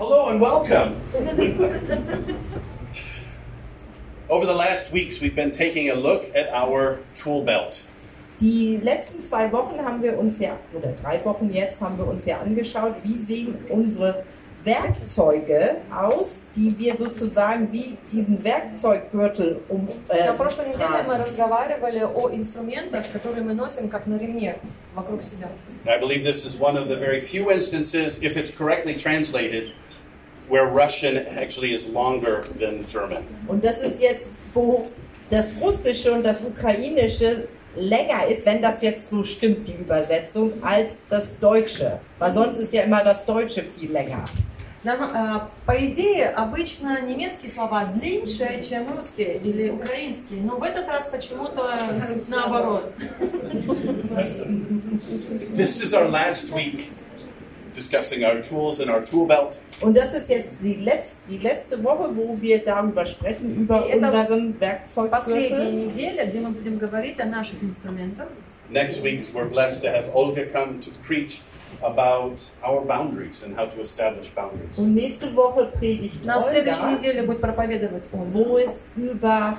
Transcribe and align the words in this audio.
Hello 0.00 0.28
and 0.30 0.40
welcome. 0.40 0.94
Over 4.28 4.44
the 4.46 4.54
last 4.54 4.92
weeks, 4.92 5.20
we've 5.20 5.34
been 5.36 5.50
taking 5.52 5.90
a 5.90 5.94
look 5.94 6.34
at 6.34 6.48
our 6.52 6.98
tool 7.14 7.42
belt. 7.44 7.84
Die 8.40 8.78
letzten 8.82 9.22
zwei 9.22 9.50
Wochen 9.52 9.78
haben 9.82 10.02
wir 10.02 10.18
uns 10.18 10.38
ja, 10.40 10.58
oder 10.74 10.92
drei 11.02 11.24
Wochen 11.24 11.50
jetzt, 11.52 11.80
haben 11.80 11.96
wir 11.96 12.06
uns 12.06 12.26
ja 12.26 12.38
angeschaut, 12.38 12.96
wie 13.02 13.16
sehen 13.16 13.56
unsere 13.70 14.24
Werkzeuge 14.64 15.76
aus, 15.94 16.48
die 16.54 16.74
wir 16.78 16.94
sozusagen 16.96 17.72
wie 17.72 17.96
diesen 18.12 18.42
Werkzeuggürtel 18.44 19.60
um. 19.68 19.88
Äh, 20.08 20.26
На 20.26 20.32
прошлой 20.34 20.66
неделе 20.68 21.04
мы 21.06 21.14
tragen. 21.14 21.22
разговаривали 21.24 22.00
о 22.04 22.28
инструментах, 22.30 23.10
которые 23.12 23.42
мы 23.44 23.54
носим 23.54 23.88
как 23.88 24.06
на 24.06 24.18
ремне 24.18 24.56
вокруг 24.94 25.22
себя. 25.22 25.48
I 25.86 25.96
believe 25.98 26.24
this 26.24 26.44
is 26.44 26.58
one 26.60 26.76
of 26.76 26.88
the 26.88 26.96
very 26.96 27.20
few 27.22 27.50
instances, 27.50 28.18
if 28.20 28.36
it's 28.36 28.50
correctly 28.50 28.94
translated, 28.98 29.72
where 30.50 30.66
Russian 30.66 31.26
actually 31.36 31.72
is 31.72 31.88
longer 31.88 32.44
than 32.58 32.86
German. 32.88 33.24
Und 33.48 33.64
das 33.64 33.78
ist 33.78 34.00
jetzt, 34.00 34.32
wo 34.54 34.86
das 35.30 35.56
Russische 35.60 36.12
und 36.12 36.22
das 36.22 36.42
Ukrainische 36.44 37.48
länger 37.74 38.26
ist, 38.28 38.46
wenn 38.46 38.62
das 38.62 38.80
jetzt 38.80 39.10
so 39.10 39.24
stimmt, 39.24 39.68
die 39.68 39.74
Übersetzung, 39.74 40.52
als 40.62 41.00
das 41.10 41.38
Deutsche. 41.38 42.00
Weil 42.18 42.32
sonst 42.32 42.58
ist 42.58 42.72
ja 42.72 42.82
immer 42.82 43.02
das 43.02 43.26
Deutsche 43.26 43.62
viel 43.62 43.92
länger. 43.92 44.24
Нам, 44.84 45.00
э, 45.02 45.40
по 45.66 45.72
идее, 45.72 46.28
обычно 46.28 47.00
немецкие 47.02 47.50
слова 47.50 47.86
длиннее, 47.86 48.62
чем 48.62 48.86
русские 48.96 49.38
или 49.38 49.70
украинские, 49.70 50.42
но 50.42 50.58
в 50.58 50.62
этот 50.62 50.86
раз 50.86 51.08
почему-то 51.08 51.76
наоборот. 52.28 52.92
This 55.56 55.80
is 55.82 55.92
our 55.92 56.08
last 56.08 56.52
week 56.52 56.92
discussing 57.74 58.24
our 58.24 58.40
tools 58.42 58.80
and 58.80 58.90
our 58.90 59.04
tool 59.04 59.26
belt. 59.26 59.58
Und 59.82 59.94
das 59.96 60.14
ist 60.14 60.30
jetzt 60.30 60.56
die 60.62 60.76
letzte, 60.76 61.28
die 61.28 61.38
letzte 61.38 61.82
Woche, 61.84 62.08
wo 62.16 62.36
wir 62.40 62.64
darüber 62.64 63.04
sprechen, 63.04 63.54
über 63.54 63.86
Ja, 63.86 63.96
das- 63.98 64.14
unseren 64.14 64.54
Последняя 64.58 65.50
Werkzeuggürtel. 65.50 65.72
неделя, 65.72 66.24
где 66.26 66.40
мы 66.40 66.50
будем 66.50 66.78
говорить 66.78 67.20
о 67.20 67.26
наших 67.26 67.62
инструментах. 67.62 68.28
Next 68.70 69.02
week, 69.02 69.20
we're 69.34 69.48
blessed 69.48 69.82
to 69.82 69.88
have 69.90 70.10
Olga 70.14 70.44
come 70.46 70.80
to 70.80 70.90
preach 71.06 71.40
about 71.82 72.40
our 72.64 72.80
boundaries 72.80 73.42
and 73.44 73.54
how 73.58 73.66
to 73.66 73.82
establish 73.82 74.30
boundaries. 74.34 74.78
Und 74.78 74.94
nächste 74.94 75.26
Woche 75.36 75.70
predigt 75.78 76.24
На 76.24 76.40
следующей 76.40 76.80
Olga, 76.82 76.96
неделе 76.98 77.22
будет 77.24 77.40
проповедовать 77.42 78.04
он. 78.12 78.32
wo 78.32 78.56
es 78.58 78.86
über, 78.96 79.54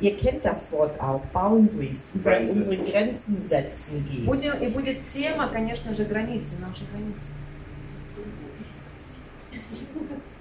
ihr 0.00 0.14
kennt 0.18 0.44
das 0.44 0.70
Wort 0.72 1.00
auch, 1.00 1.22
Boundaries, 1.32 2.10
über 2.14 2.32
Grenzen. 2.32 2.58
unsere 2.58 2.76
Grenzen 2.84 3.42
setzen 3.42 4.04
geht. 4.10 4.26
Будем, 4.26 4.52
и 4.60 4.68
будет 4.68 5.08
тема, 5.08 5.48
конечно 5.50 5.94
же, 5.94 6.04
границы, 6.04 6.56
наши 6.60 6.82
границы. 6.92 7.30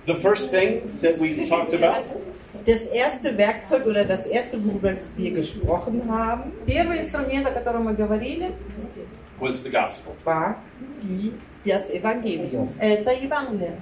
The 0.05 0.15
first 0.15 0.51
thing 0.51 0.81
that 1.01 1.19
we 1.19 1.47
talked 1.47 1.73
about 1.73 2.05
Das 2.65 2.87
erste 2.87 3.37
Werkzeug 3.37 3.85
oder 3.85 4.03
das 4.05 4.25
erste, 4.27 4.57
worüber 4.63 4.93
wir 5.15 5.31
gesprochen 5.31 6.03
haben, 6.09 6.51
Первый 6.65 6.99
инструмент, 6.99 7.47
о 7.47 7.51
котором 7.51 7.85
мы 7.85 7.93
говорили, 7.95 8.51
was 9.39 9.63
the 9.63 9.69
gospel. 9.69 10.13
war 10.23 10.55
die, 11.01 11.33
das 11.65 11.89
Evangelium. 11.91 12.69
это 12.79 13.11
Евангелие. 13.11 13.77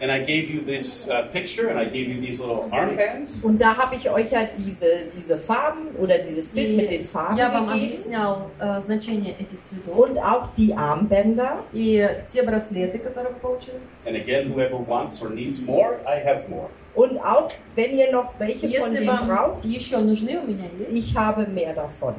And 0.00 0.12
I 0.12 0.18
gave 0.18 0.50
you 0.50 0.60
this 0.60 1.08
uh, 1.08 1.22
picture 1.32 1.68
and 1.68 1.78
I 1.78 1.86
gave 1.86 2.06
you 2.08 2.20
these 2.20 2.38
little 2.38 2.68
armbands. 2.70 3.42
Und 3.42 3.58
da 3.58 3.74
habe 3.78 3.96
ich 3.96 4.10
euch 4.10 4.30
ja 4.30 4.40
diese, 4.58 4.86
diese 5.16 5.38
Farben 5.38 5.88
oder 5.98 6.18
dieses 6.18 6.50
Bild 6.50 6.76
mit 6.76 6.90
den 6.90 7.06
Farben 7.06 7.38
я 7.38 7.50
вам 7.50 7.66
gegeben 7.68 7.86
объяснял 7.86 8.50
э, 8.60 8.78
значение 8.80 9.32
этих 9.32 9.62
цветов. 9.62 9.96
und 9.96 10.18
auch 10.18 10.48
die 10.54 10.74
Armbänder. 10.74 11.64
И 11.72 12.06
те 12.28 12.42
браслеты, 12.42 12.98
которые 12.98 13.32
вы 13.32 13.40
получили. 13.40 13.78
And 14.04 14.16
again, 14.16 14.52
whoever 14.52 14.76
wants 14.76 15.22
or 15.22 15.30
needs 15.30 15.62
more, 15.62 15.98
I 16.06 16.20
have 16.22 16.46
more. 16.50 16.68
Und 16.94 17.18
auch 17.18 17.50
wenn 17.74 17.96
ihr 17.96 18.12
noch 18.12 18.38
welche 18.38 18.68
von 18.68 18.68
Если 18.68 18.98
denen 18.98 19.06
вам 19.06 19.28
braucht, 19.28 19.64
еще 19.64 19.96
нужны, 19.96 20.38
у 20.38 20.46
меня 20.46 20.66
есть. 20.78 20.94
ich 20.94 21.16
habe 21.16 21.46
mehr 21.46 21.72
davon. 21.72 22.16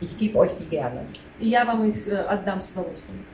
Ich 0.00 0.16
gebe 0.16 0.38
euch 0.38 0.52
die 0.60 0.68
gerne. 0.70 1.04
И 1.40 1.48
я 1.48 1.64
вам 1.64 1.82
их 1.82 2.06
э, 2.06 2.16
отдам 2.16 2.60
с 2.60 2.70
удовольствием. 2.70 3.24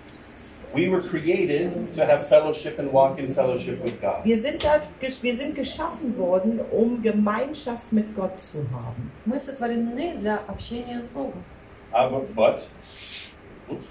We 0.75 0.89
were 0.89 1.03
created 1.03 1.95
to 1.95 2.05
have 2.05 2.27
fellowship 2.29 2.81
and 2.81 2.93
walk 2.93 3.19
in 3.21 3.33
fellowship 3.33 3.81
with 3.85 4.01
God. 4.01 4.25
Wir 4.25 4.39
sind, 4.39 4.65
da, 4.65 4.81
wir 5.01 5.37
sind 5.37 5.55
geschaffen 5.55 6.17
worden, 6.19 6.61
um 6.73 7.01
Gemeinschaft 7.01 7.93
mit 7.93 8.15
Gott 8.17 8.43
zu 8.43 8.59
haben. 8.73 9.13
Мы 9.25 9.39
сотворены 9.39 10.17
для 10.19 10.41
общения 10.49 11.01
с 11.01 11.09
Богом. 11.09 11.45
Uh, 11.93 12.21
but 12.35 12.67
oops, 13.71 13.87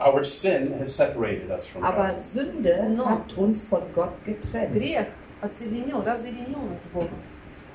our 0.00 0.22
sin 0.22 0.78
has 0.78 0.94
separated 0.94 1.50
us 1.50 1.66
from 1.66 1.82
Aber 1.84 2.12
God. 2.12 2.22
Sünde 2.22 2.88
No. 2.90 3.04
hat 3.06 3.36
uns 3.36 3.64
von 3.66 3.82
Gott 3.92 4.12
getrennt. 4.24 4.74
Грех 4.74 5.08
отсоединил, 5.40 6.02
разъединил 6.04 6.62
нас 6.70 6.84
с 6.84 6.88
Богом. 6.88 7.18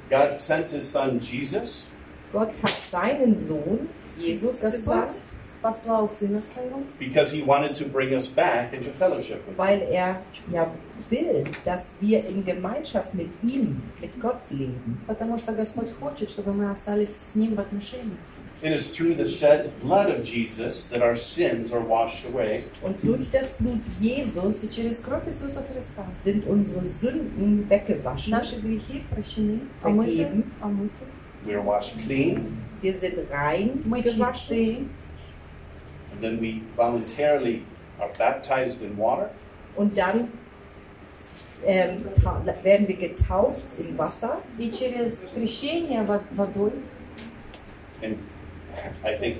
God 0.09 0.39
sent 0.39 0.69
his 0.69 0.89
son 0.89 1.19
Jesus 1.19 1.87
Gott 2.31 2.49
hat 2.63 2.69
seinen 2.69 3.39
Sohn, 3.39 3.89
Jesus, 4.17 4.61
Господь 4.61 4.95
gesandt, 4.95 5.21
послал 5.61 6.09
Сына 6.09 6.41
Своего, 6.41 6.81
because 6.99 7.31
he 7.31 7.41
wanted 7.41 7.73
to 7.75 7.85
bring 7.85 8.13
us 8.13 8.27
back 8.27 8.73
into 8.73 8.91
fellowship 8.91 9.39
with 9.47 9.55
him. 9.55 9.57
weil 9.57 9.81
er 9.89 10.21
ja 10.51 10.69
will, 11.09 11.45
dass 11.63 11.95
wir 12.01 12.25
in 12.27 12.43
Gemeinschaft 12.45 13.13
mit 13.13 13.29
ihm, 13.43 13.81
mit 14.01 14.19
Gott 14.19 14.41
leben. 14.49 14.97
потому 15.07 15.37
что 15.37 15.53
Господь 15.53 15.87
хочет, 15.99 16.29
чтобы 16.31 16.53
мы 16.53 16.69
остались 16.69 17.15
с 17.15 17.35
Ним 17.35 17.55
в 17.55 17.59
отношениях. 17.61 18.17
It 18.61 18.71
is 18.71 18.93
through 18.95 19.15
the 19.15 19.27
shed 19.27 19.71
blood 19.81 20.07
of 20.09 20.23
Jesus 20.23 20.85
that 20.87 21.01
our 21.01 21.17
sins 21.17 21.73
are 21.73 21.81
washed 21.81 22.25
away. 22.25 22.63
Und 22.81 22.95
durch 23.03 23.29
das 23.29 23.55
Blut 23.59 23.79
И 24.01 24.05
Jesus 24.23 24.73
через 24.73 24.99
кровь 25.01 25.27
Иисуса 25.27 25.63
Христа 25.63 26.05
sind 26.23 26.45
unsere 26.47 26.87
Sünden 26.89 27.69
weggewaschen. 27.69 28.31
наши 28.31 28.61
грехи 28.61 29.03
прощены, 29.13 29.59
омыты, 29.83 30.11
Vergeben. 30.15 30.43
омыты. 30.61 31.05
We 31.45 31.53
are 31.55 31.61
washed 31.65 31.97
clean, 32.05 32.53
Wir 32.81 32.93
sind 32.93 33.15
rein 33.31 33.81
Мы 33.85 34.01
gewaschen 34.01 34.33
чисты, 34.33 34.77
and 36.17 36.21
then 36.21 36.39
we 36.39 36.61
voluntarily 36.75 37.63
are 37.99 38.09
baptized 38.17 38.81
in 38.81 38.97
water. 38.97 39.29
und 39.75 39.97
dann 39.97 40.29
ähm, 41.65 42.03
ta- 42.21 42.41
werden 42.63 42.87
wir 42.87 42.97
getauft 42.97 43.79
in 43.79 43.97
Wasser. 43.97 44.37
и 44.57 44.69
через 44.71 45.31
крещение 45.35 46.03
вод- 46.03 46.23
водой, 46.35 46.71
And 48.01 48.17
I 49.05 49.15
think 49.17 49.37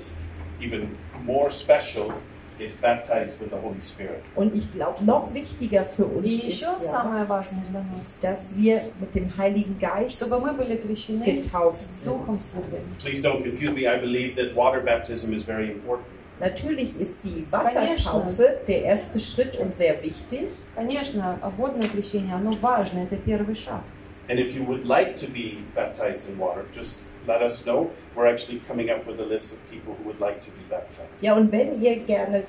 even 0.62 0.96
more 1.25 1.51
special 1.51 2.13
is 2.59 2.75
baptized 2.78 3.41
with 3.41 3.50
the 3.50 3.57
Holy 3.57 3.81
Spirit. 3.81 4.22
Und 4.35 4.56
ich 4.56 4.72
glaube, 4.72 5.03
noch 5.03 5.34
wichtiger 5.34 5.84
für 5.84 6.06
uns 6.06 6.25
и 6.25 6.38
ist, 6.38 6.44
еще 6.62 6.66
ja, 6.68 6.81
самое 6.81 7.28
важное 7.28 7.63
для 7.72 7.81
нас, 7.81 8.18
dass 8.22 8.56
wir 8.56 8.81
mit 9.01 9.13
dem 9.16 9.29
Heiligen 9.38 9.78
Geist 9.79 10.18
чтобы 10.18 10.40
мы 10.40 10.53
были 10.53 10.78
крещены 10.78 11.25
getauft 11.25 11.94
sind. 11.94 12.13
Духом 12.13 12.40
Святым. 12.40 12.84
Please 13.00 13.22
don't 13.22 13.44
confuse 13.44 13.74
me. 13.74 13.85
I 13.88 13.97
believe 14.00 14.35
that 14.38 14.56
water 14.56 14.79
baptism 14.81 15.34
is 15.34 15.44
very 15.44 15.72
important. 15.72 16.07
Natürlich 16.40 17.00
ist 17.00 17.19
die 17.24 17.46
Wassertaufe 17.51 18.59
der 18.68 18.84
erste 18.84 19.19
Schritt 19.19 19.56
und 19.57 19.74
sehr 19.74 20.03
wichtig. 20.03 20.50
Конечно, 20.75 21.40
водное 21.57 21.88
крещение, 21.88 22.35
оно 22.35 22.51
важно, 22.62 23.00
это 23.00 23.16
первый 23.16 23.56
шаг. 23.56 23.84
And 24.28 24.40
if 24.40 24.56
you 24.56 24.63
would 24.66 24.85
like 24.85 25.16
to 25.18 25.28
be 25.28 25.57
baptized 25.75 26.29
in 26.29 26.38
water, 26.38 26.66
just 26.74 26.97
let 27.28 27.41
us 27.41 27.63
know. 27.63 27.90
We're 28.16 28.28
actually 28.28 28.62
coming 28.68 28.90
up 28.90 29.06
with 29.06 29.19
a 29.19 29.25
list 29.25 29.53
of 29.53 29.59
people 29.69 29.96
who 29.96 30.06
would 30.09 30.19
like 30.19 30.41
to 30.41 30.51
be 30.51 30.63
baptized. 30.69 31.22
Ja, 31.22 31.35
und 31.35 31.51
wenn 31.51 31.81
ihr 31.81 31.97
gerne 31.97 32.44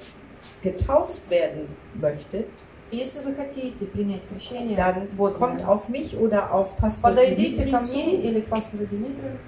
getauft 0.62 1.28
werden 1.30 1.68
möchtet, 1.94 2.46
dann 4.75 5.07
kommt 5.37 5.65
auf 5.65 5.89
mich 5.89 6.17
oder 6.17 6.53
auf 6.53 6.77
Pastor 6.77 7.11
Dimitri 7.11 7.71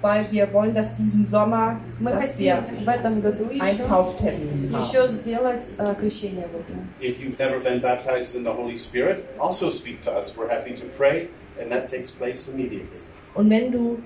weil 0.00 0.26
wir 0.30 0.52
wollen, 0.52 0.74
dass 0.74 0.96
diesen 0.96 1.26
Sommer 1.26 1.80
dass 2.04 2.38
wir 2.38 2.64
einen 3.60 3.82
Tauftermin 3.82 4.72
haben. 4.72 4.82
If 7.00 7.18
you've 7.18 7.38
never 7.38 7.58
been 7.58 7.80
baptized 7.80 8.36
in 8.36 8.44
the 8.44 8.50
Holy 8.50 8.76
Spirit, 8.76 9.24
also 9.38 9.70
speak 9.70 10.00
to 10.02 10.10
us. 10.10 10.36
We're 10.36 10.48
happy 10.48 10.74
to 10.74 10.86
pray, 10.96 11.28
and 11.60 11.70
that 11.70 11.88
takes 11.88 12.12
place 12.12 12.48
immediately. 12.48 13.00
Und 13.34 13.50
wenn 13.50 13.72
du 13.72 13.98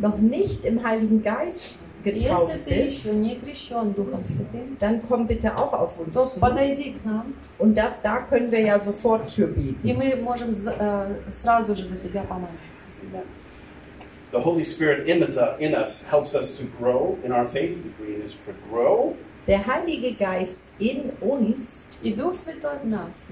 noch 0.00 0.18
nicht 0.18 0.64
im 0.64 0.84
Heiligen 0.84 1.22
Geist 1.22 1.76
getauft 2.12 2.58
dann 4.78 5.02
komm 5.08 5.26
bitte 5.26 5.56
auch 5.56 5.72
auf 5.72 5.98
uns 6.00 6.14
zu. 6.14 6.40
Und 7.58 7.76
da, 7.76 7.94
da 8.02 8.18
können 8.18 8.50
wir 8.50 8.60
ja 8.60 8.78
sofort 8.78 9.28
für 9.28 9.48
beten. 9.48 9.80
The 14.32 14.38
Holy 14.44 14.64
Spirit 14.64 15.06
in, 15.08 15.20
the, 15.20 15.40
in 15.58 15.74
us 15.74 16.04
helps 16.10 16.34
us 16.34 16.58
to 16.58 16.64
grow 16.78 17.16
in 17.22 17.32
our 17.32 17.46
faith. 17.46 17.76
The 17.82 18.04
green 18.04 18.22
is 18.24 18.34
for 18.34 18.54
grow. 18.70 19.14
Der 19.46 19.64
Heilige 19.64 20.12
Geist 20.12 20.64
in 20.80 21.10
uns 21.20 21.86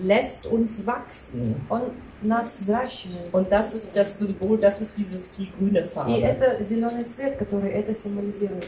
lässt 0.01 0.47
uns 0.47 0.87
wachsen. 0.87 1.57
Und 1.69 1.91
нас 2.23 2.57
взращивает. 2.59 3.33
Und 3.33 3.51
das 3.51 3.75
ist 3.75 3.91
das 3.95 4.19
Symbol, 4.19 4.59
das 4.59 4.81
ist 4.81 4.97
dieses 4.97 5.33
die 5.33 5.51
grüne 5.59 5.81
И 5.81 5.85
Farbe. 5.85 6.21
это 6.21 6.63
зеленый 6.65 7.05
цвет, 7.05 7.37
который 7.39 7.71
это 7.71 7.95
символизирует. 7.95 8.67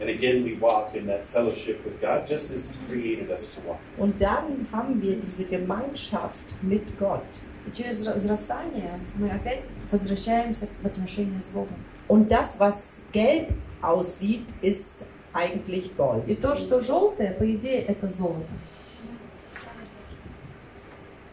And 0.00 0.10
again, 0.10 0.42
we 0.44 0.58
walk 0.60 0.94
in 0.94 1.06
that 1.06 1.22
fellowship 1.32 1.84
with 1.84 2.00
God 2.00 2.26
just 2.28 2.50
as 2.50 2.68
He 2.68 2.92
created 2.92 3.30
us 3.30 3.54
to 3.54 3.60
walk. 3.68 3.78
Und 3.98 4.20
dann 4.20 4.66
haben 4.72 5.00
wir 5.00 5.16
diese 5.16 5.44
Gemeinschaft 5.44 6.56
mit 6.62 6.98
Gott. 6.98 7.22
И 7.66 7.70
через 7.70 8.04
возрастание 8.04 8.98
мы 9.14 9.30
опять 9.30 9.68
возвращаемся 9.92 10.66
в 10.82 10.86
отношения 10.86 11.40
с 11.40 11.50
Богом. 11.50 11.76
Und 12.08 12.28
das, 12.32 12.58
was 12.58 13.00
gelb 13.12 13.52
aussieht, 13.80 14.44
ist 14.60 15.04
eigentlich 15.32 15.96
Gold. 15.96 16.24
И 16.26 16.34
то, 16.34 16.56
что 16.56 16.80
желтое, 16.80 17.32
по 17.32 17.44
идее, 17.54 17.82
это 17.82 18.08
золото. 18.08 18.44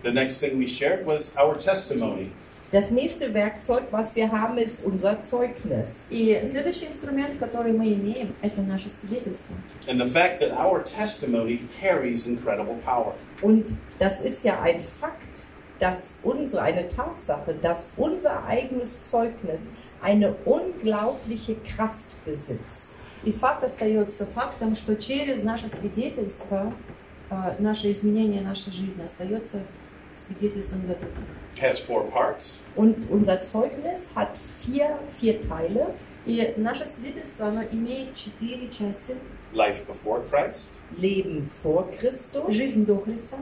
The 0.02 0.12
next 0.12 0.40
thing 0.40 0.58
we 0.58 0.66
shared 0.66 1.06
was 1.06 1.34
our 1.36 1.56
testimony. 1.56 2.30
Das 2.70 2.90
nächste 2.90 3.32
Werkzeug, 3.32 3.84
was 3.92 4.16
wir 4.16 4.30
haben, 4.32 4.58
ist 4.58 4.84
unser 4.84 5.20
Zeugnis. 5.20 6.06
И 6.10 6.36
следующий 6.46 6.86
инструмент, 6.86 7.38
который 7.38 7.72
мы 7.72 7.92
имеем, 7.92 8.34
это 8.42 8.62
наше 8.62 8.88
свидетельство. 8.88 9.54
And 9.86 10.00
the 10.00 10.06
fact 10.06 10.40
that 10.40 10.52
our 10.58 10.82
testimony 10.82 11.60
carries 11.80 12.26
incredible 12.26 12.76
power. 12.84 13.14
Und 13.42 13.72
das 13.98 14.20
ist 14.20 14.44
ja 14.44 14.60
ein 14.60 14.80
Fakt, 14.80 15.46
dass 15.78 16.20
unsere, 16.22 16.62
eine 16.62 16.88
Tatsache, 16.88 17.54
dass 17.54 17.92
unser 17.96 18.44
eigenes 18.46 19.04
Zeugnis 19.08 19.68
eine 20.02 20.34
unglaubliche 20.44 21.56
Kraft 21.76 22.06
besitzt. 22.24 22.94
И 23.24 23.32
факт 23.32 23.64
остается 23.64 24.26
фактом, 24.26 24.76
что 24.76 24.96
через 24.96 25.44
наше 25.44 25.68
свидетельство, 25.68 26.72
э, 27.30 27.54
наше 27.58 27.90
изменение 27.90 28.42
нашей 28.42 28.72
жизни 28.72 29.02
остается 29.02 29.60
свидетельством 30.18 30.82
для 30.82 30.94
других. 30.94 31.24
Has 31.60 31.78
four 31.78 32.10
parts. 32.10 32.62
Und 32.76 33.08
unser 33.10 33.40
Zeugnis 33.42 34.10
hat 34.14 34.36
vier, 34.36 34.98
vier 35.12 35.40
Teile. 35.40 35.94
И 36.26 36.54
наше 36.56 36.86
свидетельство, 36.86 37.48
оно 37.48 37.62
имеет 37.70 38.14
четыре 38.14 38.68
части. 38.68 39.16
Life 39.52 39.86
before 39.86 40.22
Christ, 40.30 40.78
Leben 40.96 41.46
vor 41.46 41.86
Christus, 42.00 42.50
Жизнь 42.50 42.86
до 42.86 42.98
Христа, 42.98 43.38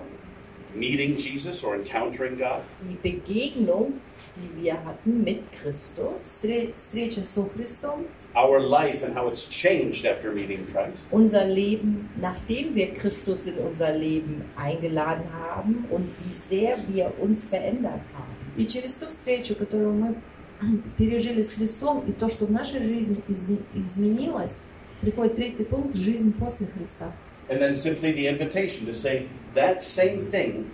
meeting 0.74 1.16
Jesus 1.16 1.62
or 1.64 1.76
encountering 1.76 2.36
God, 2.36 2.62
die 2.82 2.96
Begegnung, 3.02 4.00
die 4.36 4.62
wir 4.62 4.74
hatten 4.84 5.22
mit 5.24 5.42
Christus, 5.60 6.22
встре- 6.26 6.72
встреча 6.76 7.22
со 7.22 7.42
Христом, 7.44 8.06
our 8.34 8.58
life 8.60 9.04
and 9.04 9.14
how 9.16 9.28
it's 9.30 9.46
changed 9.48 10.04
after 10.06 10.32
meeting 10.32 10.66
Christ, 10.72 11.06
unser 11.10 11.44
Leben, 11.46 12.08
nachdem 12.20 12.74
wir 12.74 12.94
Christus 12.94 13.46
in 13.46 13.54
unser 13.58 13.92
Leben 13.96 14.42
eingeladen 14.56 15.24
haben 15.32 15.84
und 15.90 16.08
wie 16.24 16.32
sehr 16.32 16.78
wir 16.88 17.12
uns 17.20 17.44
verändert 17.44 18.00
haben. 18.14 18.32
и 18.56 18.66
через 18.66 18.94
ту 18.94 19.08
встречу, 19.08 19.54
которую 19.54 19.92
мы 19.92 20.14
пережили 20.96 21.42
с 21.42 21.52
Христом, 21.54 22.04
и 22.06 22.12
то, 22.12 22.28
что 22.28 22.46
в 22.46 22.50
нашей 22.50 22.80
жизни 22.86 23.16
изме- 23.28 23.62
изменилось, 23.74 24.60
приходит 25.00 25.36
третий 25.36 25.64
пункт – 25.64 25.96
жизнь 25.96 26.32
после 26.38 26.66
Христа. 26.68 27.12
and 27.48 27.60
then 27.60 27.74
simply 27.74 28.12
the 28.12 28.26
invitation 28.28 28.86
to 28.86 28.94
say 28.94 29.26
that 29.54 29.82
same 29.82 30.22
thing 30.30 30.70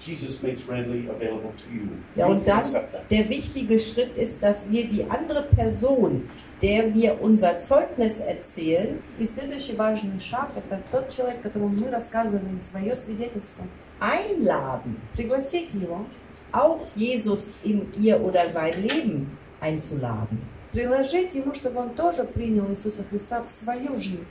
Jesus 0.00 0.42
makes 0.42 0.68
readily 0.68 1.08
available 1.08 1.52
to 1.56 1.70
you. 1.74 1.88
Ja, 2.14 2.26
You 2.26 2.32
und 2.34 2.44
can 2.44 2.46
dann 2.46 2.58
accept 2.58 2.92
that. 2.92 3.10
der 3.10 3.28
wichtige 3.30 3.80
Schritt 3.80 4.14
ist, 4.16 4.42
dass 4.42 4.70
wir 4.70 4.86
die 4.88 5.04
andere 5.08 5.42
Person, 5.44 6.28
der 6.60 6.94
wir 6.94 7.20
unser 7.22 7.60
Zeugnis 7.60 8.20
erzählen, 8.20 8.98
И 9.18 9.24
следующий 9.26 9.74
важный 9.76 10.20
шаг – 10.20 10.54
это 10.56 10.80
тот 10.92 11.08
человек, 11.08 11.40
которому 11.42 11.68
мы 11.68 11.90
рассказываем 11.90 12.60
свое 12.60 12.94
свидетельство. 12.94 13.64
einladen, 13.98 14.96
Пригласить 15.14 15.72
его, 15.74 16.04
auch 16.52 16.80
Jesus 16.94 17.54
in 17.64 17.86
ihr 17.98 18.20
oder 18.20 18.46
sein 18.48 18.82
Leben 18.82 19.38
einzuladen. 19.60 20.38
предложить 20.72 21.34
ему, 21.34 21.54
чтобы 21.54 21.80
он 21.80 21.90
тоже 21.94 22.24
принял 22.24 22.70
Иисуса 22.70 23.02
Христа 23.08 23.42
в 23.42 23.50
свою 23.50 23.96
жизнь. 23.96 24.28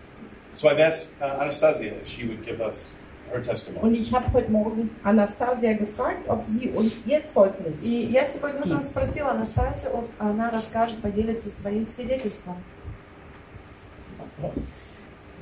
So 0.56 0.70
I've 0.70 0.80
asked 0.80 1.14
uh, 1.20 1.40
Anastasia 1.42 1.94
if 2.02 2.08
she 2.08 2.26
would 2.28 2.46
give 2.46 2.62
us 2.62 2.96
her 3.33 3.43
testimony. 3.43 3.83
Und 3.87 3.95
ich 3.95 4.13
habe 4.13 4.33
heute 4.33 4.51
Morgen 4.51 4.91
Anastasia 5.05 5.73
gefragt, 5.75 6.29
ob 6.29 6.47
sie 6.47 6.71
uns 6.71 7.07
ihr 7.07 7.27
Zeugnis 7.27 7.83
И 7.83 8.07
я 8.07 8.25
сегодня 8.25 8.61
утром 8.61 8.83
спросила 8.83 9.31
Анастасию, 9.31 9.95
об- 9.99 10.09
она 10.19 10.51
расскажет, 10.51 11.01
поделится 11.01 11.51
своим 11.51 11.85
свидетельством. 11.85 12.57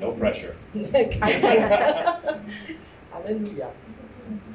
No 0.01 0.13
pressure. 0.17 0.55
Halleluja. 3.13 3.69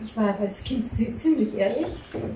Ich 0.03 0.15
war 0.15 0.37
als 0.39 0.63
Kind 0.63 0.87
zi- 0.87 1.15
ziemlich 1.15 1.57
ehrlich, 1.57 1.87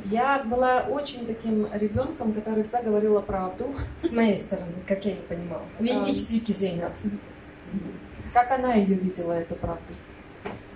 Я 0.10 0.44
была 0.44 0.82
очень 0.88 1.28
таким 1.28 1.68
ребенком, 1.72 2.34
который 2.34 2.64
всегда 2.64 2.84
говорила 2.84 3.22
правду, 3.22 3.76
с 4.02 4.12
моей 4.12 4.38
стороны, 4.38 4.74
как 4.88 5.06
я 5.06 5.12
ее 5.12 5.22
понимала. 5.22 5.62
Wie 5.80 5.92
ich 6.10 6.26
sie 6.28 6.40
gesehen 6.44 6.82
habe. 6.82 6.94
как 8.34 8.52
она 8.52 8.74
ее 8.74 8.96
видела, 8.96 9.34
эту 9.34 9.56
правду. 9.56 9.94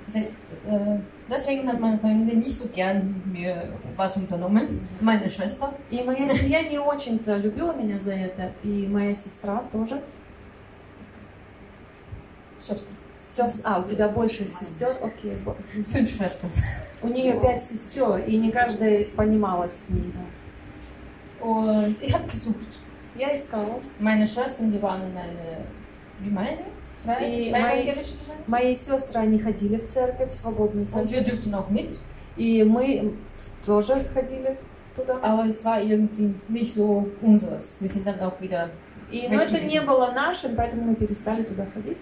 Äh, 0.07 0.97
deswegen 1.29 1.67
hat 1.67 1.79
meine 1.79 1.97
Familie 1.99 2.35
nicht 2.37 2.53
so 2.57 2.67
gern 2.69 3.21
mir 3.25 3.69
was 3.95 4.17
unternommen. 4.17 4.67
Meine 5.01 5.29
Schwester. 5.29 5.73
И 5.89 6.03
моя 6.03 6.27
семья 6.29 6.61
не 6.63 6.77
очень-то 6.79 7.37
любила 7.37 7.73
меня 7.73 7.99
за 7.99 8.13
это, 8.13 8.51
и 8.63 8.87
моя 8.87 9.15
сестра 9.15 9.63
тоже. 9.71 10.01
Schwester. 12.59 12.91
Сёс- 13.27 13.61
А, 13.63 13.79
у 13.79 13.83
тебя 13.87 14.09
больше 14.09 14.47
сестер? 14.49 14.95
Окей. 15.01 15.37
Fünf 15.93 16.09
Schwestern. 16.09 16.49
У 17.01 17.07
нее 17.07 17.39
пять 17.39 17.63
сестер, 17.63 18.17
и 18.27 18.37
не 18.37 18.51
каждая 18.51 19.05
понималась 19.15 19.73
с 19.73 19.89
ней. 19.91 20.13
Und 21.39 21.95
ich 22.01 22.13
habe 22.13 22.27
gesucht. 22.27 22.57
Я 23.15 23.33
искала. 23.35 23.79
Meine 23.99 24.27
Schwestern, 24.27 24.71
die 24.71 24.81
waren 24.81 25.01
in 25.09 25.17
einer 25.17 25.65
Gemeinde, 26.23 26.63
и 27.21 27.51
мои, 27.51 27.93
мои 28.47 28.75
сестры, 28.75 29.21
они 29.21 29.39
ходили 29.39 29.77
в 29.77 29.87
церковь, 29.87 30.31
в 30.31 30.35
свободную 30.35 30.85
церковь. 30.87 31.27
И 32.37 32.63
мы 32.63 33.13
тоже 33.65 34.03
ходили 34.13 34.57
туда. 34.95 35.19
Но 35.23 35.43
это 39.41 39.59
не 39.61 39.81
было 39.81 40.11
нашим, 40.11 40.55
поэтому 40.55 40.83
мы 40.83 40.95
перестали 40.95 41.43
туда 41.43 41.65
ходить. 41.73 41.97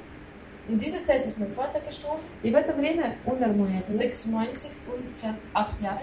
In 0.70 0.78
dieser 0.78 1.04
Zeit 1.04 1.26
ist 1.26 1.40
mein 1.40 1.52
Vater 1.56 1.80
gestorben. 1.80 2.22
И 2.44 2.52
в 2.52 2.56
это 2.56 2.74
время 2.74 3.18
умер 3.26 3.54
мой 3.54 3.70
отец. 3.80 3.98
96, 3.98 4.70
ungefähr 4.88 5.34
8 5.52 5.82
Jahre. 5.82 6.02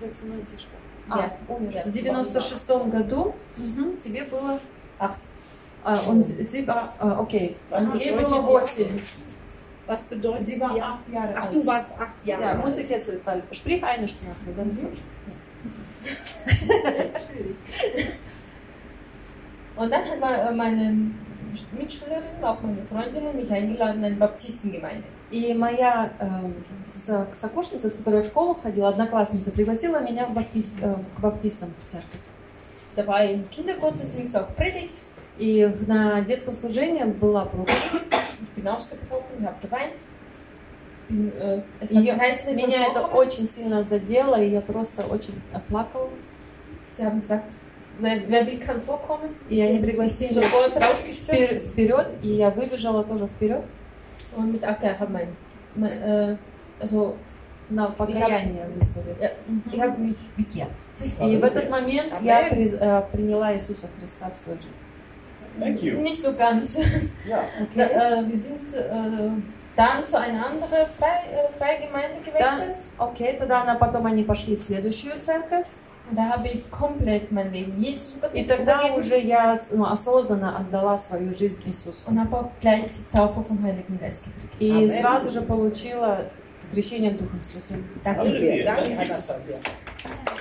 96, 0.00 0.58
что? 0.58 0.70
А, 1.10 1.30
умер. 1.48 1.82
В 1.84 1.90
96 1.90 2.68
году 2.90 3.34
угу, 3.58 3.96
тебе 4.00 4.24
было 4.24 4.58
8. 4.98 5.16
Äh, 5.88 5.98
und 6.08 6.22
sie 6.22 6.66
war, 6.66 6.94
äh, 7.00 7.04
okay, 7.04 7.54
was 7.70 7.84
und 7.84 8.04
ihr 8.04 8.16
Bruder 8.16 8.66
Was 9.86 10.02
bedeutet 10.04 10.44
Sie 10.44 10.60
war 10.60 10.72
acht 10.72 11.08
Jahre 11.10 11.34
Ach, 11.34 11.50
du 11.50 11.64
warst 11.64 11.92
acht 11.98 12.26
Jahre 12.26 12.42
ja, 12.42 12.48
alt. 12.48 12.58
Ja, 12.58 12.64
muss 12.64 12.76
ich 12.76 12.90
jetzt, 12.90 13.10
weil, 13.24 13.42
sprich 13.52 13.82
eine 13.82 14.06
Sprache, 14.06 14.52
dann. 14.54 14.68
Mhm. 14.68 14.98
und 19.76 19.90
dann 19.90 20.04
hat 20.04 20.50
äh, 20.50 20.54
meine 20.54 21.10
Mitschülerin, 21.78 22.22
auch 22.42 22.60
meine 22.60 22.84
Freundinnen, 22.86 23.34
mich 23.34 23.50
eingeladen 23.50 24.00
in 24.00 24.04
eine 24.04 24.16
Baptistengemeinde. 24.16 25.04
И 25.30 25.54
моя 25.54 26.12
э, 26.18 26.50
сокурсница, 27.34 27.88
с 27.90 27.96
которой 27.96 28.22
в 28.22 28.26
школу 28.26 28.54
ходила, 28.54 28.90
одноклассница, 28.90 29.50
пригласила 29.52 30.00
меня 30.00 30.26
в 30.26 30.34
баптист, 30.34 30.72
э, 30.82 30.96
к 31.16 31.20
баптистам 31.20 31.72
в 31.78 31.84
церковь. 31.86 32.20
Dabei 32.96 33.34
im 33.34 33.48
Kindergottesdienst 33.50 34.36
auch 34.36 34.54
predigt. 34.56 35.04
И 35.38 35.68
на 35.86 36.20
детском 36.22 36.52
служении 36.52 37.04
была 37.04 37.44
плохо. 37.44 37.72
Ее, 41.08 41.32
э, 41.38 41.62
меня 42.54 42.86
это 42.86 43.06
очень 43.06 43.48
сильно 43.48 43.82
задело, 43.82 44.40
и 44.40 44.50
я 44.50 44.60
просто 44.60 45.06
очень 45.06 45.40
плакала. 45.68 46.10
И 49.48 49.60
они 49.60 49.78
пригласили 49.78 50.34
меня 50.34 51.58
вперед, 51.60 52.08
и 52.22 52.28
я 52.28 52.50
выбежала 52.50 53.04
тоже 53.04 53.26
вперед. 53.26 53.64
Und 54.36 54.52
mit 54.52 54.62
Abwehr 54.62 54.98
hat 54.98 55.08
mein, 55.08 55.28
mein 55.74 55.90
äh, 55.90 56.36
also 56.78 57.16
на 57.70 57.88
покаяние 57.88 58.66
вызвали. 58.74 59.16
Я, 59.20 59.32
я, 59.72 61.26
И 61.26 61.36
в 61.36 61.44
этот 61.44 61.70
момент 61.70 62.12
я 62.22 62.48
приз, 62.50 62.74
äh, 62.74 63.04
приняла 63.10 63.54
Иисуса 63.54 63.88
Христа 63.98 64.30
в 64.30 64.38
свою 64.38 64.58
жизнь. 64.58 64.87
Thank 65.58 65.82
you. 65.82 65.98
Nicht 66.00 66.22
so 66.22 66.34
ganz. 66.34 66.78
Yeah. 67.26 67.44
Da, 67.74 67.82
äh, 67.82 68.28
wir 68.28 68.38
sind 68.38 68.74
äh, 68.74 69.30
dann 69.76 70.06
zu 70.06 70.18
einer 70.18 70.46
anderen 70.46 70.86
Frei, 70.98 71.22
äh, 71.32 71.58
Freigemeinde 71.58 72.20
gewechselt. 72.24 72.76
Тогда 73.38 73.62
она 73.62 73.74
потом 73.76 74.06
они 74.06 74.24
пошли 74.24 74.56
в 74.56 74.62
следующую 74.62 75.18
церковь. 75.20 75.66
Und 76.10 76.16
da 76.16 76.22
habe 76.30 76.48
ich 76.48 76.70
komplett 76.70 77.30
mein 77.32 77.52
Leben 77.52 77.78
Jesus 77.82 78.16
И 78.32 78.44
тогда 78.44 78.94
уже 78.96 79.18
я 79.18 79.58
ну, 79.72 79.84
осознанно 79.84 80.56
отдала 80.58 80.96
свою 80.96 81.34
жизнь 81.34 81.62
Иисусу. 81.66 82.08
und 82.10 82.18
habe 82.18 82.38
auch 82.38 82.50
gleich 82.62 82.86
die 82.86 83.16
Taufe 83.16 83.44
vom 83.44 83.62
Heiligen 83.62 83.98
Geist 84.00 84.24
gekriegt. 84.24 84.56
И 84.58 84.70
Amen. 84.70 84.90
сразу 84.90 85.28
же 85.30 85.42
получила 85.42 86.30
крещение 86.72 87.10
Духом 87.10 87.42
Святым. 87.42 87.84
Danke 88.02 88.20
Halleluja. 88.20 88.56
dir. 88.56 88.64
Danke, 88.64 88.96
Danke. 88.96 90.37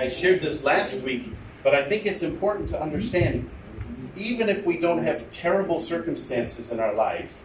I 0.00 0.08
shared 0.08 0.40
this 0.40 0.64
last 0.64 1.02
week, 1.04 1.24
but 1.62 1.74
I 1.74 1.82
think 1.82 2.06
it's 2.06 2.22
important 2.22 2.70
to 2.70 2.82
understand 2.82 3.48
even 4.16 4.48
if 4.48 4.66
we 4.66 4.78
don't 4.78 5.04
have 5.04 5.28
terrible 5.30 5.80
circumstances 5.80 6.70
in 6.70 6.80
our 6.80 6.94
life, 6.94 7.42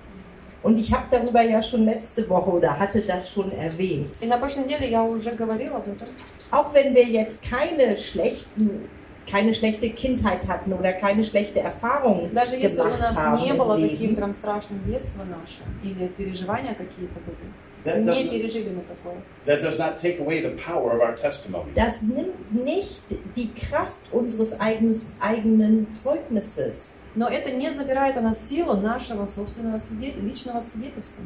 Und 0.63 0.77
ich 0.77 0.93
habe 0.93 1.05
darüber 1.09 1.41
ja 1.41 1.61
schon 1.63 1.85
letzte 1.85 2.29
Woche 2.29 2.51
oder 2.51 2.77
hatte 2.77 3.01
das 3.01 3.31
schon 3.31 3.51
erwähnt. 3.51 4.11
И 4.21 4.27
на 4.27 4.37
прошлой 4.37 4.65
неделе 4.65 4.91
я 4.91 5.01
уже 5.01 5.31
говорила 5.31 5.77
об 5.77 5.87
этом. 5.87 6.07
Auch 6.51 6.71
wenn 6.73 6.93
wir 6.93 7.03
jetzt 7.03 7.41
keine 7.49 7.97
schlechten, 7.97 8.87
keine 9.27 9.55
schlechte 9.55 9.89
Kindheit 9.89 10.47
hatten 10.47 10.73
oder 10.73 10.93
keine 10.93 11.23
schlechte 11.23 11.61
Erfahrungen 11.61 12.31
Даже 12.35 12.57
если 12.57 12.81
у 12.81 12.83
gemacht 12.83 12.99
нас 12.99 13.15
haben 13.15 13.41
не 13.41 13.49
im 13.49 13.57
было 13.57 13.79
таких 13.79 13.99
Leben, 13.99 14.15
прям 14.15 14.33
страшных 14.33 14.85
детства 14.85 15.23
наше, 15.23 15.63
или 15.83 16.07
переживания 16.09 16.75
какие-то 16.75 17.19
были, 17.25 17.51
that 17.85 17.99
не 17.99 18.05
doesn't, 18.05 18.29
пережили 18.29 18.69
мы 18.69 18.81
такое. 18.83 19.21
that 19.45 19.61
does 19.61 19.79
not 19.79 19.97
take 19.97 20.19
away 20.19 20.41
the 20.41 20.55
power 20.57 20.91
of 20.91 21.01
our 21.01 21.15
testimony. 21.15 21.71
das 21.73 22.01
nimmt 22.03 22.51
nicht 22.53 23.03
die 23.35 23.49
Kraft 23.53 24.11
unseres 24.11 24.59
eigenes, 24.59 25.13
eigenen 25.19 25.87
Zeugnisses. 25.95 26.99
Но 27.15 27.27
это 27.27 27.51
не 27.51 27.71
забирает 27.71 28.15
у 28.17 28.21
нас 28.21 28.47
силу 28.47 28.77
нашего 28.77 29.25
собственного 29.25 29.77
свидетель, 29.79 30.23
личного 30.23 30.59
свидетельства. 30.61 31.23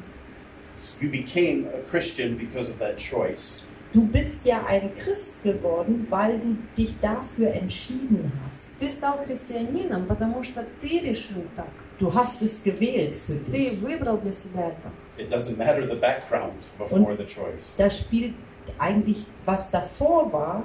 You 1.02 1.10
became 1.12 1.68
a 1.68 1.82
Christian 1.90 2.38
because 2.38 2.70
of 2.70 2.80
that 2.80 2.98
choice. 2.98 3.62
Du 3.94 4.06
bist 4.06 4.46
ja 4.46 4.66
ein 4.66 4.92
Christ 4.98 5.42
geworden, 5.44 6.06
weil 6.10 6.40
du 6.40 6.58
dich 6.76 7.00
dafür 7.02 7.54
entschieden 7.54 8.32
hast. 8.44 8.76
Ты 8.80 8.90
стал 8.90 9.20
христианином, 9.26 10.06
потому 10.06 10.44
что 10.44 10.66
ты 10.82 11.00
решил 11.00 11.44
так. 11.56 11.70
Du 12.00 12.14
hast 12.14 12.42
es 12.42 12.62
gewählt 12.64 13.16
für 13.16 13.36
dich. 13.36 13.54
Ты 13.54 13.76
выбрал 13.78 14.18
для 14.18 14.34
себя 14.34 14.68
это. 14.68 14.92
It 15.20 15.30
doesn't 15.30 15.58
matter 15.58 15.86
the 15.86 15.96
background 15.96 16.60
before 16.78 17.16
the 17.16 17.26
choice. 17.26 17.74
Da 17.78 17.90
spielt 17.90 18.34
eigentlich, 18.80 19.26
was 19.46 19.70
davor 19.72 20.32
war, 20.32 20.64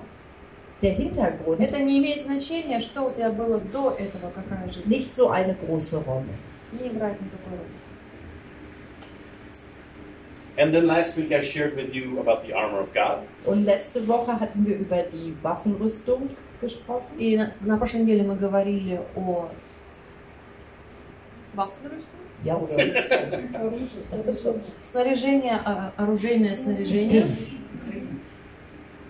der 0.82 0.92
Hintergrund, 0.94 1.60
Это 1.60 1.78
не 1.78 1.98
имеет 1.98 2.22
значения, 2.24 2.80
что 2.80 3.02
у 3.02 3.12
тебя 3.12 3.30
было 3.30 3.60
до 3.60 3.90
этого, 3.98 4.30
какая 4.34 4.68
жизнь. 4.68 4.88
nicht 4.90 5.14
so 5.14 5.30
eine 5.30 5.54
große 5.54 6.02
Rolle. 6.04 6.24
Не 6.72 6.88
играет 6.88 7.20
никакой 7.20 7.58
роли. 7.58 7.70
And 10.56 10.74
then 10.74 10.86
last 10.86 11.16
week 11.16 11.32
I 11.32 11.40
shared 11.42 11.74
with 11.76 11.94
you 11.94 12.18
about 12.20 12.42
the 12.44 12.52
armor 12.52 12.80
of 12.80 12.92
God. 12.92 13.22
Und 13.46 13.64
letzte 13.64 14.06
Woche 14.08 14.38
hatten 14.40 14.66
wir 14.66 14.76
über 14.76 15.02
die 15.04 15.34
Waffenrüstung 15.42 16.28
gesprochen. 16.60 17.16
И 17.18 17.36
на, 17.36 17.52
на 17.60 17.78
прошлой 17.78 18.00
неделе 18.02 18.24
мы 18.24 18.36
говорили 18.36 19.00
о 19.14 19.48
Ja, 22.44 22.56
oder? 22.56 22.76
снаряжение, 24.86 25.60
а, 25.64 25.92
оружейное 25.96 26.54
снаряжение. 26.54 27.26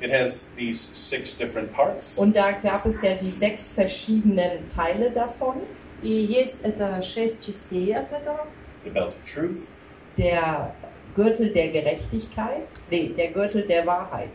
It 0.01 0.11
has 0.11 0.47
these 0.57 0.81
six 0.81 1.35
different 1.35 1.73
parts. 1.73 2.17
Und 2.19 2.35
da 2.35 2.53
gab 2.53 2.87
es 2.87 3.03
ja 3.03 3.15
die 3.15 3.31
sechs 3.31 3.73
verschiedenen 3.73 4.69
Teile 4.69 5.11
davon. 5.11 5.57
И 6.03 6.09
есть 6.09 6.63
это 6.63 7.03
шесть 7.03 7.47
частей 7.47 7.95
от 7.95 8.11
этого. 8.11 8.47
The 8.85 8.91
belt 8.91 9.15
of 9.15 9.25
truth, 9.27 9.73
Der 10.17 10.75
Gürtel 11.15 11.53
der 11.53 11.69
Gerechtigkeit, 11.69 12.69
nee, 12.91 13.09
der 13.17 13.29
Gürtel 13.29 13.67
der 13.67 13.87
Wahrheit. 13.87 14.31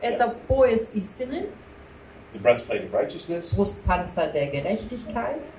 Это 0.00 0.34
пояс 0.48 0.94
истины, 0.94 1.48
the 2.32 2.38
breastplate 2.38 2.84
of 2.84 2.94
righteousness, 2.94 3.54
Brustpanzer 3.54 4.28
der 4.32 4.46
Gerechtigkeit, 4.46 5.52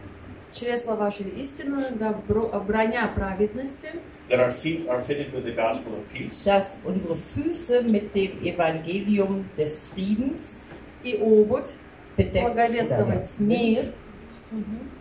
чресла 0.56 0.96
вашей 0.96 1.28
истины, 1.42 1.86
да, 2.00 2.14
бро- 2.28 2.52
броня 2.66 3.08
праведности, 3.16 3.90
that 4.30 4.40
our 4.40 4.52
feet 4.52 4.88
are 4.88 5.00
fitted 5.02 5.34
with 5.34 5.44
the 5.46 5.52
gospel 5.54 5.94
of 5.94 6.04
peace, 6.14 6.44
dass 6.46 6.80
unsere 6.86 7.16
Füße 7.16 7.84
mit 7.84 8.14
dem 8.16 8.32
Evangelium 8.44 9.46
des 9.58 9.90
Friedens 9.94 10.60
и 11.04 11.18
обувь, 11.18 11.66
bedeckt 12.18 12.54
благовествовать 12.54 13.28
sind. 13.30 13.48
мир. 13.50 13.94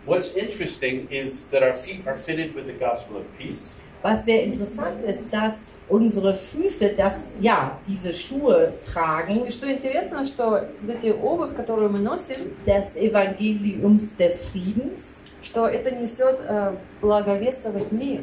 What's 0.05 0.35
interesting 0.35 1.07
is 1.11 1.45
that 1.51 1.61
our 1.61 1.73
feet 1.73 2.07
are 2.07 2.15
fitted 2.15 2.55
with 2.55 2.65
the 2.65 2.73
gospel 2.73 3.17
of 3.17 3.23
peace, 3.37 3.75
Was 4.03 4.25
sehr 4.25 4.43
interessant 4.45 5.03
ist, 5.03 5.31
dass 5.31 5.67
unsere 5.87 6.33
Füße, 6.33 6.95
das, 6.97 7.33
ja, 7.39 7.77
diese 7.87 8.13
Schuhe 8.15 8.73
tragen, 8.83 9.45
И 9.45 9.51
что 9.51 9.71
интересно, 9.71 10.25
что 10.25 10.67
вот 10.81 10.95
эти 10.95 11.11
обувь, 11.11 11.53
которую 11.55 11.91
мы 11.91 11.99
носим, 11.99 12.37
des 12.65 12.95
Evangeliums 12.97 14.15
des 14.17 14.45
Friedens. 14.51 15.21
Что 15.46 15.66
это 15.68 15.90
несет 15.94 16.38
э, 16.48 16.74
благовествовать 17.00 17.92
мир. 17.92 18.22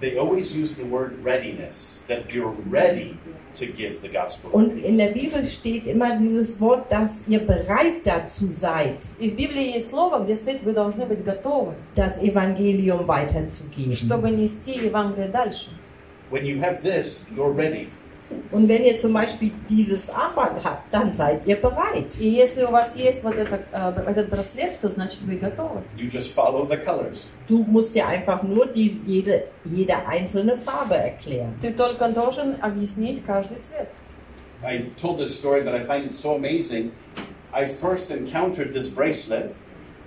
they 0.00 0.16
always 0.18 0.56
use 0.56 0.74
the 0.74 0.84
word 0.84 1.12
readiness, 1.22 2.02
that 2.08 2.32
you're 2.32 2.54
ready 2.68 3.16
to 3.54 3.66
give 3.66 4.00
the 4.02 4.08
gospel 4.08 4.48
of 4.50 4.54
Und 4.54 4.82
in 4.84 4.96
der. 4.96 5.12
Bibel 5.12 5.44
steht 5.44 5.86
immer 5.86 6.16
dieses 6.18 6.60
Wort, 6.60 6.90
dass 6.90 7.28
ihr 7.28 7.38
bereit 7.40 8.04
dazu 8.04 8.48
seid, 8.48 8.96
И 9.20 9.30
в 9.30 9.36
Библии 9.36 9.74
есть 9.74 9.90
слово, 9.90 10.24
где 10.24 10.34
стоит, 10.34 10.62
вы 10.64 10.72
должны 10.72 11.06
быть 11.06 11.22
готовы, 11.22 11.74
das 11.94 12.20
Evangelium 12.20 13.06
weiterzugeben. 13.06 13.94
чтобы 13.94 14.30
нести 14.30 14.72
Евангелие 14.84 15.28
дальше. 15.28 15.70
When 16.30 16.44
you 16.44 16.60
have 16.60 16.82
this, 16.82 17.26
you're 17.36 17.52
ready. 17.52 17.88
Und 18.51 18.67
wenn 18.67 18.83
ihr 18.83 18.97
zum 18.97 19.13
Beispiel 19.13 19.51
dieses 19.69 20.09
Armband 20.09 20.63
habt, 20.63 20.93
dann 20.93 21.13
seid 21.13 21.45
ihr 21.45 21.55
bereit. 21.57 22.19
И 22.19 22.29
если 22.29 22.63
у 22.63 22.71
вас 22.71 22.97
есть 22.97 23.23
вот 23.23 23.35
это, 23.35 23.59
э, 23.71 24.09
этот 24.09 24.29
браслет, 24.29 24.79
то 24.81 24.89
значит 24.89 25.21
вы 25.21 25.37
готовы. 25.37 25.81
You 25.97 26.09
just 26.09 26.33
follow 26.33 26.67
the 26.67 26.77
colors. 26.77 27.31
Du 27.47 27.63
musst 27.63 27.95
dir 27.95 28.07
einfach 28.07 28.43
nur 28.43 28.67
die, 28.67 28.99
jede, 29.05 29.47
jede 29.63 30.05
einzelne 30.07 30.57
Farbe 30.57 30.95
erklären. 30.95 31.53
Ты 31.61 31.71
только 31.71 32.09
должен 32.09 32.55
объяснить 32.61 33.25
каждый 33.25 33.57
цвет. 33.59 33.89
I 34.63 34.89
told 34.97 35.19
this 35.19 35.37
story, 35.37 35.61
but 35.61 35.75
I 35.75 35.85
find 35.85 36.05
it 36.05 36.13
so 36.13 36.35
amazing. 36.35 36.91
I 37.53 37.67
first 37.67 38.11
encountered 38.11 38.73
this 38.73 38.89
bracelet 38.89 39.53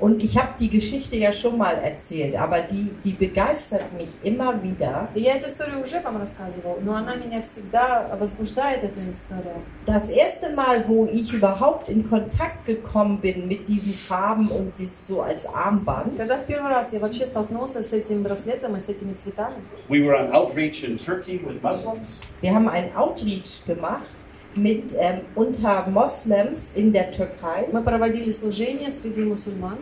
Und 0.01 0.23
ich 0.25 0.39
habe 0.39 0.55
die 0.59 0.71
Geschichte 0.71 1.17
ja 1.17 1.31
schon 1.31 1.59
mal 1.59 1.75
erzählt, 1.75 2.35
aber 2.35 2.61
die, 2.61 2.91
die 3.05 3.13
begeistert 3.13 3.93
mich 3.93 4.09
immer 4.23 4.63
wieder. 4.63 5.09
И 5.15 5.21
я 5.21 5.37
эту 5.37 5.49
историю 5.49 5.83
уже 5.83 6.01
вам 6.01 6.17
рассказывала, 6.17 6.79
но 6.83 6.97
она 6.97 7.17
меня 7.17 7.43
всегда 7.43 8.17
возбуждает, 8.19 8.83
эта 8.83 8.99
история. 9.11 9.57
Das 9.85 10.09
erste 10.09 10.55
Mal, 10.55 10.89
wo 10.89 11.05
ich 11.05 11.35
überhaupt 11.35 11.91
in 11.91 12.09
Kontakt 12.09 12.65
gekommen 12.65 13.21
bin 13.21 13.47
mit 13.47 13.69
diesen 13.69 13.93
Farben 13.93 14.49
und 14.49 14.73
das 14.79 15.07
so 15.07 15.21
als 15.21 15.45
Armband, 15.45 16.17
Когда 16.17 16.39
в 16.39 16.47
первый 16.47 16.71
раз 16.71 16.95
я 16.95 17.01
вообще 17.01 17.27
столкнулся 17.27 17.83
с 17.83 17.93
этим 17.93 18.23
браслетом 18.23 18.77
и 18.77 18.81
с 18.81 18.89
этими 18.89 19.13
цветами, 19.13 19.57
We 19.89 20.01
were 20.01 20.17
on 20.17 20.33
outreach 20.33 20.83
in 20.83 20.97
Turkey 20.97 21.39
with 21.45 21.63
Muslims, 21.63 22.21
wir 22.41 22.55
haben 22.55 22.71
einen 22.71 22.97
Outreach 22.97 23.67
gemacht 23.67 24.17
mit 24.55 24.95
ähm, 24.99 25.21
unter 25.35 25.87
Moslems 25.89 26.73
in 26.75 26.93
der 26.93 27.11
Türkei. 27.13 27.69
мы 27.73 27.83
проводили 27.83 28.33
служение 28.33 28.91
среди 28.91 29.23
мусульман, 29.23 29.79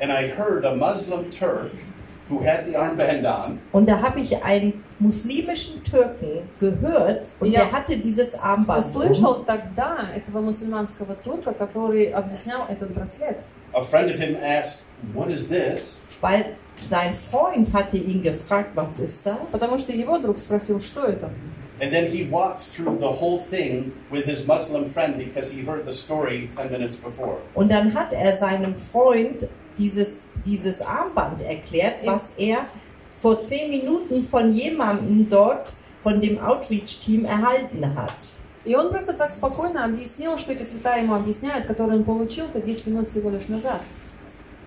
and 0.00 0.10
I 0.10 0.28
heard 0.28 0.64
a 0.64 0.74
Muslim 0.74 1.30
Turk 1.30 1.72
who 2.28 2.40
had 2.40 2.66
the 2.66 2.76
armband 2.76 3.24
on 3.24 3.58
Und 3.72 3.86
da 3.86 4.00
habe 4.02 4.20
ich 4.20 4.42
einen 4.42 4.82
muslimischen 4.98 5.82
Türken 5.84 6.48
gehört 6.60 7.26
und 7.40 7.50
Ja. 7.52 7.60
der 7.60 7.72
hatte 7.72 7.96
dieses 7.98 8.34
Armband. 8.34 8.82
Um. 8.84 9.02
услышал 9.02 9.44
тогда 9.44 10.08
этого 10.14 10.40
мусульманского 10.40 11.14
турка, 11.22 11.52
который 11.52 12.10
объяснял 12.12 12.66
этот 12.68 12.92
браслет. 12.94 13.38
A 13.74 13.82
friend 13.82 14.10
of 14.10 14.18
him 14.18 14.36
asked, 14.42 14.84
What 15.14 15.28
is 15.28 15.48
this? 15.48 16.00
Weil 16.20 16.46
sein 16.90 17.14
Freund 17.14 17.72
hatte 17.74 17.98
ihn 17.98 18.22
gefragt, 18.22 18.70
was 18.74 18.98
ist 18.98 19.24
das? 19.26 19.36
Потому 19.52 19.78
что 19.78 19.92
его 19.92 20.18
друг 20.18 20.38
спросил, 20.38 20.80
что 20.80 21.04
это. 21.04 21.30
And 21.80 21.92
then 21.92 22.10
he 22.10 22.24
walked 22.24 22.62
through 22.62 22.98
the 23.00 23.12
whole 23.12 23.44
thing 23.50 23.92
with 24.10 24.24
his 24.24 24.46
Muslim 24.46 24.86
friend 24.86 25.18
because 25.18 25.50
he 25.50 25.60
heard 25.62 25.84
the 25.84 25.92
story 25.92 26.48
10 26.56 26.70
minutes 26.70 26.96
before. 26.96 27.38
Und 27.54 27.70
dann 27.70 27.92
hat 27.92 28.14
er 28.14 28.34
seinem 28.36 28.74
Freund 28.74 29.46
dieses, 29.76 30.22
dieses 30.46 30.80
Armband 30.80 31.42
erklärt, 31.42 32.06
was 32.06 32.32
er 32.38 32.66
vor 33.20 33.42
zehn 33.42 33.70
Minuten 33.70 34.22
von 34.22 34.54
jemandem 34.54 35.28
dort, 35.28 35.74
von 36.02 36.20
dem 36.20 36.38
Outreach-Team 36.38 37.26
erhalten 37.26 37.94
hat. 37.94 38.32
И 38.64 38.74
он 38.74 38.90
просто 38.90 39.12
так 39.12 39.30
спокойно 39.30 39.84
объяснил, 39.84 40.38
что 40.38 40.52
эти 40.52 40.64
цвета 40.64 40.96
ему 40.96 41.14
объясняют, 41.14 41.66
которые 41.66 41.98
он 41.98 42.04
получил-то 42.04 42.60
10 42.60 42.86
минут 42.88 43.08
всего 43.10 43.30
лишь 43.30 43.48
назад. 43.48 43.80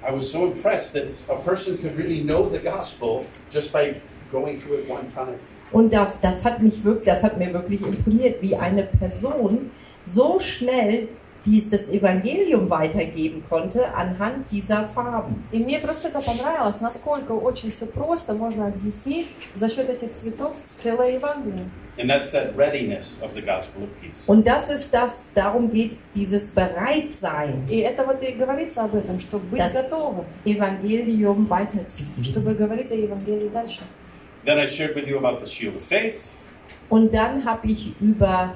I 0.01 0.11
was 0.11 0.31
so 0.31 0.45
impressed 0.45 0.93
that 0.93 1.07
a 1.27 1.35
person 1.35 1.77
could 1.77 1.97
really 1.97 2.23
know 2.23 2.47
the 2.47 2.59
gospel 2.59 3.25
just 3.51 3.73
by 3.73 3.95
going 4.31 4.59
through 4.61 4.79
it 4.79 4.89
one 4.89 5.07
time. 5.11 5.37
Und 5.73 5.93
da, 5.93 6.11
das 6.21 6.43
hat 6.45 6.61
mich 6.61 6.83
wirklich, 6.83 7.05
das 7.05 7.21
hat 7.23 7.37
mir 7.37 7.53
wirklich 7.53 7.81
imponiert, 7.81 8.41
wie 8.41 8.55
eine 8.55 8.83
Person 8.83 9.69
so 10.03 10.39
schnell 10.39 11.09
dies, 11.45 11.69
das 11.69 11.87
Evangelium 11.87 12.69
weitergeben 12.69 13.43
konnte 13.47 13.93
anhand 13.95 14.51
dieser 14.51 14.87
Farben. 14.87 15.43
И 15.51 15.59
мне 15.59 15.79
просто 15.79 16.09
это 16.09 16.19
понравилось, 16.21 16.81
насколько 16.81 17.31
очень 17.31 17.71
все 17.71 17.85
просто 17.85 18.33
можно 18.33 18.67
объяснить 18.67 19.27
за 19.55 19.69
счет 19.69 19.89
этих 19.89 20.11
цветов 20.13 20.53
целое 20.77 21.11
Евангелие. 21.13 21.69
And 21.97 22.09
that's 22.09 22.31
that 22.31 22.55
readiness 22.57 23.19
of 23.21 23.33
the 23.35 23.41
gospel 23.41 23.83
of 23.83 23.89
peace. 24.01 24.27
Und 24.27 24.47
das 24.47 24.69
ist 24.69 24.93
das, 24.93 25.27
darum 25.35 25.71
geht 25.71 25.91
es, 25.91 26.11
dieses 26.13 26.49
Bereitsein, 26.49 27.67
И 27.69 27.79
это 27.79 28.05
вот 28.05 28.21
и 28.23 28.31
говорится 28.33 28.83
об 28.83 28.95
этом, 28.95 29.19
чтобы 29.19 29.45
быть 29.47 29.59
Das- 29.61 29.73
готовым, 29.73 30.25
Evangelium 30.45 31.47
weiterzugeben. 31.49 32.23
чтобы 32.23 32.53
говорить 32.53 32.91
о 32.91 32.95
Евангелии 32.95 33.49
дальше. 33.49 33.81
Then 34.45 34.57
I 34.57 34.67
shared 34.67 34.95
with 34.95 35.07
you 35.07 35.17
about 35.17 35.39
the 35.43 35.49
shield 35.49 35.75
of 35.75 35.83
faith, 35.83 36.29
Und 36.89 37.13
dann 37.13 37.43
habe 37.45 37.67
ich 37.67 37.93
über 38.01 38.53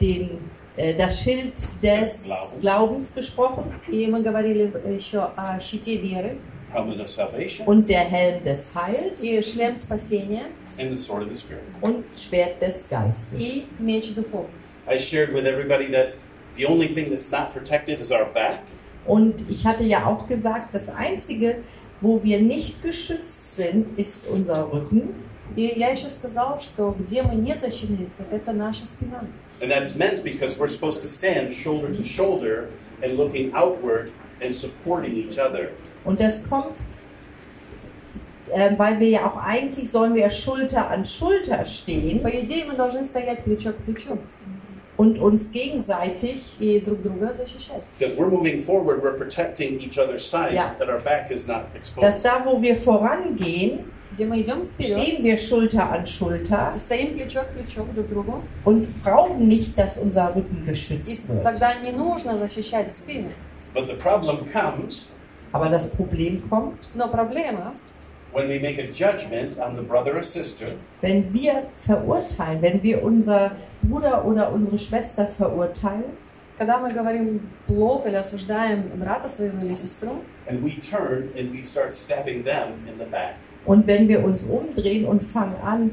den 0.00 0.38
äh, 0.76 0.94
das 0.94 1.22
Schild 1.22 1.54
Des 1.82 2.22
des 2.22 2.24
Glaubens. 2.24 2.60
Glaubens 2.60 3.14
gesprochen 3.14 3.64
И 3.88 4.06
мы 4.08 4.22
говорили 4.22 4.72
еще 4.88 5.20
о 5.36 5.58
щите 5.60 5.96
веры 5.96 6.36
helmet 6.72 7.00
of 7.00 7.08
salvation, 7.10 7.66
und 7.66 7.88
der 7.88 8.00
Helm 8.04 8.44
des 8.44 8.70
Heils 8.74 9.20
и 9.22 9.42
шлем 9.42 9.74
спасения 9.76 10.46
and 10.78 10.90
the 10.90 10.96
sword 10.96 11.22
of 11.22 11.28
the 11.30 11.36
Spirit. 11.36 11.62
und 11.80 12.04
Schwert 12.16 12.60
des 12.60 12.88
Geistes. 12.88 13.38
и 13.40 13.64
меч 13.78 14.14
духовный. 14.14 14.50
I 14.88 14.98
shared 14.98 15.32
with 15.32 15.46
everybody 15.46 15.86
that 15.92 16.14
the 16.56 16.66
only 16.66 16.86
thing 16.88 17.10
that's 17.10 17.30
not 17.30 17.52
protected 17.52 18.00
is 18.00 18.10
our 18.10 18.24
back. 18.34 18.60
Und 19.06 19.34
ich 19.48 19.64
hatte 19.66 19.82
ja 19.84 20.04
auch 20.06 20.28
gesagt, 20.28 20.74
das 20.74 20.88
Einzige, 20.90 21.56
wo 22.00 22.22
wir 22.22 22.40
nicht 22.40 22.82
geschützt 22.82 23.56
sind, 23.56 23.98
ist 23.98 24.26
unser 24.28 24.70
Rücken. 24.72 25.14
И 25.56 25.72
я 25.76 25.88
еще 25.88 26.08
сказала, 26.08 26.60
что 26.60 26.94
где 26.98 27.22
мы 27.22 27.34
не 27.34 27.56
защищены, 27.56 28.08
так 28.16 28.32
это 28.32 28.52
наша 28.52 28.86
спина. 28.86 29.24
And 29.60 29.70
that's 29.70 29.94
meant 29.94 30.22
because 30.22 30.56
we're 30.58 30.68
supposed 30.68 31.02
to 31.02 31.08
stand 31.08 31.52
shoulder 31.54 31.94
to 31.94 32.04
shoulder 32.04 32.70
and 33.02 33.16
looking 33.18 33.52
outward 33.54 34.10
and 34.40 34.54
supporting 34.54 35.12
each 35.12 35.38
other. 35.38 35.70
Und 36.04 36.18
das 36.20 36.48
kommt, 36.48 36.82
äh, 38.48 38.70
weil 38.78 38.98
wir 39.00 39.08
ja 39.08 39.26
auch 39.26 39.36
eigentlich 39.44 39.90
sollen 39.90 40.14
wir 40.14 40.30
Schulter 40.30 40.88
an 40.88 41.04
Schulter 41.04 41.64
stehen 41.66 42.22
По 42.22 42.28
идее, 42.30 42.64
мы 42.66 42.74
должны 42.74 43.04
стоять 43.04 43.44
плечо 43.44 43.72
к 43.72 43.76
плечу 43.78 44.18
und 44.96 45.18
uns 45.18 45.50
gegenseitig 45.52 46.42
и 46.58 46.80
друг 46.80 47.02
друга 47.02 47.32
защищать. 47.34 47.82
That 48.00 48.16
we're 48.16 48.28
moving 48.30 48.62
forward, 48.62 49.02
we're 49.02 49.16
protecting 49.16 49.78
each 49.80 49.98
other's 49.98 50.24
sides, 50.24 50.54
Yeah. 50.54 50.74
that 50.78 50.88
our 50.88 51.00
back 51.00 51.30
is 51.30 51.46
not 51.46 51.66
dass 51.74 51.76
exposed. 51.76 52.24
da, 52.24 52.44
wo 52.44 52.60
wir 52.60 52.76
vorangehen, 52.76 53.84
Где 54.14 54.26
мы 54.26 54.40
идем 54.40 54.64
вперед, 54.64 54.98
stehen 54.98 55.22
wir 55.22 55.36
Schulter 55.38 55.92
an 55.92 56.04
Schulter 56.04 56.76
стоим 56.76 57.14
плечо 57.14 57.42
к 57.42 57.52
плечу 57.52 57.84
друг 57.94 58.06
к 58.06 58.10
другу, 58.10 58.42
und 58.64 58.88
brauchen 59.04 59.46
nicht, 59.46 59.78
dass 59.78 59.98
unser 59.98 60.34
Rücken 60.34 60.64
и 60.64 60.66
geschützt 60.66 61.28
wird. 61.28 61.42
тогда 61.42 61.74
не 61.82 61.92
нужно 61.92 62.36
защищать 62.36 62.90
спину. 62.90 63.28
But 63.74 63.86
the 63.86 63.94
problem 63.94 64.50
comes 64.52 65.10
Aber 65.52 65.68
das 65.68 65.90
Problem 65.90 66.40
kommt, 66.48 66.88
Но 66.94 67.08
проблема, 67.08 67.74
when 68.32 68.48
we 68.48 68.58
make 68.60 68.78
a 68.78 68.86
judgment 68.92 69.58
on 69.58 69.76
the 69.76 69.82
brother 69.82 70.16
or 70.16 70.22
sister 70.22 70.66
wenn 71.00 71.32
wir 71.32 71.64
verurteilen, 71.78 72.62
wenn 72.62 72.82
wir 72.82 73.02
unser 73.02 73.52
Bruder 73.82 74.24
oder 74.24 74.52
unsere 74.52 74.78
Schwester 74.78 75.26
verurteilen 75.26 76.04
когда 76.58 76.78
мы 76.78 76.92
говорим 76.92 77.48
плохо 77.66 78.08
или 78.10 78.16
осуждаем 78.16 78.82
брата 78.96 79.28
своего 79.28 79.64
или 79.64 79.74
сестру, 79.74 80.22
and 80.46 80.62
we 80.62 80.72
turn 80.78 81.30
and 81.34 81.50
we 81.52 81.62
start 81.62 81.94
stabbing 81.94 82.44
them 82.44 82.74
in 82.86 82.98
the 82.98 83.06
back. 83.06 83.36
und 83.66 83.86
wenn 83.86 84.08
wir 84.08 84.24
uns 84.24 84.44
umdrehen 84.44 85.04
und 85.06 85.22
fangen 85.22 85.56
an, 85.62 85.90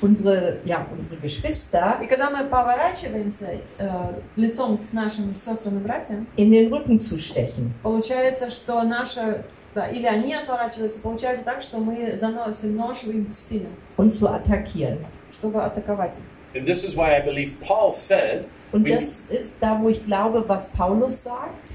unsere, 0.00 0.58
ja, 0.64 0.86
unsere 0.96 1.16
Geschwister 1.20 1.98
и 2.02 2.06
когда 2.06 2.30
мы 2.30 2.44
поворачиваемся 2.48 3.58
э, 3.78 4.12
лицом 4.36 4.78
к 4.78 4.92
нашим 4.92 5.34
сестрам 5.34 5.78
и 5.78 5.80
братьям, 5.80 6.26
in 6.36 6.50
den 6.50 6.72
Rücken 6.72 7.00
zu 7.00 7.18
stechen. 7.18 7.72
получается, 7.82 8.50
что 8.50 8.82
наши, 8.82 9.44
да, 9.74 9.88
или 9.88 10.06
они 10.06 10.34
отворачиваются, 10.34 11.00
получается 11.00 11.44
так, 11.44 11.62
что 11.62 11.78
мы 11.78 12.16
заносим 12.16 12.76
нож 12.76 13.04
им 13.04 13.26
в 13.26 13.32
спину, 13.32 13.68
und 13.96 14.12
zu 14.12 14.28
attackieren. 14.28 14.98
чтобы 15.32 15.62
атаковать 15.62 16.14
их. 16.18 16.60
And 16.60 16.66
this 16.66 16.84
is 16.84 16.94
why 16.94 17.16
I 17.16 17.20
believe 17.20 17.54
Paul 17.60 17.92
said 17.92 18.46
Und 18.72 18.84
we, 18.84 18.90
das 18.90 19.24
ist 19.28 19.56
da, 19.60 19.80
wo 19.80 19.88
ich 19.88 20.04
glaube, 20.04 20.44
was 20.48 20.72
Paulus 20.72 21.22
sagt, 21.24 21.74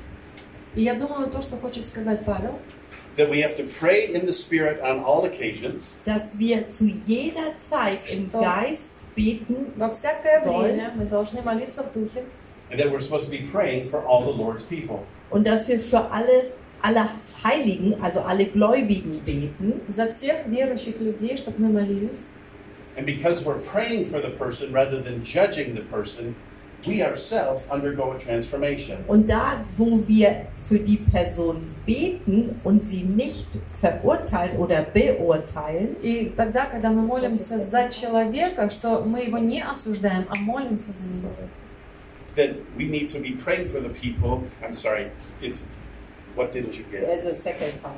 И 0.76 0.84
я 0.84 0.94
думаю, 0.94 1.30
то, 1.32 1.42
что 1.42 1.58
хочет 1.58 1.86
сказать 1.86 2.24
Павел, 2.26 2.60
that 3.16 3.30
we 3.30 3.42
have 3.42 3.56
to 3.56 3.64
pray 3.64 4.14
in 4.14 4.26
the 4.26 4.34
Spirit 4.34 4.80
on 4.82 5.00
all 5.04 5.26
occasions, 5.26 5.94
dass 6.06 6.38
wir 6.40 6.70
zu 6.70 6.86
jeder 7.06 7.58
Zeit 7.58 8.00
im 8.14 8.30
Что? 8.30 8.42
Geist 8.42 8.94
beten 9.16 9.72
во 9.76 9.90
всякое 9.90 10.42
Soll. 10.42 10.62
время 10.64 10.92
мы 10.96 11.06
должны 11.06 11.42
молиться 11.42 11.84
в 11.84 11.94
Духе, 11.94 12.24
and 12.72 12.80
that 12.80 12.90
we're 12.92 13.00
supposed 13.00 13.26
to 13.26 13.32
be 13.32 13.46
praying 13.52 13.90
for 13.90 14.06
all 14.06 14.24
the 14.24 14.32
Lord's 14.38 14.64
people. 14.64 15.00
und 15.32 15.46
dass 15.46 15.68
wir 15.68 15.80
für 15.80 16.10
alle, 16.12 16.52
alle 16.82 17.10
Heiligen, 17.44 17.96
also 18.02 18.22
alle 18.22 18.46
Gläubigen 18.46 19.20
beten. 19.26 19.82
за 19.88 20.08
всех 20.10 20.46
верующих 20.48 21.00
людей, 21.02 21.36
чтобы 21.38 21.60
мы 21.60 21.70
молились. 21.82 22.28
And 22.98 23.06
because 23.06 23.44
we're 23.46 23.60
praying 23.62 24.06
for 24.06 24.20
the 24.22 24.30
person 24.32 24.72
rather 24.74 25.02
than 25.02 25.24
judging 25.24 25.74
the 25.74 25.82
person, 25.82 26.36
we 26.86 27.04
ourselves 27.04 27.68
undergo 27.70 28.12
a 28.14 28.18
transformation. 28.18 28.98
Und 29.08 29.30
da, 29.30 29.66
wo 29.76 30.02
wir 30.08 30.46
für 30.58 30.80
die 30.80 30.96
Person 30.98 31.62
beten 31.86 32.56
und 32.64 32.82
sie 32.82 33.04
nicht 33.04 33.48
verurteilen 33.74 34.58
oder 34.58 34.84
beurteilen, 34.84 35.98
И 36.02 36.32
тогда, 36.38 36.68
когда 36.68 36.90
мы 36.90 37.02
молимся 37.02 37.60
за 37.62 37.90
человека, 37.90 38.70
что 38.70 39.02
мы 39.02 39.24
его 39.26 39.38
не 39.40 39.62
осуждаем, 39.62 40.26
а 40.30 40.36
молимся 40.38 40.92
за 40.94 41.04
него. 41.10 41.30
That 42.36 42.56
we 42.78 42.86
need 42.86 43.10
to 43.10 43.20
be 43.20 43.32
praying 43.32 43.68
for 43.68 43.82
the 43.82 43.90
people. 43.90 44.44
I'm 44.64 44.74
sorry, 44.74 45.08
it's 45.42 45.64
what 46.36 46.54
didn't 46.54 46.78
you 46.78 46.86
get? 46.90 47.24
the 47.24 47.34
second 47.34 47.74
part. 47.82 47.96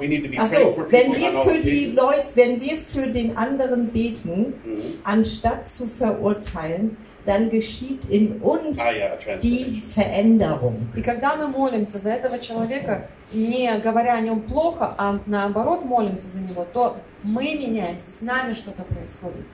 We 0.00 0.06
need 0.06 0.22
to 0.22 0.28
be 0.28 0.36
praying 0.36 0.40
Also, 0.40 0.72
for 0.72 0.86
wenn 0.90 1.12
people 1.12 1.18
wir 1.20 1.30
on 1.30 1.36
all 1.36 1.44
für 1.44 1.62
die 1.62 1.92
occasions. 1.92 1.96
Leute, 1.96 2.36
wenn 2.36 2.60
wir 2.60 2.76
für 2.76 3.12
den 3.12 3.36
anderen 3.36 3.88
beten, 3.88 4.54
Mhm. 4.64 4.80
anstatt 5.04 5.68
zu 5.68 5.86
verurteilen, 5.86 6.96
dann 7.25 7.49
geschieht 7.49 8.05
in 8.09 8.41
uns 8.41 8.79
Ah, 8.79 8.91
yeah, 8.91 9.13
a 9.13 9.37
die. 9.37 9.81
Veränderung. 9.95 10.87
И 10.95 11.01
когда 11.01 11.35
мы 11.35 11.47
молимся 11.47 11.99
за 11.99 12.11
этого 12.11 12.39
человека, 12.39 13.07
не 13.31 13.71
говоря 13.79 14.15
о 14.15 14.21
нем 14.21 14.41
плохо, 14.41 14.93
а 14.97 15.19
наоборот 15.25 15.85
молимся 15.85 16.27
за 16.27 16.41
него, 16.41 16.65
то 16.73 16.97
мы 17.23 17.43
меняемся, 17.55 18.11
с 18.11 18.21
нами 18.21 18.53
что-то 18.53 18.83
происходит. 18.83 19.45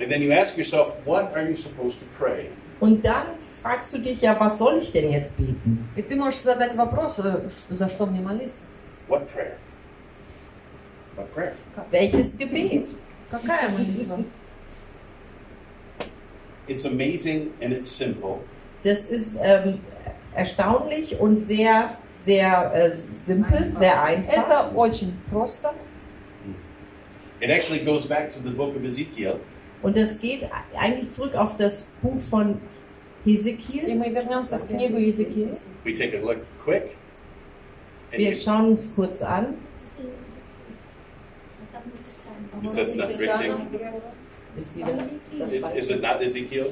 And 0.00 0.10
then 0.10 0.22
you 0.22 0.32
ask 0.32 0.56
yourself, 0.56 0.94
what 1.04 1.34
are 1.36 1.46
you 1.46 1.54
supposed 1.54 1.98
to 2.00 2.06
pray? 2.18 2.50
Und 2.80 3.04
dann 3.04 3.26
fragst 3.60 3.92
du 3.92 3.98
dich 3.98 4.20
ja, 4.22 4.38
was 4.38 4.58
soll 4.58 4.78
ich 4.78 4.92
denn 4.92 5.10
jetzt 5.10 5.36
beten? 5.36 5.78
И 5.96 6.02
ты 6.02 6.16
можешь 6.16 6.40
задать 6.40 6.74
вопрос, 6.76 7.18
э, 7.18 7.48
за 7.70 7.88
что 7.90 8.06
мне 8.06 8.20
молиться? 8.20 8.62
What 9.08 9.28
prayer? 9.28 9.56
What 11.16 11.32
prayer? 11.34 11.54
Welches 11.90 12.38
Gebet? 12.38 12.88
Какая 13.30 13.68
молитва? 13.70 14.18
It's 16.67 16.85
amazing 16.85 17.51
and 17.61 17.73
it's 17.73 17.89
simple. 17.89 18.37
Das 18.83 19.09
ist 19.09 19.37
ähm, 19.41 19.79
erstaunlich 20.35 21.19
und 21.19 21.37
sehr, 21.39 21.97
sehr 22.17 22.71
äh, 22.73 22.89
simpel, 22.89 23.73
sehr 23.77 24.01
einfach. 24.03 24.33
Это 24.33 24.71
очень 24.75 25.13
просто. 25.29 25.69
It 27.41 27.49
actually 27.49 27.83
goes 27.83 28.07
back 28.07 28.29
to 28.31 28.39
the 28.43 28.51
book 28.51 28.75
of 28.75 28.83
Ezekiel. 28.83 29.39
Und 29.81 29.97
das 29.97 30.19
geht 30.19 30.49
eigentlich 30.77 31.09
zurück 31.09 31.35
auf 31.35 31.57
das 31.57 31.89
Buch 32.01 32.19
von 32.21 32.57
И 33.25 33.33
Hesekiel. 33.33 33.95
мы 33.95 34.09
вернемся 34.13 34.57
в 34.59 34.67
книгу 34.67 34.97
Иезекииля. 34.97 35.55
We 35.83 35.93
take 35.93 36.17
a 36.17 36.21
look 36.21 36.39
quick. 36.63 36.97
And 38.11 38.19
Wir 38.19 38.31
you- 38.31 38.35
schauen 38.37 38.71
uns 38.71 38.93
kurz 38.95 39.21
an. 39.21 39.55
Is 42.63 42.75
this 42.75 42.95
not 42.95 43.09
richtig? 43.09 43.29
Ist, 44.59 44.75
wieder 44.77 44.87
das 44.87 45.51
Is, 45.51 45.63
is 45.75 45.89
it 45.89 46.01
not 46.01 46.21
Ezekiel? 46.21 46.67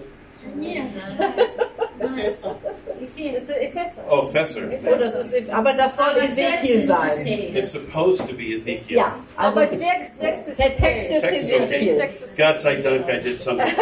Это 2.01 3.53
Эфесо. 3.63 4.01
Oh, 4.09 4.25
Fessor. 4.27 4.63
Oh, 4.63 4.95
das 4.97 5.31
ist, 5.33 5.49
aber 5.51 5.73
das 5.73 5.97
soll 5.97 6.17
Ezekiel 6.17 6.83
sein. 6.85 7.27
It's 7.27 7.71
supposed 7.71 8.27
to 8.27 8.33
be 8.35 8.53
Ezekiel. 8.55 8.97
Ja, 8.97 9.15
also 9.37 9.59
Aber 9.59 9.69
текст, 9.69 10.19
текст 10.19 10.47
ist 10.47 10.59
der 10.59 10.75
Text 10.75 11.09
ist 11.11 11.21
Text 11.21 11.43
is 11.43 11.53
okay. 11.53 11.63
Ezekiel. 11.65 11.97
Text 11.97 12.21
ist 12.25 12.37
God 12.37 12.59
sei 12.59 12.75
Dank, 12.77 13.07
I 13.07 13.19
did 13.21 13.39
something. 13.39 13.67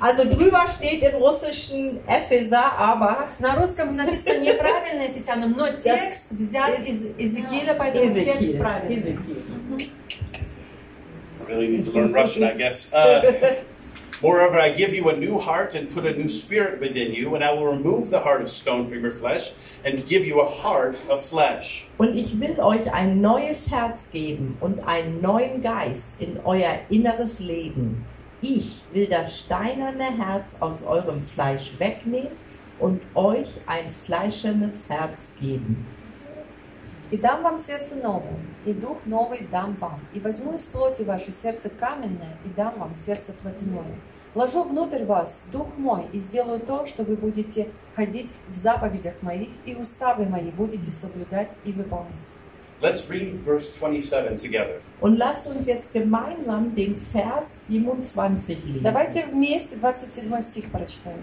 Also 0.00 0.24
drüber 0.24 0.66
steht 0.68 1.02
im 1.02 1.14
russischen 1.16 2.00
Epheser, 2.06 2.72
aber 2.76 3.28
На 3.38 3.54
русском 3.56 3.94
написано 3.96 4.40
неправильно 4.40 5.04
Ефесянам, 5.04 5.54
но 5.56 5.68
текст 5.82 6.32
взят 6.32 6.80
из 6.86 7.16
Иезекииля, 7.16 7.74
поэтому 7.78 8.12
текст 8.12 8.40
Ezekiel. 8.40 8.58
правильный. 8.58 8.96
Ezekiel. 8.96 9.36
Really 11.51 11.67
need 11.67 11.85
to 11.85 11.91
learn 11.91 12.13
Russian, 12.13 12.43
I 12.43 12.53
guess. 12.53 12.93
Uh, 12.93 13.63
Moreover, 14.21 14.59
I 14.59 14.69
give 14.69 14.93
you 14.93 15.09
a 15.09 15.17
new 15.17 15.39
heart 15.39 15.73
and 15.73 15.89
put 15.89 16.05
a 16.05 16.13
new 16.13 16.29
spirit 16.29 16.79
within 16.79 17.11
you, 17.11 17.33
and 17.35 17.43
I 17.43 17.51
will 17.53 17.65
remove 17.65 18.11
the 18.11 18.19
heart 18.19 18.41
of 18.41 18.49
stone 18.49 18.87
from 18.87 19.01
your 19.01 19.11
flesh 19.11 19.51
and 19.83 20.07
give 20.07 20.25
you 20.25 20.41
a 20.41 20.47
heart 20.47 20.97
of 21.09 21.25
flesh. 21.25 21.87
Und 21.97 22.15
ich 22.15 22.39
will 22.39 22.61
euch 22.61 22.93
ein 22.93 23.19
neues 23.19 23.69
Herz 23.69 24.11
geben 24.11 24.57
und 24.61 24.79
einen 24.87 25.21
neuen 25.21 25.61
Geist 25.61 26.21
in 26.21 26.39
euer 26.45 26.79
inneres 26.89 27.39
Leben. 27.39 28.05
Ich 28.41 28.83
will 28.93 29.07
das 29.07 29.39
steinerne 29.39 30.15
Herz 30.17 30.61
aus 30.61 30.85
eurem 30.85 31.21
Fleisch 31.21 31.79
wegnehmen 31.79 32.31
und 32.79 33.01
euch 33.15 33.61
ein 33.65 33.89
fleischernes 33.89 34.87
Herz 34.87 35.37
geben. 35.41 35.85
«И 37.11 37.17
дам 37.17 37.43
вам 37.43 37.59
сердце 37.59 37.95
новое, 37.97 38.39
и 38.65 38.73
дух 38.73 38.99
новый 39.05 39.39
дам 39.51 39.75
вам, 39.79 39.99
и 40.13 40.19
возьму 40.19 40.55
из 40.55 40.65
плоти 40.65 41.03
ваше 41.03 41.31
сердце 41.33 41.69
каменное, 41.69 42.37
и 42.45 42.49
дам 42.55 42.73
вам 42.79 42.95
сердце 42.95 43.33
плотяное. 43.33 43.95
Ложу 44.33 44.63
внутрь 44.63 45.03
вас 45.03 45.43
дух 45.51 45.67
мой, 45.77 46.05
и 46.13 46.19
сделаю 46.19 46.61
то, 46.61 46.85
что 46.85 47.03
вы 47.03 47.17
будете 47.17 47.69
ходить 47.95 48.31
в 48.49 48.57
заповедях 48.57 49.15
моих, 49.21 49.49
и 49.65 49.75
уставы 49.75 50.25
мои 50.25 50.51
будете 50.51 50.91
соблюдать 50.91 51.55
и 51.65 51.73
выполнять». 51.73 52.15
Let's 52.81 53.07
read 53.09 53.45
verse 53.45 53.71
27 53.73 54.37
together. 54.37 54.81
Und 55.01 55.17
lasst 55.17 55.47
uns 55.47 55.67
jetzt 55.67 55.93
gemeinsam 55.93 56.73
den 56.73 56.95
Vers 56.95 57.61
27 57.67 58.39
lesen. 58.65 58.83
Давайте 58.83 59.25
вместе 59.27 59.75
27 59.75 60.41
стих 60.41 60.71
прочитаем. 60.71 61.19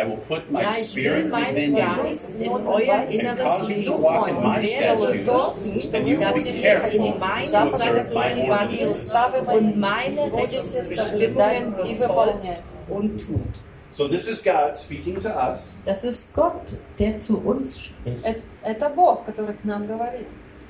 I 0.00 0.04
will 0.04 0.18
put 0.28 0.50
my 0.50 0.60
Ja, 0.60 0.68
ich 0.78 0.94
will 0.94 1.04
spirit 1.04 1.30
meinen 1.30 1.54
within 1.56 1.76
you 1.76 1.82
Geist 1.82 2.34
in 2.38 2.50
euer 2.50 2.94
and 2.94 3.10
Inneres 3.10 3.38
cause 3.42 3.72
you 3.72 3.82
to 3.82 3.90
legen 3.92 4.02
walk 4.02 4.28
in 4.28 4.36
und 4.36 4.42
my 4.42 4.56
werde 4.56 5.02
statutes, 5.02 5.26
sorgen, 5.26 5.96
and 5.96 6.06
you 6.06 6.18
will 6.18 6.26
dass 6.26 6.34
be 6.34 6.50
ihr 6.50 6.62
careful 6.62 7.06
in 7.06 7.12
to 7.12 7.18
meine 7.18 7.72
observe 7.72 8.14
my 8.14 8.34
Gesetze 8.34 8.50
ordinances. 8.50 9.12
und 9.54 9.76
meine 9.80 10.32
Rechtsbestimmungen 10.32 11.76
befolgt 11.76 12.62
und 12.88 13.18
tut. 13.26 13.62
So 13.94 14.06
this 14.06 14.28
is 14.28 14.42
God 14.44 14.76
speaking 14.76 15.18
to 15.20 15.30
us. 15.30 15.76
Das 15.86 16.04
ist 16.04 16.34
Gott, 16.34 16.74
der 16.98 17.16
zu 17.16 17.38
uns 17.38 17.80
spricht. 17.80 18.22
Это, 18.26 18.42
это 18.62 18.90
Бог, 18.90 19.24
который 19.24 19.54
к 19.54 19.64
нам 19.64 19.86
говорит. 19.86 20.26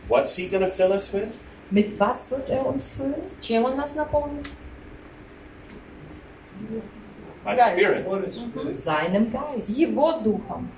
What's 0.08 0.36
he 0.36 0.46
going 0.48 0.62
to 0.62 0.68
fill 0.68 0.92
us 0.92 1.12
with? 1.12 1.32
Mit 1.70 1.98
was 1.98 2.30
wird 2.30 2.48
er 2.48 2.64
uns 2.64 2.92
füllen? 2.92 3.14
Чем 3.40 3.64
Он 3.64 3.76
нас 3.76 3.96
наполнит? 3.96 4.46
My 7.44 7.54
Geist. 7.56 7.72
spirit. 7.76 8.78
Seinem 8.78 9.30
Geist. 9.32 9.68
Его 9.70 10.12
Духом. 10.22 10.68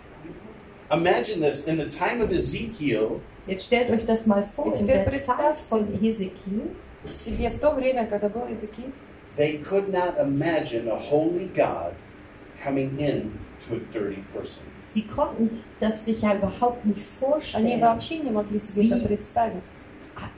Imagine 0.91 1.41
this 1.41 1.67
in 1.67 1.77
the 1.79 1.89
time 1.89 2.21
of 2.23 2.31
Ezekiel, 2.31 3.21
Jetzt 3.47 3.67
stellt 3.67 3.91
euch 3.91 4.05
das 4.07 4.27
mal 4.27 4.43
vor, 4.43 4.67
Jetzt 4.69 4.81
in 4.83 4.87
wer 4.89 5.05
der 5.05 5.11
представьте. 5.11 5.43
Zeit 5.43 5.61
von 5.61 5.89
Hesekiel, 6.01 6.71
Себе 7.11 7.51
в 7.51 7.59
то 7.59 7.71
время, 7.75 8.07
когда 8.07 8.29
был 8.29 8.47
Иезекииль, 8.49 8.93
they 9.37 9.59
could 9.63 9.89
not 9.91 10.19
imagine 10.19 10.89
a 10.91 10.97
holy 10.99 11.49
God 11.55 11.95
coming 12.63 12.99
in 12.99 13.39
to 13.67 13.77
a 13.77 13.79
dirty 13.93 14.23
person. 14.35 14.63
sie 14.85 15.03
konnten 15.07 15.63
das 15.79 16.05
sich 16.07 16.23
ja 16.23 16.35
überhaupt 16.35 16.85
nicht 16.85 16.99
они 16.99 17.77
vorstellen. 17.77 17.81
вообще 17.81 18.19
не 18.19 18.31
могли 18.31 18.59
себе 18.59 18.87
это 18.89 18.97
Wie? 18.97 19.07
представить. 19.07 19.65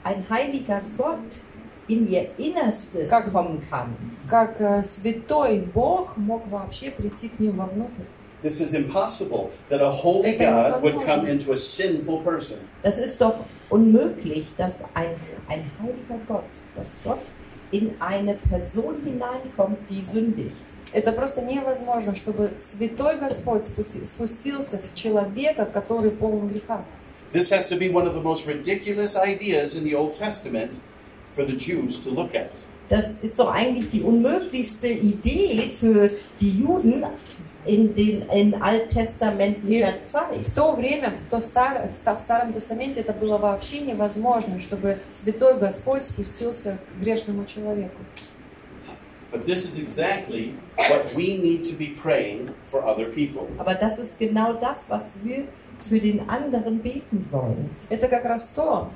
Ein 0.03 0.23
heiliger 0.29 0.81
Gott 0.97 1.41
in 1.88 2.08
ihr 2.08 2.28
Innerstes 2.38 3.08
Как- 3.10 3.30
kommen 3.32 3.62
kann. 3.70 3.94
Как 4.28 4.60
э, 4.60 4.82
святой 4.82 5.60
Бог 5.72 6.16
мог 6.16 6.46
вообще 6.48 6.90
прийти 6.90 7.28
к 7.28 7.38
ним 7.38 7.56
вовнутрь. 7.56 8.02
This 8.42 8.60
is 8.60 8.74
impossible 8.74 9.50
that 9.70 9.80
a 9.80 9.90
holy 9.90 10.30
Это 10.36 10.44
God 10.72 10.82
would 10.82 11.04
come 11.06 11.26
into 11.26 11.52
a 11.52 11.56
sinful 11.56 12.20
person. 12.22 12.58
Das 12.82 12.98
ist 12.98 13.20
doch 13.20 13.34
unmöglich, 13.70 14.46
dass 14.56 14.84
ein, 14.94 15.14
ein 15.48 15.64
heiliger 15.80 16.20
Gott, 16.28 16.44
dass 16.76 16.98
Gott 17.02 17.18
in 17.72 17.94
eine 17.98 18.34
Person 18.34 18.96
hineinkommt, 19.04 19.78
die 19.90 20.02
sündigt. 20.04 20.56
Это 20.92 21.12
просто 21.12 21.42
невозможно, 21.42 22.14
чтобы 22.14 22.52
святой 22.60 23.18
Господь 23.18 23.64
спути- 23.64 24.04
спустился 24.06 24.78
в 24.78 24.94
человека, 24.94 25.64
который 25.66 26.10
полон 26.10 26.48
греха. 26.48 26.84
This 27.32 27.50
has 27.50 27.66
to 27.68 27.76
be 27.76 27.88
one 27.90 28.06
of 28.06 28.14
the 28.14 28.22
most 28.22 28.46
ridiculous 28.46 29.16
ideas 29.16 29.74
in 29.74 29.82
the 29.84 29.94
Old 29.96 30.14
Testament 30.14 30.74
for 31.36 31.44
the 31.46 31.56
Jews 31.56 32.02
to 32.04 32.10
look 32.10 32.34
at. 32.34 32.50
Das 32.88 33.14
ist 33.22 33.38
doch 33.38 33.52
eigentlich 33.52 33.90
die 33.90 34.02
unmöglichste 34.02 34.88
Idee 34.88 35.68
für 35.68 36.08
die 36.40 36.60
Juden 36.60 37.04
in, 37.64 37.94
den, 37.96 38.22
in 38.32 38.54
alttestamentlicher 38.62 39.92
В 40.04 40.06
Zeit. 40.08 40.54
то 40.54 40.76
время, 40.76 41.10
в, 41.10 41.28
то 41.30 41.40
стар- 41.40 41.88
в 41.92 41.96
ста- 41.96 42.14
в 42.14 42.20
Старом 42.20 42.52
Тестаменте, 42.52 43.00
это 43.00 43.12
было 43.12 43.38
вообще 43.38 43.80
невозможно, 43.80 44.60
чтобы 44.60 44.98
святой 45.08 45.58
Господь 45.58 46.04
спустился 46.04 46.78
к 46.96 47.02
грешному 47.02 47.44
человеку. 47.46 47.96
But 49.32 49.44
this 49.46 49.64
is 49.66 49.78
exactly 49.80 50.54
what 50.76 51.12
we 51.16 51.36
need 51.36 51.64
to 51.66 51.74
be 51.76 51.88
praying 51.88 52.50
for 52.68 52.84
other 52.86 53.06
people. 53.06 53.48
Aber 53.58 53.74
das 53.74 53.98
ist 53.98 54.18
genau 54.20 54.52
das, 54.54 54.88
was 54.88 55.18
wir 55.24 55.48
für 55.80 55.98
den 55.98 56.28
anderen 56.30 56.78
beten 56.78 57.24
sollen. 57.24 57.68
Это 57.90 58.06
как 58.06 58.24
раз 58.24 58.50
то, 58.54 58.88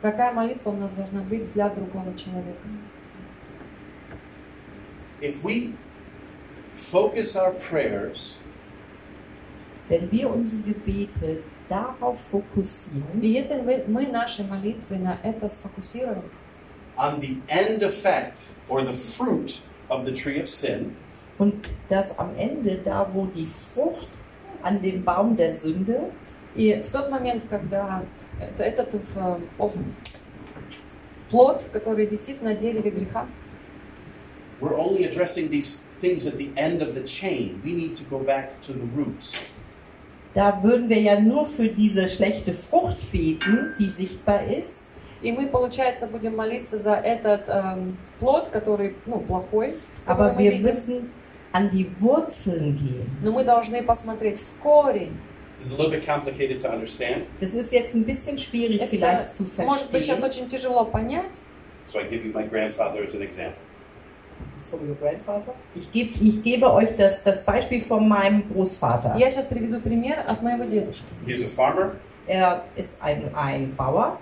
какая 0.00 0.32
молитва 0.32 0.70
у 0.70 0.76
нас 0.76 0.90
должна 0.92 1.22
быть 1.22 1.52
для 1.52 1.68
другого 1.70 2.16
человека. 2.16 2.68
If 5.20 5.42
we 5.44 5.74
focus 6.76 7.36
our 7.36 7.52
prayers 7.52 8.38
Wenn 9.88 10.10
wir 10.10 10.30
unsere 10.30 10.62
Gebete 10.62 11.42
darauf 11.68 12.20
fokussieren, 12.20 13.20
И 13.20 13.28
если 13.28 13.60
мы, 13.60 13.84
мы 13.86 14.06
наши 14.06 14.42
молитвы 14.44 14.98
на 14.98 15.18
это 15.22 15.48
сфокусируем, 15.48 16.22
on 16.96 17.20
the 17.20 17.36
end 17.48 17.82
effect 17.82 18.48
or 18.68 18.82
the 18.82 18.92
fruit 18.92 19.60
of 19.88 20.04
the 20.04 20.12
tree 20.12 20.40
of 20.40 20.48
sin, 20.48 20.96
und 21.38 21.68
das 21.88 22.18
am 22.18 22.30
Ende, 22.36 22.76
da 22.76 23.06
wo 23.12 23.26
die 23.26 23.46
Frucht 23.46 24.08
an 24.62 24.80
dem 24.82 25.04
Baum 25.04 25.36
der 25.36 25.52
Sünde, 25.52 26.10
и 26.54 26.74
в 26.86 26.90
тот 26.90 27.10
момент, 27.10 27.44
когда 27.48 28.02
это- 28.02 28.25
этот 28.57 28.93
э, 28.93 29.39
о, 29.57 29.71
плод, 31.29 31.63
который 31.73 32.05
висит 32.05 32.41
на 32.41 32.55
дереве 32.55 32.91
греха, 32.91 33.27
we're 34.59 34.77
only 34.77 35.05
addressing 35.05 35.49
these 35.49 35.83
things 36.01 36.25
at 36.25 36.37
the 36.37 36.51
end 36.55 36.81
of 36.81 36.95
the 36.95 37.03
chain. 37.03 37.61
We 37.63 37.73
need 37.73 37.93
to 37.95 38.03
go 38.09 38.19
back 38.19 38.59
to 38.63 38.73
the 38.73 38.85
roots. 38.95 39.45
da 40.33 40.61
würden 40.61 40.87
wir 40.89 40.99
ja 41.01 41.19
nur 41.19 41.45
für 41.45 41.67
diese 41.69 42.07
schlechte 42.09 42.53
Frucht 42.53 43.11
beten, 43.11 43.73
die 43.79 43.89
sichtbar 43.89 44.45
ist. 44.45 44.85
и 45.21 45.31
мы, 45.31 45.47
получается, 45.47 46.05
будем 46.07 46.35
молиться 46.35 46.77
за 46.77 46.93
этот 46.93 47.47
эм, 47.47 47.97
плод, 48.19 48.49
который, 48.51 48.95
ну, 49.07 49.19
плохой, 49.19 49.73
Aber 50.05 50.37
wir 50.37 50.55
müssen 50.59 51.11
an 51.51 51.69
die 51.71 51.87
Wurzeln 51.99 52.77
gehen. 52.77 53.09
но 53.23 53.31
мы 53.31 53.43
должны 53.43 53.81
посмотреть 53.83 54.39
в 54.39 54.61
корень. 54.61 55.17
This 55.58 55.66
is 55.66 55.72
a 55.72 55.76
little 55.76 55.92
bit 55.92 56.04
complicated 56.04 56.60
to 56.62 56.68
understand, 56.68 57.26
Das 57.40 57.54
ist 57.54 57.72
jetzt 57.72 57.94
ein 57.94 58.04
bisschen 58.04 58.36
schwierig 58.38 58.80
Это 58.80 58.90
vielleicht 58.90 59.30
zu 59.30 59.44
может 59.64 59.90
быть 59.92 60.02
сейчас 60.04 60.20
verstehen. 60.20 60.46
очень 60.46 60.48
tяжело 60.48 60.84
понять, 60.84 61.38
so 61.86 62.00
I 62.00 62.04
give 62.04 62.24
you 62.24 62.32
my 62.32 62.42
grandfather 62.48 63.04
as 63.04 63.14
an 63.14 63.22
example. 63.22 63.58
From 64.68 64.88
your 64.88 64.96
grandfather? 64.96 65.54
Ich, 65.74 65.92
geb, 65.92 66.12
ich 66.20 66.42
gebe 66.42 66.72
euch 66.72 66.96
das, 66.96 67.22
das 67.22 67.44
Beispiel 67.44 67.80
von 67.80 68.08
meinem 68.08 68.42
Großvater. 68.52 69.16
Я 69.18 69.30
сейчас 69.30 69.46
приведу 69.46 69.80
пример 69.80 70.24
от 70.26 70.42
моего 70.42 70.64
дедушки. 70.64 71.04
He's 71.26 71.44
a 71.44 71.48
farmer. 71.48 71.92
Er 72.26 72.64
ist 72.76 73.02
ein, 73.02 73.30
ein 73.34 73.74
Bauer 73.76 74.18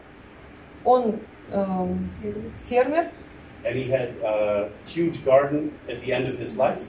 Он 0.84 1.20
эм, 1.52 2.10
фермер, 2.58 3.06
and 3.64 3.76
he 3.76 3.90
had 3.90 4.08
a 4.24 4.68
huge 4.86 5.24
garden 5.24 5.70
at 5.88 6.00
the 6.02 6.12
end 6.12 6.26
of 6.28 6.38
his 6.38 6.56
life. 6.56 6.82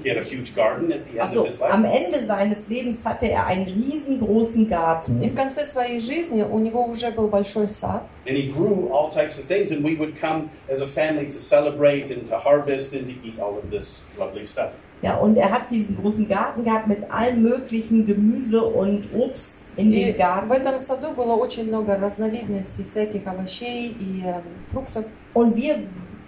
He 0.00 0.08
had 0.08 0.16
a 0.18 0.22
huge 0.22 0.54
garden 0.54 0.92
at 0.92 1.04
the 1.06 1.18
end 1.18 1.22
Also 1.22 1.40
of 1.40 1.48
his 1.48 1.58
life. 1.58 1.72
am 1.72 1.84
Ende 1.84 2.24
seines 2.24 2.68
Lebens 2.68 3.04
hatte 3.04 3.26
er 3.28 3.46
einen 3.46 3.66
riesengroßen 3.66 4.62
и 4.62 4.68
Garten. 4.68 5.20
в 5.28 5.34
конце 5.34 5.64
своей 5.64 6.00
жизни 6.00 6.42
у 6.42 6.60
него 6.60 6.84
уже 6.84 7.10
был 7.10 7.26
большой 7.26 7.68
сад, 7.68 8.04
And 8.28 8.36
he 8.36 8.48
grew 8.52 8.88
all 8.92 9.10
types 9.10 9.38
of 9.40 9.46
things, 9.46 9.72
and 9.72 9.82
we 9.82 9.96
would 9.98 10.14
come 10.20 10.50
as 10.70 10.80
a 10.80 10.86
family 10.86 11.26
to 11.30 11.40
celebrate 11.40 12.12
and 12.12 12.24
to 12.28 12.38
harvest 12.38 12.92
and 12.92 13.06
to 13.08 13.14
eat 13.26 13.40
all 13.40 13.58
of 13.58 13.68
this 13.70 14.04
lovely 14.16 14.44
stuff. 14.46 14.70
Ja, 15.02 15.16
und 15.16 15.36
er 15.36 15.50
hat 15.50 15.68
diesen 15.70 15.96
großen 16.00 16.28
Garten 16.28 16.62
gehabt 16.64 16.86
mit 16.86 16.98
allen 17.10 17.42
möglichen 17.42 18.06
Gemüse 18.06 18.62
und 18.64 19.04
Obst 19.14 19.66
in 19.76 19.92
И 19.92 20.04
dem 20.06 20.14
в 20.14 20.18
Garten. 20.18 20.50
этом 20.52 20.80
саду 20.80 21.12
было 21.14 21.34
очень 21.34 21.66
много 21.66 21.96
разновидностей 21.98 22.84
всяких 22.84 23.26
овощей 23.26 23.88
и 23.98 24.22
эм, 24.24 24.42
фруктов. 24.72 25.06
Und 25.34 25.56
wir, 25.56 25.80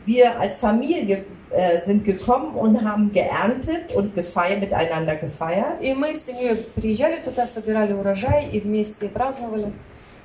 wir 0.04 0.38
als 0.40 0.58
Familie 0.58 1.18
äh, 1.18 1.22
sind 1.84 2.04
gekommen 2.04 2.54
und 2.54 2.84
haben 2.84 3.12
geerntet 3.12 3.94
und 3.94 4.14
gefeiert, 4.14 4.60
miteinander 4.60 5.16
gefeiert. 5.16 5.80
И 5.80 5.94
мы 5.94 6.14
с 6.14 6.26
семьей 6.26 6.56
приезжали 6.74 7.16
туда, 7.24 7.46
собирали 7.46 7.94
урожай 7.94 8.48
и 8.50 8.60
вместе 8.60 9.08
праздновали. 9.08 9.72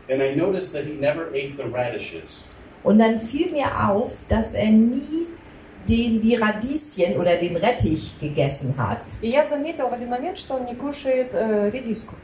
And 0.10 0.22
I 0.22 0.36
noticed 0.36 0.74
that 0.74 0.86
he 0.86 0.94
never 0.94 1.30
ate 1.34 1.56
the 1.56 1.64
radishes. 1.64 2.44
Und 2.84 3.00
dann 3.00 3.20
fiel 3.20 3.52
mir 3.52 3.68
auf, 3.90 4.12
dass 4.28 4.54
er 4.54 4.70
nie 4.70 5.28
den, 5.88 6.22
die 6.22 6.36
Radieschen 6.36 7.18
oder 7.18 7.36
den 7.38 7.56
Rettich 7.56 8.20
gegessen 8.20 8.76
hat. 8.78 9.00
И 9.22 9.30
я 9.30 9.46
заметила 9.46 9.90
в 9.90 9.94
один 9.94 10.10
момент, 10.10 10.38
что 10.38 10.56
он 10.56 10.66
не 10.66 10.76
кушает 10.76 11.30
э, 11.34 11.70
редиску. 11.72 12.16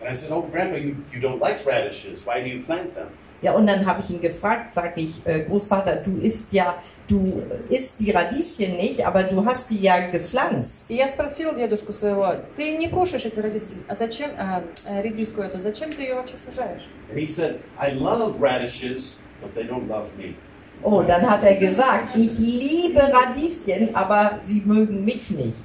And 0.00 0.10
I 0.10 0.14
said, 0.14 0.32
Oh, 0.32 0.42
Grandpa, 0.42 0.76
you, 0.76 0.96
you 1.12 1.20
don't 1.20 1.40
like 1.40 1.64
radishes. 1.64 2.26
Why 2.26 2.42
do 2.42 2.50
you 2.50 2.62
plant 2.64 2.94
them? 2.94 3.08
Ja, 3.42 3.54
und 3.54 3.66
dann 3.66 3.84
habe 3.84 4.00
ich 4.00 4.10
ihn 4.10 4.20
gefragt, 4.20 4.72
sag 4.72 4.96
ich, 4.96 5.26
äh, 5.26 5.40
Großvater, 5.40 5.96
du 5.96 6.18
isst 6.18 6.52
ja, 6.52 6.76
du 7.08 7.42
isst 7.68 7.98
die 7.98 8.12
Radieschen 8.12 8.76
nicht, 8.76 9.04
aber 9.04 9.24
du 9.24 9.44
hast 9.44 9.68
die 9.68 9.80
ja 9.80 9.98
gepflanzt. 10.10 10.88
И 10.90 10.94
я 10.94 11.08
спросила 11.08 11.52
дедушку 11.52 11.92
своего, 11.92 12.34
ты 12.56 12.76
не 12.76 12.88
кушаешь 12.88 13.24
эти 13.24 13.40
редиски, 13.40 13.74
а 13.88 13.96
зачем 13.96 14.30
э, 14.38 14.62
э, 14.86 15.02
редиску 15.02 15.42
эту, 15.42 15.58
зачем 15.58 15.92
ты 15.92 16.02
ее 16.02 16.14
вообще 16.14 16.36
сажаешь? 16.36 16.82
And 17.10 17.18
he 17.18 17.26
said, 17.26 17.58
I 17.76 17.94
love 17.94 18.40
radishes, 18.40 19.16
but 19.40 19.52
they 19.56 19.64
don't 19.64 19.88
love 19.88 20.06
me. 20.16 20.36
Oh, 20.84 21.02
dann 21.02 21.28
hat 21.28 21.42
er 21.42 21.56
gesagt, 21.56 22.16
ich 22.16 22.38
liebe 22.38 23.00
Radieschen, 23.00 23.94
aber 23.94 24.38
sie 24.44 24.62
mögen 24.64 25.04
mich 25.04 25.30
nicht. 25.30 25.64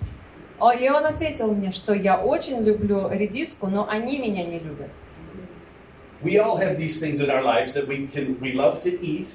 О, 0.60 0.72
И 0.72 0.89
он 0.89 1.06
ответил 1.06 1.54
мне, 1.54 1.72
что 1.72 1.93
я 1.93 2.17
очень 2.17 2.63
люблю 2.63 3.08
редиску, 3.12 3.67
но 3.67 3.88
они 3.88 4.17
меня 4.17 4.43
не 4.43 4.60
любят. 4.60 4.89
We 6.24 6.39
all 6.39 6.58
have 6.58 6.78
these 6.78 7.00
things 7.00 7.20
in 7.20 7.30
our 7.30 7.43
lives 7.43 7.74
that 7.74 7.88
we 7.88 8.08
can 8.12 8.38
we 8.41 8.54
love 8.54 8.82
to 8.82 8.89
eat, 9.02 9.30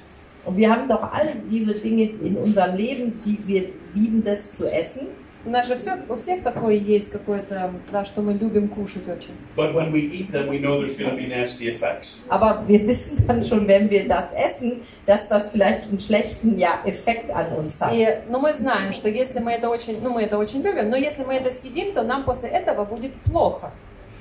Und 0.45 0.57
wir 0.57 0.69
haben 0.69 0.89
doch 0.89 1.01
all 1.01 1.29
diese 1.49 1.75
Dinge 1.79 2.03
in 2.21 2.35
unserem 2.35 2.75
Leben, 2.75 3.13
die 3.25 3.39
wir 3.47 3.69
lieben, 3.95 4.21
das 4.25 4.51
zu 4.51 4.69
essen. 4.69 5.07
У 5.45 5.49
нас 5.49 5.67
же 5.67 5.75
всё- 5.75 6.05
у 6.07 6.15
всех 6.17 6.41
такое 6.41 6.75
есть 6.75 7.11
какое-то, 7.11 7.73
да, 7.91 8.05
что 8.05 8.21
мы 8.21 8.33
любим 8.33 8.69
кушать 8.69 9.07
очень. 9.09 9.33
But 9.57 9.73
when 9.73 9.91
we 9.91 9.99
eat 9.99 10.31
them, 10.31 10.47
we 10.49 10.57
know 10.59 10.79
there's 10.81 10.97
going 10.97 11.11
to 11.11 11.17
be 11.17 11.27
nasty 11.27 11.67
effects. 11.67 12.21
Aber 12.29 12.63
wir 12.65 12.85
wissen 12.87 13.25
dann 13.27 13.43
schon, 13.43 13.67
wenn 13.67 13.89
wir 13.89 14.07
das 14.07 14.31
essen, 14.33 14.81
dass 15.05 15.27
das 15.27 15.51
vielleicht 15.51 15.89
einen 15.89 15.99
schlechten 15.99 16.57
ja, 16.57 16.79
Effekt 16.85 17.29
an 17.31 17.47
uns 17.57 17.81
hat. 17.81 17.93
И, 17.93 18.07
но 18.29 18.39
мы 18.39 18.53
знаем, 18.53 18.93
что 18.93 19.09
если 19.09 19.39
мы 19.39 19.51
это 19.51 19.67
очень, 19.69 20.01
ну 20.01 20.11
мы 20.13 20.23
это 20.23 20.37
очень 20.37 20.61
любим, 20.61 20.89
но 20.89 20.95
если 20.95 21.23
мы 21.25 21.33
это 21.35 21.51
съедим, 21.51 21.93
то 21.93 22.03
нам 22.03 22.23
после 22.23 22.47
этого 22.49 22.85
будет 22.85 23.13
плохо. 23.23 23.71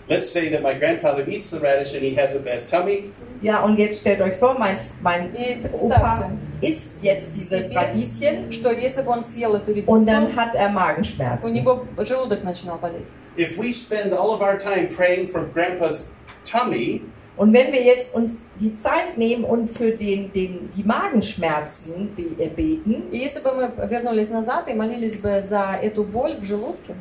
Let's 0.08 0.30
say 0.30 0.50
that 0.50 0.62
my 0.62 0.74
grandfather 0.74 1.26
eats 1.28 1.50
the 1.50 1.60
radish 1.60 1.94
and 1.94 2.02
he 2.02 2.14
has 2.16 2.34
a 2.34 2.40
bad 2.40 2.66
tummy. 2.66 3.12
Ja, 3.40 3.64
und 3.64 3.78
jetzt 3.78 4.00
stellt 4.00 4.20
euch 4.20 4.36
vor, 4.36 4.56
mein, 4.58 4.76
mein 5.02 5.34
И 5.34 5.56
Opa 5.64 5.68
представьте, 5.68 6.38
isst 6.60 7.02
jetzt 7.02 7.32
dieses 7.34 7.74
Radieschen 7.74 8.52
что 8.52 8.70
если 8.72 9.02
бы 9.02 9.10
он 9.10 9.24
съел 9.24 9.54
эту 9.56 9.72
und 9.86 10.06
dann 10.06 10.26
редиску, 10.26 10.40
hat 10.40 10.54
er 10.54 10.68
у 10.68 10.72
Magenschmerzen. 10.72 11.52
него 11.52 11.86
желудок 11.98 12.42
начинал 12.44 12.78
болеть. 12.78 13.08
If 13.36 13.56
we 13.56 13.72
spend 13.72 14.12
all 14.12 14.30
of 14.32 14.40
our 14.42 14.58
time 14.58 14.88
praying 14.88 15.28
for 15.28 15.44
grandpa's 15.52 16.10
tummy, 16.44 17.02
Und 17.36 17.52
wenn 17.54 17.72
wir 17.72 17.82
jetzt 17.82 18.14
uns 18.14 18.40
die 18.60 18.74
Zeit 18.74 19.16
nehmen 19.16 19.44
und 19.44 19.66
für 19.66 19.92
den, 19.92 20.30
den, 20.32 20.68
die 20.76 20.84
Magenschmerzen 20.84 22.14
be 22.14 22.24
äh, 22.38 22.48
beten, 22.48 23.10
И 23.10 23.18
если 23.18 23.40
бы 23.42 23.52
мы 23.54 23.88
вернулись 23.88 24.30
назад 24.30 24.68
и 24.68 24.74
молились 24.74 25.18
бы 25.20 25.40
за 25.42 25.78
эту 25.82 26.04
боль 26.04 26.36
в 26.38 26.44
желудке, 26.44 26.94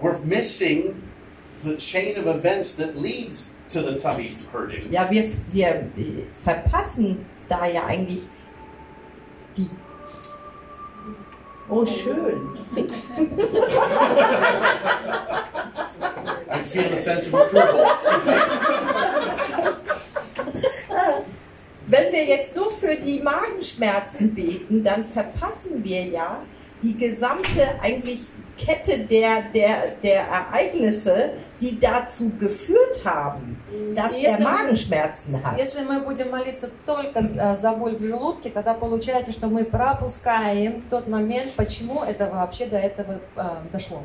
we're 0.00 0.18
missing 0.24 0.94
the 1.63 1.77
chain 1.77 2.17
of 2.17 2.27
events 2.27 2.75
that 2.75 2.97
leads 2.97 3.55
to 3.69 3.81
the 3.81 3.97
tummy 3.99 4.37
hurting. 4.51 4.91
ja, 4.91 5.09
wir, 5.09 5.29
wir 5.51 5.67
äh, 5.67 6.23
verpassen 6.37 7.25
da 7.49 7.65
ja 7.65 7.85
eigentlich 7.85 8.23
die. 9.55 9.69
Oh, 11.69 11.85
schön. 11.85 12.57
I 16.49 16.61
feel 16.63 16.93
a 16.93 16.97
sense 16.97 17.27
of 17.27 17.33
approval. 17.33 17.85
Wenn 21.87 22.11
wir 22.11 22.25
jetzt 22.25 22.55
nur 22.55 22.71
für 22.71 22.95
die 22.95 23.21
Magenschmerzen 23.21 24.33
beten, 24.33 24.83
dann 24.83 25.03
verpassen 25.03 25.83
wir 25.83 26.05
ja 26.05 26.41
die 26.82 26.96
gesamte 26.96 27.80
eigentlich 27.80 28.20
Kette 28.58 28.98
der, 28.98 29.42
der, 29.54 29.94
der 30.02 30.22
Ereignisse, 30.28 31.30
die 31.60 31.78
dazu 31.80 32.30
geführt 32.38 33.02
haben, 33.04 33.56
dass 33.94 34.12
er 34.14 34.18
Если 34.32 34.42
мы- 34.44 34.50
Magenschmerzen 34.50 35.42
hat. 35.44 35.58
если 35.58 35.84
мы 35.84 36.00
будем 36.04 36.30
молиться 36.30 36.70
только 36.84 37.20
э, 37.20 37.56
за 37.56 37.72
боль 37.72 37.96
в 37.96 38.00
желудке, 38.02 38.50
тогда 38.50 38.74
получается, 38.74 39.32
что 39.32 39.46
мы 39.48 39.64
пропускаем 39.64 40.82
тот 40.90 41.08
момент, 41.08 41.52
почему 41.56 42.02
это 42.04 42.26
вообще 42.30 42.66
до 42.66 42.78
этого 42.78 43.20
э, 43.36 43.42
дошло. 43.72 44.04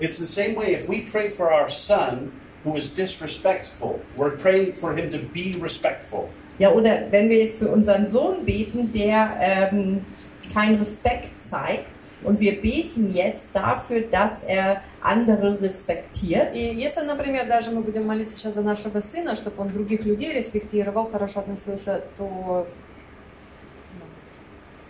It's 0.00 0.18
the 0.18 0.26
same 0.26 0.54
way 0.56 0.72
if 0.74 0.88
we 0.88 1.02
pray 1.10 1.28
for 1.28 1.50
our 1.52 1.68
son 1.68 2.30
who 2.64 2.76
is 2.76 2.88
disrespectful, 2.88 4.00
we're 4.16 4.36
praying 4.36 4.74
for 4.74 4.92
him 4.94 5.10
to 5.12 5.18
be 5.32 5.56
respectful. 5.60 6.28
Ja, 6.58 6.70
oder 6.72 7.02
wenn 7.10 7.28
wir 7.28 7.38
jetzt 7.44 7.60
für 7.60 7.68
unseren 7.68 8.06
Sohn 8.06 8.44
beten, 8.44 8.90
der 8.92 9.30
ähm, 9.40 10.04
keinen 10.52 10.78
Respekt 10.78 11.28
zeigt, 11.42 11.84
und 12.23 12.39
wir 12.39 12.61
beten 12.61 13.11
jetzt 13.11 13.49
dafür, 13.53 14.01
dass 14.11 14.43
er 14.43 14.81
andere 15.01 15.59
respektiert, 15.61 16.55
И 16.55 16.75
если, 16.75 17.01
например, 17.05 17.45
даже 17.47 17.71
мы 17.71 17.81
будем 17.81 18.05
молиться 18.05 18.37
сейчас 18.37 18.53
за 18.53 18.61
нашего 18.61 18.99
сына, 19.01 19.35
чтобы 19.35 19.61
он 19.61 19.69
других 19.69 20.05
людей 20.05 20.33
респектировал, 20.33 21.09
хорошо 21.11 21.41
относился, 21.41 22.03
то 22.17 22.67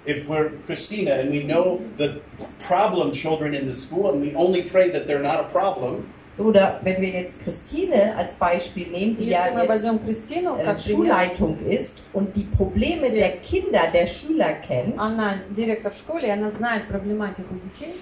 If 0.05 0.27
we're 0.27 0.51
Christina 0.65 1.11
and 1.13 1.31
we 1.31 1.43
know 1.43 1.79
the 1.97 2.19
problem 2.59 3.13
children 3.13 3.53
in 3.53 3.67
the 3.67 3.73
school 3.73 4.11
and 4.11 4.21
we 4.21 4.35
only 4.35 4.63
pray 4.63 4.89
that 4.89 5.07
they're 5.07 5.23
not 5.23 5.39
a 5.39 5.49
problem, 5.49 6.05
Oder 6.38 6.78
wenn 6.82 7.00
wir 7.02 7.08
jetzt 7.08 7.42
Christine 7.42 8.16
als 8.16 8.34
Beispiel 8.34 8.86
nehmen, 8.88 9.16
die 9.18 9.28
ja 9.28 9.44
если 9.44 9.54
мы 9.54 9.60
jetzt 9.62 9.68
возьмем 9.70 10.04
Кристину 10.04 10.56
äh, 10.56 10.64
как 10.64 10.82
пример, 10.82 10.96
Schulleitung 10.96 11.58
ist 11.66 12.02
und 12.12 12.36
die 12.36 12.44
Probleme 12.44 13.10
der 13.10 13.38
Kinder, 13.38 13.82
der 13.92 14.06
Schüler 14.06 14.52
kennt, 14.54 14.98
она 14.98 15.34
директор 15.50 15.92
в 15.92 15.96
школе, 15.96 16.28
и 16.28 16.30
она 16.30 16.50
знает 16.50 16.86
проблематику 16.86 17.54
детей, 17.54 17.94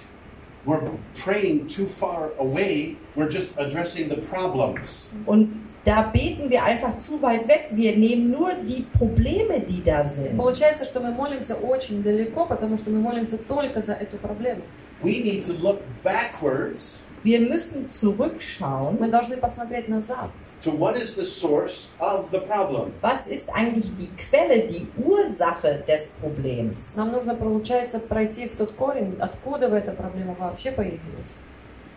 we're 0.65 0.81
praying 1.15 1.67
too 1.67 1.87
far 1.87 2.31
away. 2.39 2.95
We're 3.15 3.29
just 3.29 3.57
addressing 3.57 4.09
the 4.09 4.17
problems. 4.17 5.11
und 5.25 5.55
da 5.87 6.01
beten 6.01 6.49
wir 6.49 6.63
einfach 6.65 6.99
zu 6.99 7.21
weit 7.21 7.47
weg. 7.47 7.69
Wir 7.71 7.95
nehmen 7.95 8.29
nur 8.29 8.51
die 8.67 8.85
Probleme, 8.97 9.61
die 9.61 9.81
da 9.81 10.03
sind. 10.03 10.37
Получается, 10.37 10.83
что 10.83 10.99
мы 10.99 11.11
молимся 11.11 11.55
очень 11.55 12.03
далеко, 12.03 12.45
потому 12.45 12.77
что 12.77 12.89
мы 12.89 12.99
молимся 12.99 13.37
только 13.37 13.81
за 13.81 13.93
эту 13.93 14.17
проблему. 14.17 14.61
We 15.01 15.21
need 15.23 15.45
to 15.45 15.53
look 15.53 15.79
backwards 16.03 16.99
Wir 17.23 17.39
müssen 17.39 17.89
zurückschauen. 17.89 18.97
Мы 18.99 19.09
должны 19.09 19.37
посмотреть 19.37 19.87
назад. 19.89 20.29
to 20.61 20.71
what 20.71 20.97
is 20.97 21.15
the 21.15 21.23
source 21.23 21.89
of 21.99 22.31
the 22.31 22.39
problem. 22.39 22.91
Was 23.01 23.27
ist 23.27 23.49
eigentlich 23.53 23.95
die 23.97 24.09
Quelle, 24.17 24.67
die 24.67 24.87
Ursache 24.97 25.83
des 25.87 26.13
Problems? 26.19 26.95
Нам 26.95 27.11
нужно, 27.11 27.35
получается, 27.35 27.99
пройти 27.99 28.47
в 28.47 28.55
тот 28.55 28.73
корень, 28.73 29.15
откуда 29.19 29.69
в 29.69 29.73
эта 29.73 29.91
проблема 29.91 30.35
вообще 30.39 30.71
появилась. 30.71 31.41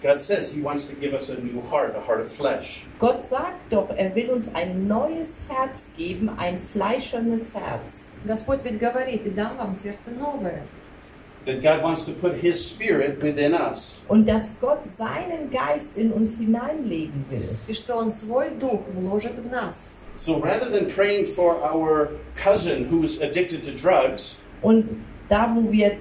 God 0.02 0.18
says 0.18 0.50
He 0.54 0.62
wants 0.62 0.86
to 0.86 0.94
give 0.94 1.12
us 1.12 1.28
a 1.28 1.38
new 1.40 1.60
heart, 1.70 1.94
a 1.94 2.00
heart 2.00 2.20
of 2.20 2.30
flesh. 2.30 2.86
Gott 2.98 3.26
sagt 3.26 3.60
doch, 3.70 3.90
er 3.90 4.14
will 4.14 4.30
uns 4.30 4.48
ein 4.54 4.88
neues 4.88 5.42
Herz 5.48 5.92
geben, 5.96 6.30
ein 6.38 6.58
fleischernes 6.58 7.54
Herz. 7.54 8.12
Господь 8.24 8.60
ведь 8.64 8.78
говорит, 8.78 9.26
и 9.26 9.30
дам 9.30 9.58
вам 9.58 9.74
сердце 9.74 10.12
новое. 10.12 10.62
That 11.46 11.62
God 11.62 11.82
wants 11.82 12.04
to 12.04 12.12
put 12.12 12.34
His 12.36 12.64
Spirit 12.64 13.22
within 13.22 13.54
us. 13.54 14.02
Und 14.08 14.26
dass 14.26 14.60
Gott 14.60 14.86
seinen 14.86 15.50
Geist 15.50 15.96
in 15.96 16.12
uns 16.12 16.38
hineinlegen 16.38 17.24
will. 17.30 17.56
И 17.66 17.72
что 17.72 17.96
Он 17.96 18.10
свой 18.10 18.50
дух 18.50 18.82
вложит 18.94 19.38
в 19.38 19.50
нас. 19.50 19.92
So 20.18 20.38
rather 20.38 20.68
than 20.68 20.86
praying 20.86 21.24
for 21.26 21.56
our 21.64 22.10
cousin 22.36 22.90
who's 22.90 23.22
addicted 23.22 23.64
to 23.64 23.72
drugs, 23.72 24.36
Und 24.60 25.00
da, 25.30 25.50
wo 25.54 25.72
wir 25.72 25.96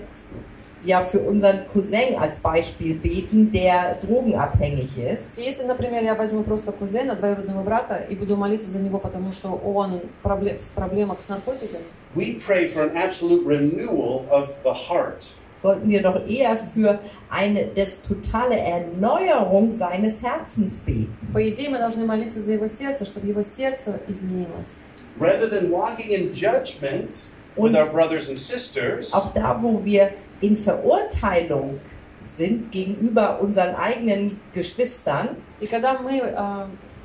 ja 0.84 1.02
für 1.04 1.20
unseren 1.20 1.68
Cousin 1.74 2.16
als 2.20 2.40
Beispiel 2.40 2.94
beten, 2.96 3.52
der 3.52 3.98
drogenabhängig 4.02 4.98
ist, 4.98 5.38
И 5.38 5.42
если, 5.44 5.66
например, 5.66 6.04
я 6.04 6.16
возьму 6.16 6.44
просто 6.44 6.72
кузена, 6.72 7.16
двоюродного 7.16 7.64
брата, 7.64 7.96
и 8.10 8.16
буду 8.16 8.38
молиться 8.38 8.70
за 8.70 8.80
него, 8.80 8.98
потому 8.98 9.32
что 9.34 9.50
он 9.50 10.00
пробле- 10.24 10.58
в 10.60 10.70
проблемах 10.76 11.20
с 11.22 11.28
наркотиками, 11.30 11.84
we 12.16 12.38
pray 12.40 12.66
for 12.66 12.82
an 12.82 12.96
absolute 12.96 13.46
renewal 13.46 14.26
of 14.32 14.50
the 14.64 14.74
heart. 14.74 15.26
sollten 15.62 15.90
wir 15.90 16.02
doch 16.02 16.26
eher 16.26 16.56
für 16.58 17.00
eine 17.30 17.66
das 17.76 18.02
totale 18.04 18.56
Erneuerung 18.58 19.74
seines 19.74 20.24
Herzens 20.24 20.78
beten. 20.86 21.14
по 21.34 21.40
идее 21.50 21.68
мы 21.70 21.78
должны 21.78 22.06
молиться 22.06 22.40
за 22.42 22.54
его 22.54 22.70
сердце, 22.70 23.04
чтобы 23.06 23.28
его 23.28 23.44
сердце 23.44 24.00
изменилось. 24.08 24.80
Rather 25.20 25.50
than 25.50 25.70
walking 25.70 26.10
in 26.12 26.32
judgment 26.34 27.28
with 27.58 27.74
Und 27.74 27.76
our 27.76 27.92
brothers 27.92 28.30
and 28.30 28.38
sisters, 28.40 29.12
auch 29.14 29.34
da, 29.34 29.62
wo 29.62 29.84
wir 29.84 30.14
in 30.44 30.56
Verurteilung 30.58 31.80
sind 32.26 32.72
gegenüber 32.72 33.40
unseren 33.42 33.76
eigenen 33.76 34.40
Geschwistern, 34.54 35.30
И 35.60 35.68
когда 35.68 36.00
мы 36.00 36.20
э, 36.20 36.36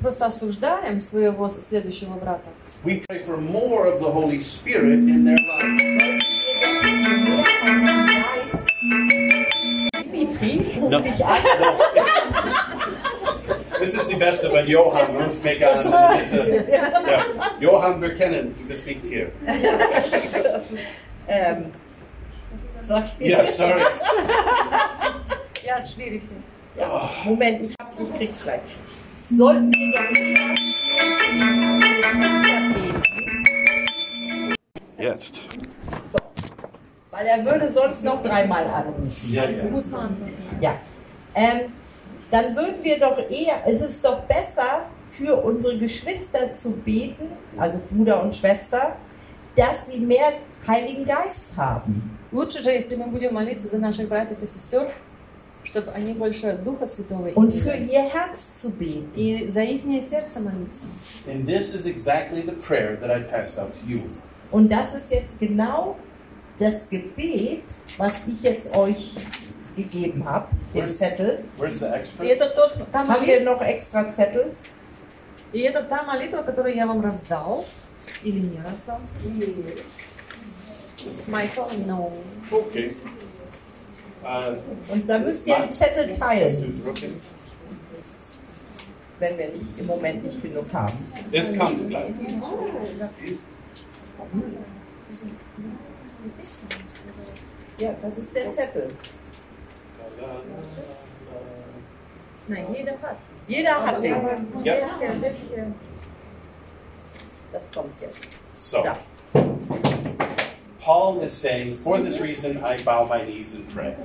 просто 0.01 0.25
осуждаем 0.27 1.01
своего 1.01 1.49
следующего 1.49 2.13
брата, 2.15 2.43
we 2.83 3.01
pray 3.09 3.23
for 3.25 3.37
more 3.37 3.87
of 3.87 3.99
the 3.99 4.09
Holy 4.09 4.39
Spirit 4.41 4.99
in 4.99 5.25
their 5.25 5.37
life. 5.37 6.23
sollten 6.81 7.15
wir 7.25 7.43
doch 7.43 7.53
mehr 7.63 7.95
einen 7.95 8.07
Geist. 8.07 8.67
Dimitri, 10.05 10.79
ruf 10.81 10.91
No. 10.91 10.99
dich 11.01 11.25
an. 11.25 11.37
This 13.79 13.93
is 13.95 14.07
the 14.07 14.15
best 14.15 14.43
of 14.45 14.53
a 14.53 14.61
Johann 14.63 15.15
Rufmecker. 15.17 15.83
Yeah. 16.69 17.23
Johann 17.59 17.99
Verkennen 17.99 18.55
gespeakt 18.69 19.07
here. 19.07 19.31
Ähm, 21.27 21.71
sag 22.90 23.04
Yeah, 23.20 23.46
sorry. 23.46 23.80
я 25.64 25.84
schwierig. 25.84 26.22
Ja, 26.76 27.08
Moment, 27.24 27.62
ich, 27.62 27.74
hab, 27.80 28.00
ich 28.00 28.12
krieg's 28.16 28.42
gleich. 28.42 28.60
Sollten 29.30 29.70
wir 29.72 30.00
Geschwister 32.02 32.74
beten, 32.74 33.02
Jetzt. 34.98 35.40
weil 37.12 37.26
er 37.26 37.44
würde 37.44 37.72
sonst 37.72 38.02
noch 38.02 38.22
dreimal 38.22 38.64
anrufen. 38.64 39.30
Ja, 39.30 39.48
ja. 39.48 39.64
Muss 39.64 39.88
man. 39.90 40.16
Ja. 40.60 40.74
Ähm, 41.34 41.72
dann 42.30 42.56
würden 42.56 42.82
wir 42.82 42.98
doch 42.98 43.18
eher, 43.30 43.62
es 43.66 43.80
ist 43.82 44.04
doch 44.04 44.22
besser 44.22 44.86
für 45.08 45.36
unsere 45.36 45.78
Geschwister 45.78 46.52
zu 46.52 46.72
beten, 46.72 47.30
also 47.56 47.80
Bruder 47.88 48.22
und 48.22 48.34
Schwester, 48.34 48.96
dass 49.54 49.86
sie 49.86 50.00
mehr 50.00 50.32
Heiligen 50.66 51.04
Geist 51.04 51.56
haben. 51.56 52.19
Лучше 52.31 52.63
же, 52.63 52.69
если 52.69 52.95
мы 52.95 53.07
будем 53.07 53.33
молиться 53.33 53.67
за 53.69 53.77
наших 53.77 54.07
братьев 54.09 54.37
и 54.41 54.47
сестер, 54.47 54.91
чтобы 55.63 55.91
они 55.91 56.13
больше 56.13 56.57
Духа 56.63 56.85
Святого 56.85 57.29
Und 57.33 57.51
für 57.53 57.69
имели. 57.75 57.91
ihr 57.91 58.09
Herz 58.13 58.61
zu 58.61 58.69
beten. 58.69 59.09
И 59.15 59.47
за 59.47 59.61
их 59.63 59.81
сердце 60.03 60.39
молиться. 60.39 60.83
And 61.27 61.45
this 61.47 61.73
is 61.73 61.85
exactly 61.85 62.41
the 62.43 62.53
prayer 62.53 62.97
that 62.99 63.09
I 63.09 63.21
passed 63.23 63.57
out 63.57 63.73
to 63.73 63.85
you. 63.87 64.01
Und 64.51 64.69
das 64.71 64.93
ist 64.93 65.11
jetzt 65.11 65.39
genau 65.39 65.95
das 66.59 66.89
Gebet, 66.89 67.63
was 67.97 68.21
ich 68.27 68.43
jetzt 68.43 68.75
euch 68.75 69.15
gegeben 69.75 70.23
habe, 70.23 70.47
den 70.73 70.89
Zettel. 70.89 71.43
Where's 71.57 71.79
the 71.79 71.85
И 71.85 71.89
expert? 71.89 72.25
это 72.27 72.49
тот, 72.55 72.91
та 72.91 72.99
Haben 73.03 73.25
wir 73.25 73.39
молитва, 73.39 73.51
noch 73.53 73.61
extra 73.61 74.09
Zettel? 74.11 74.53
и 75.51 75.59
это 75.61 75.81
та 75.83 76.03
молитва, 76.03 76.43
которую 76.43 76.75
я 76.75 76.85
вам 76.85 77.01
раздал. 77.01 77.65
Или 78.23 78.39
не 78.39 78.57
раздал? 78.61 78.99
My 81.26 81.46
phone, 81.46 81.86
no. 81.86 82.12
Okay. 82.50 82.96
Und 84.88 85.08
da 85.08 85.18
müsst 85.18 85.46
ihr 85.46 85.56
den 85.56 85.72
Zettel 85.72 86.12
teilen. 86.12 86.82
Wenn 89.18 89.38
wir 89.38 89.48
nicht, 89.48 89.78
im 89.78 89.86
Moment 89.86 90.24
nicht 90.24 90.42
genug 90.42 90.72
haben. 90.72 90.92
Es 91.30 91.56
kommt 91.56 91.88
gleich. 91.88 92.10
Ja, 97.78 97.94
das 98.02 98.18
ist 98.18 98.34
der 98.34 98.50
Zettel. 98.50 98.90
Nein, 102.48 102.66
jeder 102.74 102.92
hat. 102.92 103.16
Jeder 103.46 103.86
hat 103.86 104.02
den. 104.02 104.12
Ja. 104.64 104.74
Das 107.52 107.70
kommt 107.72 108.00
jetzt. 108.00 108.30
So. 108.56 108.82
Da. 108.82 108.98
Paul 110.79 111.21
is 111.23 111.33
saying, 111.33 111.77
for 111.83 111.99
this 111.99 112.19
reason 112.21 112.63
I 112.63 112.77
bow 112.83 113.05
my 113.07 113.23
knees 113.25 113.55
and 113.55 113.65
pray. 113.73 113.95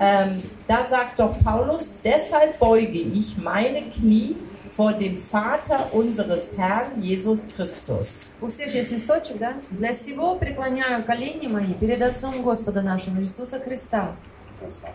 Ähm, 0.00 0.42
da 0.66 0.84
sagt 0.84 1.18
doch 1.18 1.34
Paulus, 1.42 2.00
deshalb 2.04 2.58
beuge 2.58 2.98
ich 3.00 3.36
meine 3.38 3.82
Knie 3.90 4.36
vor 4.70 4.92
dem 4.92 5.16
Vater 5.18 5.88
unseres 5.92 6.56
Herrn 6.58 7.00
Jesus 7.00 7.48
Christus. 7.54 8.26
У 8.40 8.48
всех 8.48 8.74
есть 8.74 8.90
листочек, 8.90 9.38
да? 9.38 9.54
Для 9.70 9.94
сего 9.94 10.36
преклоняю 10.36 11.02
колени 11.04 11.46
мои 11.46 11.72
перед 11.74 12.02
Отцом 12.02 12.42
Господа 12.42 12.82
нашего 12.82 13.20
Иисуса 13.22 13.58
Христа, 13.60 14.14
That's 14.62 14.80
fine. 14.82 14.92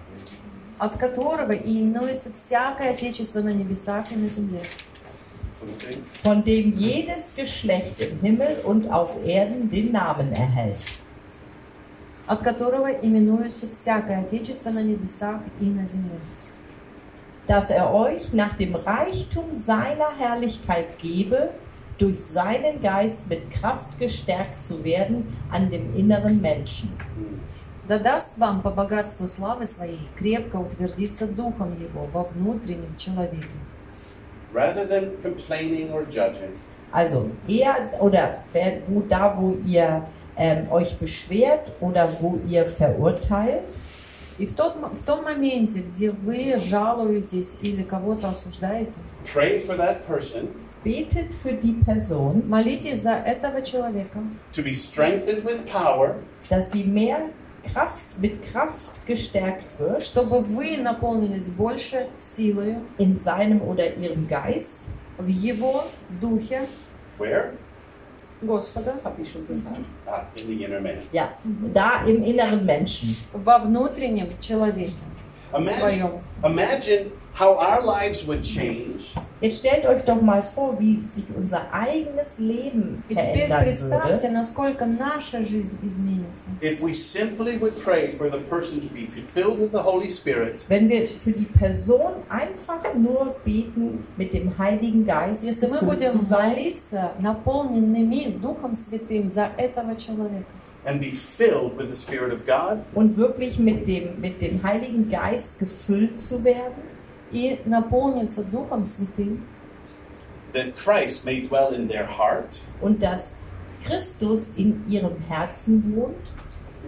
от 0.78 0.98
которого 0.98 1.52
и 1.52 1.80
именуется 1.82 2.32
всякое 2.34 2.92
Отечество 2.92 3.42
на 3.42 3.54
небесах 3.54 4.12
и 4.12 4.16
на 4.16 4.30
земле, 4.30 4.62
For 5.60 5.68
the 5.68 5.80
sake. 5.80 5.98
von 6.24 6.44
dem 6.44 6.74
jedes 6.78 7.34
Geschlecht 7.36 8.00
im 8.02 8.20
Himmel 8.20 8.58
und 8.64 8.88
auf 8.92 9.24
Erden 9.26 9.70
den 9.72 9.92
Namen 9.92 10.32
erhält. 10.34 10.78
от 12.28 12.42
которого 12.44 12.88
именуется 12.88 13.68
всякое 13.72 14.22
Отечество 14.22 14.70
на 14.70 14.82
небесах 14.84 15.42
и 15.60 15.66
на 15.66 15.86
земле, 15.86 16.20
dass 17.48 17.70
er 17.72 17.94
euch 17.94 18.34
nach 18.34 18.56
dem 18.56 18.76
Reichtum 18.76 19.56
seiner 19.56 20.10
Herrlichkeit 20.18 21.00
gebe, 21.00 21.52
durch 21.98 22.20
seinen 22.20 22.82
Geist 22.82 23.28
mit 23.30 23.52
Kraft 23.52 24.00
gestärkt 24.00 24.64
zu 24.64 24.84
werden 24.84 25.26
an 25.52 25.70
dem 25.70 25.96
inneren 25.96 26.42
Menschen. 26.42 26.90
да 27.88 28.00
даст 28.00 28.38
вам 28.38 28.62
по 28.62 28.70
богатству 28.70 29.28
славы 29.28 29.68
Своей 29.68 30.00
крепко 30.18 30.58
утвердиться 30.58 31.28
Духом 31.28 31.74
Его 31.80 32.08
во 32.14 32.24
внутреннем 32.24 32.96
человеке. 32.98 33.48
Rather 34.54 34.88
than 34.88 35.12
complaining 35.22 35.92
or 35.92 36.04
judging, 36.04 36.52
Also 36.94 37.30
eher 37.48 37.76
oder 38.00 38.44
wer- 38.54 38.82
wo, 38.88 39.02
da, 39.02 39.36
wo 39.38 39.58
ihr 39.66 40.04
ähm, 40.38 40.72
euch 40.72 40.98
beschwert 40.98 41.72
oder 41.82 42.10
wo 42.20 42.40
ihr 42.48 42.66
verurteilt, 42.66 43.64
И 44.38 44.48
в, 44.48 44.56
тот, 44.56 44.76
м- 44.78 44.86
в 44.86 45.04
том 45.06 45.24
моменте, 45.24 45.82
где 45.82 46.10
вы 46.12 46.58
жалуетесь 46.60 47.58
или 47.62 47.84
кого-то 47.84 48.30
осуждаете, 48.30 48.98
pray 49.36 49.60
for 49.60 49.78
that 49.78 50.06
person 50.08 50.48
betet 50.84 51.32
für 51.36 51.54
die 51.62 51.76
Person, 51.86 52.48
молитесь 52.48 53.02
за 53.04 53.12
этого 53.18 53.62
человека, 53.62 54.20
to 54.52 54.64
be 54.64 54.74
strengthened 54.74 55.44
with 55.44 55.66
power 55.72 56.16
dass 56.50 56.72
sie 56.72 56.86
mehr 56.86 57.30
Kraft 57.72 58.18
mit 58.18 58.42
Kraft 58.52 59.06
gestärkt 59.06 59.78
wird 59.80 60.02
чтобы 60.02 60.40
вы 60.40 60.78
наполнились 60.78 61.50
больше 61.50 62.08
силою 62.18 62.82
in 62.98 63.20
seinem 63.20 63.62
oder 63.62 63.94
ihrem 63.96 64.28
Geist. 64.28 64.86
в 65.20 65.28
Его 65.28 65.84
Духе 66.20 66.62
where? 67.20 67.52
Господа. 68.43 68.95
Ja, 71.13 71.31
да, 71.45 72.03
im 72.07 72.23
inneren 72.23 72.65
Menschen. 72.67 73.17
во 73.33 73.59
внутреннем 73.59 74.29
человеке. 74.41 74.93
Imagine, 75.53 75.79
своем. 75.79 76.11
imagine 76.43 77.13
how 77.36 77.58
our 77.58 77.82
lives 77.82 78.28
would 78.28 78.44
change 78.44 79.14
Jetzt 79.42 79.62
stellt 79.62 79.88
euch 79.88 80.04
doch 80.04 80.22
mal 80.22 80.44
vor, 80.44 80.80
wie 80.80 80.98
sich 80.98 81.24
unser 81.36 81.74
eigenes 81.74 82.38
Leben 82.38 83.04
И 83.10 83.16
теперь 83.16 83.48
verändern 83.48 83.64
представьте, 83.64 84.28
würde, 84.28 84.34
насколько 84.34 84.86
наша 84.86 85.44
жизнь 85.44 85.80
изменится. 85.84 86.52
if 86.62 86.82
we 86.82 86.94
simply 86.94 87.58
would 87.60 87.76
pray 87.84 88.12
for 88.12 88.30
the 88.30 88.38
person 88.50 88.82
to 88.82 88.88
be 88.94 89.08
filled 89.34 89.60
with 89.60 89.72
the 89.72 89.82
Holy 89.82 90.10
Spirit 90.10 90.66
wenn 90.68 90.90
wir 90.90 91.08
für 91.18 91.32
die 91.32 91.46
Person 91.46 92.14
einfach 92.30 92.94
nur 92.94 93.36
beten, 93.44 94.06
mit 94.18 94.34
dem 94.34 94.56
Heiligen 94.58 95.06
Geist 95.06 95.44
Если 95.44 95.68
мы 95.68 95.80
gefüllt 95.80 95.92
будем 96.00 96.20
zu 96.20 96.26
sein 96.26 96.52
молиться 96.52 97.12
наполненными 97.20 98.38
Духом 98.40 98.76
Святым 98.76 99.30
за 99.30 99.50
этого 99.58 99.96
человека 99.98 100.46
and 100.84 101.00
be 101.00 101.12
filled 101.12 101.78
with 101.78 101.90
the 101.90 101.96
Spirit 101.96 102.34
of 102.34 102.46
God, 102.46 102.84
und 102.94 103.16
wirklich 103.18 103.60
mit 103.60 103.88
dem, 103.88 104.20
mit 104.20 104.42
dem 104.42 104.62
Heiligen 104.64 105.10
Geist 105.10 105.60
gefüllt 105.60 106.20
zu 106.22 106.44
werden, 106.44 106.85
и 107.32 107.60
наполниться 107.66 108.44
Духом 108.44 108.86
Святым, 108.86 109.46
that 110.54 110.76
Christ 110.76 111.26
may 111.26 111.42
dwell 111.42 111.74
in 111.74 111.88
their 111.88 112.06
heart, 112.06 112.62
und 112.82 113.02
dass 113.02 113.38
Christus 113.86 114.56
in 114.58 114.84
ihrem 114.88 115.16
Herzen 115.28 115.96
wohnt, 115.96 116.30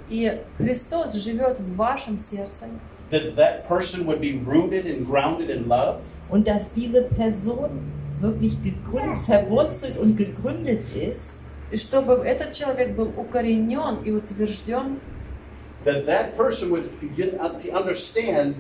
и 0.10 0.39
Христос 0.58 1.13
живет 1.13 1.60
в 1.60 1.75
вашем 1.75 2.17
сердце, 2.17 2.67
that 3.10 3.36
that 3.36 3.67
person 3.67 4.06
would 4.06 4.19
be 4.19 4.39
rooted 4.45 4.86
and 4.86 5.06
grounded 5.06 5.49
in 5.49 5.67
love, 5.67 6.01
und 6.29 6.47
dass 6.47 6.73
diese 6.73 7.10
Person 7.10 7.82
wirklich 8.19 8.62
gegründet, 8.63 9.23
verwurzelt 9.25 9.97
und 9.97 10.17
gegründet 10.17 10.84
ist, 10.95 11.41
и 11.71 11.77
чтобы 11.77 12.13
этот 12.25 12.53
человек 12.53 12.95
был 12.95 13.12
укоренен 13.17 14.03
и 14.03 14.12
утвержден, 14.12 14.99
that 15.86 16.06
that 16.06 16.36
person 16.36 16.69
would 16.69 16.89
begin 17.01 17.38
to 17.60 17.71
understand 17.71 18.56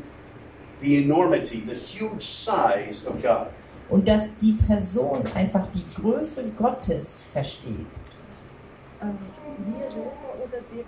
the 0.81 0.97
enormity, 1.03 1.63
the 1.65 1.75
huge 1.75 2.21
size 2.23 3.05
of 3.07 3.21
God. 3.21 3.47
und 3.89 4.07
dass 4.07 4.37
die 4.37 4.53
Person 4.67 5.21
einfach 5.35 5.67
die 5.73 5.83
Größe 6.01 6.45
Gottes 6.57 7.23
versteht. 7.31 7.85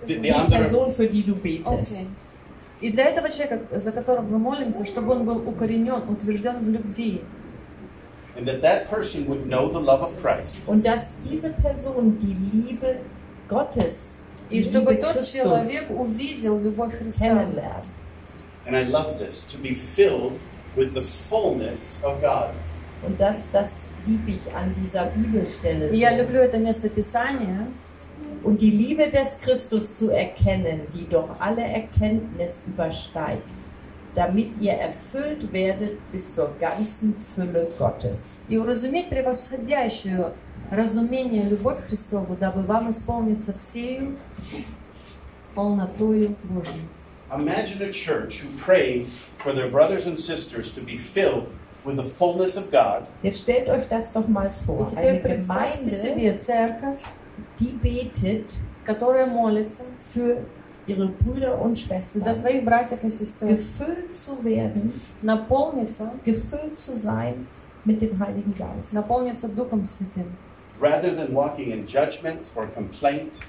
The, 0.05 0.15
the 0.15 0.21
Die 0.21 0.31
andere, 0.33 0.61
Person, 0.63 0.91
für 0.91 1.07
die 1.07 1.23
du 1.23 1.35
betest. 1.35 1.97
Окей. 1.97 2.07
И 2.81 2.91
для 2.91 3.05
этого 3.05 3.29
человека, 3.29 3.79
за 3.79 3.91
которого 3.91 4.21
мы 4.23 4.37
молимся, 4.37 4.85
чтобы 4.85 5.13
он 5.13 5.25
был 5.25 5.47
укоренен, 5.47 6.09
утвержден 6.09 6.57
в 6.59 6.69
любви, 6.69 7.21
and 8.37 8.45
that 8.45 8.61
that 8.61 8.89
person 8.89 9.25
would 9.27 9.45
know 9.47 9.69
the 9.71 9.79
love 9.79 10.01
of 10.01 10.11
Christ, 10.21 10.67
Und 10.67 10.85
dass 10.85 11.11
diese 11.23 11.53
Person 11.53 12.17
die 12.19 12.35
Liebe 12.53 12.99
Gottes, 13.47 14.15
die 14.51 14.59
и 14.59 14.63
чтобы 14.63 14.91
Liebe 14.91 15.01
тот 15.03 15.15
Christus 15.15 15.33
человек 15.41 15.89
увидел 15.89 16.59
любовь 16.59 16.93
Христа. 16.97 17.25
kennenlernt. 17.25 17.85
and 18.69 18.75
I 18.75 18.83
love 18.83 19.17
this, 19.19 19.45
to 19.45 19.57
be 19.57 19.75
filled 19.75 20.33
with 20.75 20.93
the 20.93 21.01
fullness 21.03 21.99
of 22.03 22.21
God. 22.21 22.49
Und 23.05 23.19
das, 23.19 23.47
das 23.51 23.89
liebe 24.07 24.31
ich 24.31 24.53
an 24.55 24.73
dieser 24.81 25.05
Bibelstelle. 25.07 25.89
И 25.91 25.97
я 25.99 26.11
So. 26.11 26.17
люблю 26.23 26.39
это 26.39 26.57
место 26.57 26.89
Писания, 26.89 27.67
Und 28.43 28.61
die 28.61 28.71
Liebe 28.71 29.09
des 29.09 29.39
Christus 29.41 29.97
zu 29.97 30.11
erkennen, 30.11 30.81
die 30.93 31.07
doch 31.09 31.29
alle 31.39 31.61
Erkenntnis 31.63 32.63
übersteigt, 32.67 33.41
damit 34.13 34.49
ihr 34.61 34.73
erfüllt 34.73 35.51
werdet 35.51 35.97
bis 36.11 36.35
zur 36.35 36.53
ganzen 36.59 37.15
Fülle 37.19 37.67
Gottes. 37.77 38.43
и 38.47 38.57
уразуметь 38.57 39.09
превосходящую 39.09 40.31
разумение 40.71 41.43
любовь 41.43 41.85
Христову, 41.87 42.35
дабы 42.39 42.63
вам 42.63 42.89
исполниться 42.91 43.53
всею 43.57 44.15
полнотою 45.53 46.35
Божьей. 46.43 46.87
Imagine 47.33 47.81
a 47.83 47.91
church 47.91 48.41
who 48.41 48.49
prays 48.57 49.25
for 49.39 49.51
their 49.53 49.69
brothers 49.69 50.05
and 50.07 50.17
sisters 50.17 50.71
to 50.73 50.81
be 50.81 50.97
filled 50.97 51.47
with 51.83 51.97
the 51.97 52.03
fullness 52.03 52.55
of 52.55 52.69
God, 52.71 53.07
Jetzt 53.23 53.41
stellt 53.43 53.67
euch 53.67 53.87
das 53.89 54.13
doch 54.13 54.27
mal 54.27 54.47
И 54.47 54.51
vor. 54.51 54.87
теперь 54.87 55.09
Eine 55.09 55.19
представьте 55.21 55.89
Gemeinde, 55.89 55.95
себе 55.95 56.37
церковь, 56.37 57.01
die 57.59 57.77
betet 57.81 58.45
которая 58.85 59.25
молится 59.25 59.83
für 60.03 60.45
ihre 60.87 61.07
Brüder 61.07 61.59
und 61.59 61.75
за 61.79 61.85
Schwestern, 61.87 62.35
своих 62.35 62.63
братьев 62.63 63.03
и 63.03 63.09
сестер, 63.09 63.47
gefüllt 63.49 64.15
zu 64.15 64.43
werden, 64.43 64.93
наполниться, 65.23 66.13
gefüllt 66.23 66.79
zu 66.79 66.95
sein 66.95 67.47
mit 67.85 68.01
dem 68.01 68.19
Heiligen 68.19 68.53
Geist. 68.53 68.93
наполниться 68.93 69.49
Духом 69.49 69.83
Святым. 69.83 70.31
rather 70.79 71.09
than 71.15 71.33
walking 71.33 71.71
in 71.71 71.85
judgment 71.87 72.51
or 72.55 72.67
complaint, 72.67 73.39
Und, 73.39 73.41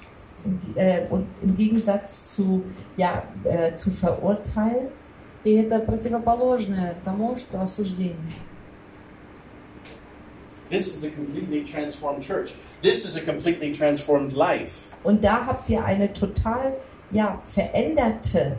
äh, 0.75 1.07
und 1.11 1.27
im 1.43 1.57
Gegensatz 1.57 2.35
zu, 2.35 2.65
ja, 2.97 3.23
äh, 3.45 3.75
zu 3.77 3.91
verurteilen, 3.91 4.89
И 5.45 5.55
это 5.55 5.79
противоположное 5.79 6.97
тому, 7.05 7.37
что 7.37 7.61
осуждение. 7.61 8.17
this 10.69 10.89
is 10.89 11.05
a 11.05 11.11
completely 11.11 11.63
transformed 11.65 12.21
church. 12.21 12.53
This 12.83 13.05
is 13.05 13.15
a 13.17 13.21
completely 13.21 13.73
transformed 13.73 14.33
life. 14.33 14.93
Und 15.05 15.23
da 15.23 15.47
habt 15.47 15.69
ihr 15.71 15.85
eine 15.85 16.13
total 16.13 16.73
ja, 17.13 17.41
veränderte 17.47 18.57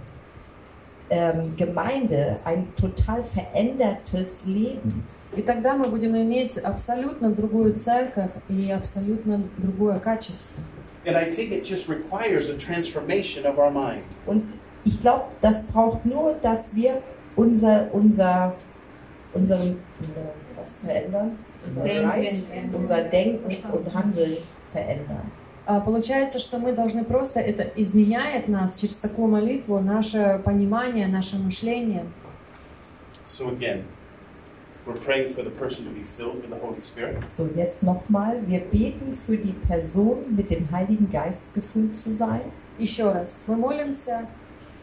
ähm, 1.10 1.56
Gemeinde 1.58 2.40
ein 2.46 2.74
total 2.78 3.22
verändertes 3.22 4.46
Leben. 4.46 5.04
И 5.36 5.42
тогда 5.42 5.76
мы 5.76 5.90
будем 5.90 6.16
иметь 6.16 6.58
абсолютно 6.58 7.32
другую 7.32 7.74
церковь 7.76 8.32
и 8.48 8.72
абсолютно 8.72 9.42
другое 9.58 10.00
качество. 10.00 10.64
And 11.06 11.16
I 11.16 11.24
think 11.24 11.52
it 11.52 11.64
just 11.64 11.88
requires 11.90 12.50
a 12.50 12.58
transformation 12.58 13.46
of 13.46 13.58
our 13.58 13.72
mind. 13.72 14.04
Und 14.26 14.44
ich 14.84 15.02
glaube, 15.02 15.26
das 15.42 15.68
braucht 15.68 16.06
nur, 16.06 16.36
dass 16.42 16.76
wir 16.76 17.02
unser, 17.36 17.88
unser, 17.94 18.56
unseren, 19.34 19.72
äh, 19.72 20.60
was 20.60 20.78
verändern? 20.84 21.38
Unser 21.66 21.84
Denken, 21.84 22.10
Geist, 22.10 22.46
ja. 22.54 22.78
unser 22.78 23.02
Denken 23.04 23.72
und 23.72 23.94
Handeln 23.94 24.38
verändern. 24.72 25.32
А, 25.66 25.82
Получается, 25.82 26.40
что 26.40 26.60
мы 26.60 26.72
должны 26.72 27.04
просто, 27.04 27.40
это 27.40 27.64
изменяет 27.76 28.48
нас 28.48 28.76
через 28.76 28.98
такую 28.98 29.28
молитву, 29.28 29.80
наше 29.80 30.42
понимание, 30.44 31.08
наше 31.08 31.38
мышление. 31.38 32.06
So 33.28 33.50
again, 33.50 33.84
we're 34.86 35.00
praying 35.00 35.34
for 35.34 35.44
the 35.44 35.50
person 35.50 35.86
to 35.86 35.92
be 35.92 36.04
filled 36.04 36.42
with 36.42 36.50
the 36.50 36.56
Holy 36.58 36.80
Spirit. 36.82 37.18
So, 37.32 37.50
jetzt 37.56 37.84
nochmal. 37.84 38.42
Wir 38.48 38.60
beten 38.62 39.14
für 39.14 39.38
die 39.38 39.54
Person, 39.68 40.36
mit 40.36 40.50
dem 40.50 40.70
Heiligen 40.72 41.12
Geist 41.12 41.54
gefüllt 41.54 41.98
zu 41.98 42.16
sein. 42.16 42.42
Еще 42.78 43.12
раз, 43.12 43.38
мы 43.48 43.56
молимся 43.58 44.30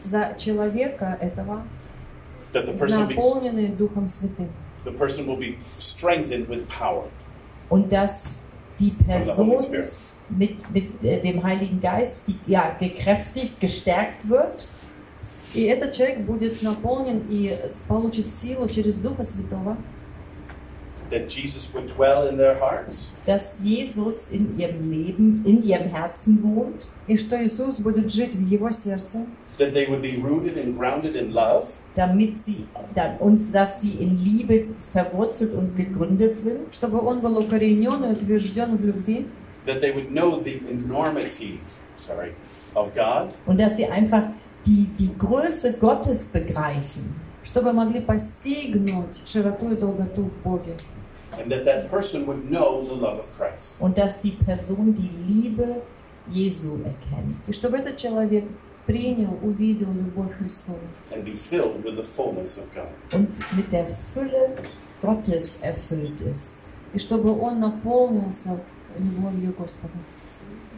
за 0.03 0.35
человека 0.37 1.17
этого, 1.21 1.63
That 2.53 2.67
the 2.67 2.73
person 2.73 3.07
be, 3.07 3.15
наполненный 3.15 3.67
Духом 3.69 4.07
Святым. 4.07 4.49
the 4.83 4.91
person 4.91 5.25
will 5.25 5.37
be 5.37 5.57
strengthened 5.79 6.47
with 6.47 6.67
power 6.69 7.05
Und 7.69 7.91
dass 7.91 8.37
die 8.79 8.91
from 8.91 9.23
the 9.23 9.31
Holy 9.31 9.49
Person 9.49 9.59
Spirit. 9.59 9.93
mit, 10.29 10.71
mit 10.73 11.03
äh, 11.03 11.21
dem 11.21 11.43
Heiligen 11.43 11.81
Geist 11.81 12.21
die, 12.27 12.37
ja, 12.45 12.75
gekräftigt, 12.79 13.59
gestärkt 13.59 14.29
wird. 14.29 14.67
И 15.53 15.63
этот 15.63 15.93
человек 15.93 16.19
будет 16.19 16.61
наполнен 16.61 17.23
и 17.29 17.55
получит 17.87 18.29
силу 18.29 18.67
через 18.67 18.97
Духа 18.97 19.23
Святого, 19.23 19.77
That 21.11 21.27
Jesus 21.29 21.71
would 21.73 21.87
dwell 21.95 22.27
in 22.27 22.37
their 22.37 22.59
hearts. 22.59 23.11
dass 23.27 23.59
Jesus 23.63 24.31
in 24.31 24.57
ihrem 24.57 24.89
Leben, 24.91 25.43
in 25.45 25.61
ihrem 25.61 25.87
Herzen 25.87 26.41
wohnt, 26.43 26.87
и 27.07 27.15
что 27.15 27.35
Иисус 27.43 27.79
будет 27.79 28.11
жить 28.11 28.33
в 28.33 28.47
его 28.47 28.71
сердце, 28.71 29.25
That 29.59 29.73
they 29.73 29.87
would 29.87 30.01
be 30.01 30.17
rooted 30.21 30.57
and 30.57 30.75
grounded 30.77 31.15
in 31.15 31.31
love. 31.31 31.67
damit 31.95 32.39
sie 32.41 32.65
dann 32.95 33.17
uns, 33.19 33.51
dass 33.51 33.79
sie 33.81 33.91
in 34.03 34.17
Liebe 34.21 34.65
verwurzelt 34.81 35.53
und 35.53 35.77
gegründet 35.77 36.37
sind, 36.39 36.73
чтобы 36.73 36.99
он 37.01 37.19
был 37.21 37.37
укоренен 37.37 38.03
и 38.03 38.11
утвержден 38.13 38.75
в 38.75 38.83
любви, 38.83 39.27
That 39.67 39.81
they 39.81 39.93
would 39.93 40.09
know 40.11 40.41
the 40.43 40.59
enormity, 40.69 41.59
sorry, 41.97 42.31
of 42.73 42.93
God. 42.95 43.29
und 43.45 43.59
dass 43.59 43.77
sie 43.77 43.85
einfach 43.85 44.23
die, 44.65 44.87
die 44.97 45.17
Größe 45.17 45.77
Gottes 45.79 46.27
begreifen 46.27 47.13
чтобы 47.45 47.71
могли 47.73 48.01
постигнуть 48.01 49.21
широту 49.25 49.71
и 49.71 49.75
долготу 49.75 50.23
в 50.23 50.41
Боге. 50.43 50.75
And 51.37 51.51
that 51.51 51.65
that 51.65 51.89
person 51.89 52.25
would 52.25 52.49
know 52.49 52.81
the 52.83 52.95
love 52.95 53.19
of 53.19 53.27
Christ. 53.37 53.77
und 53.79 53.97
dass 53.97 54.21
die 54.21 54.31
Person 54.31 54.95
die 54.95 55.09
Liebe 55.27 55.81
Jesu 56.29 56.77
erkennt 56.83 57.35
И 57.47 57.53
чтобы 57.53 57.77
этот 57.77 57.97
человек 57.97 58.45
принял, 58.85 59.37
увидел 59.41 59.91
любовь 59.93 60.31
Христову. 60.37 60.79
And 61.13 61.23
be 61.23 61.33
filled 61.33 61.83
with 61.83 61.95
the 61.95 62.03
fullness 62.03 62.57
of 62.57 62.65
God. 62.73 62.87
und 63.13 63.29
mit 63.55 63.71
der 63.71 63.85
Fülle 63.85 64.55
Gottes 65.01 65.59
erfüllt 65.61 66.19
ist. 66.21 66.63
И 66.93 66.99
чтобы 66.99 67.37
он 67.39 67.59
наполнился 67.59 68.59
любовью 68.97 69.53
Господа. 69.57 69.93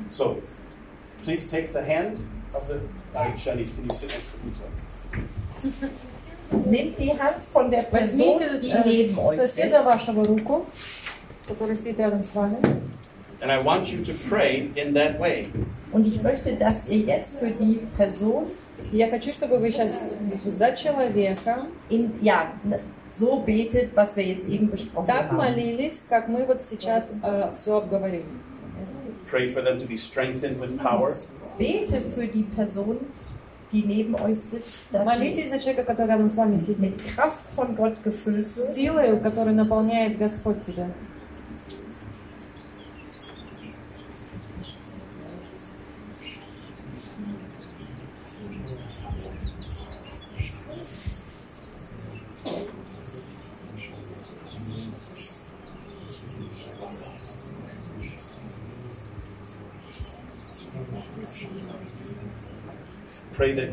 So, 0.09 0.37
please 1.23 1.49
take 1.49 1.71
the 1.71 1.81
hand 1.81 2.19
of 2.53 2.67
the. 2.67 2.79
Uh, 3.15 3.31
Shanice, 3.37 3.75
can 3.75 3.85
you 3.87 3.93
sit 3.95 4.09
next 4.09 4.31
to 4.31 4.37
me? 4.45 4.53
Sorry. 4.53 5.91
Nehmt 6.65 6.97
die 6.97 7.11
Hand 7.11 7.43
von 7.43 7.69
der 7.69 7.83
Person, 7.83 8.19
Возьмите 8.19 8.59
die 8.61 8.71
э, 8.71 8.81
neben 8.85 9.17
euch 9.19 9.35
соседа 9.37 9.79
sitzt. 9.79 9.85
вашего 9.85 10.25
руку, 10.25 10.65
который 11.47 11.75
сидит 11.75 11.99
рядом 11.99 12.23
с 12.23 12.33
вами. 12.35 12.57
And 13.41 13.51
I 13.51 13.59
want 13.61 13.91
you 13.91 14.01
to 14.03 14.13
pray 14.29 14.71
in 14.75 14.93
that 14.93 15.19
way. 15.19 15.47
Und 15.91 16.07
ich 16.07 16.21
möchte, 16.21 16.55
dass 16.55 16.87
ihr 16.87 16.99
jetzt 17.05 17.39
für 17.39 17.51
die 17.51 17.79
Person 17.97 18.45
И 18.91 18.97
Я 18.97 19.09
хочу, 19.09 19.33
чтобы 19.33 19.57
вы 19.57 19.71
сейчас 19.71 20.13
за 20.45 20.71
человека 20.75 21.65
in, 21.89 22.13
ja, 22.21 22.53
ne, 22.63 22.79
so 23.11 23.39
betet, 23.43 23.95
was 23.95 24.15
wir 24.15 24.23
jetzt 24.23 24.47
eben 24.47 24.69
besprochen 24.69 25.07
так 25.07 25.31
haben. 25.31 25.37
молились, 25.37 26.05
как 26.07 26.27
мы 26.27 26.45
вот 26.45 26.61
сейчас 26.63 27.15
все 27.55 27.77
обговорили. 27.77 28.23
Pray 29.29 29.49
for 29.49 29.61
them 29.61 29.79
to 29.79 29.85
be 29.85 29.97
strengthened 29.97 30.59
with 30.59 30.77
power. 30.77 31.13
Bete 31.57 32.01
für 32.01 32.27
die 32.27 32.43
Person, 32.43 32.97
die 33.71 33.83
neben 33.83 34.15
euch 34.15 34.39
sitzt, 34.39 34.85
dass 34.91 35.05
Молитесь 35.05 35.45
sie 35.45 35.49
за 35.49 35.59
человека, 35.59 35.83
который 35.83 36.07
рядом 36.07 36.29
с 36.29 36.37
вами 36.37 36.57
сидит. 36.57 36.79
mit 36.79 37.15
Kraft 37.15 37.49
von 37.55 37.75
Gott 37.75 38.01
gefüllt 38.03 38.37
wird 38.37 38.75
Силой, 38.75 39.19
которой 39.19 39.53
наполняет 39.53 40.17
Господь 40.17 40.63
тебя. 40.63 40.89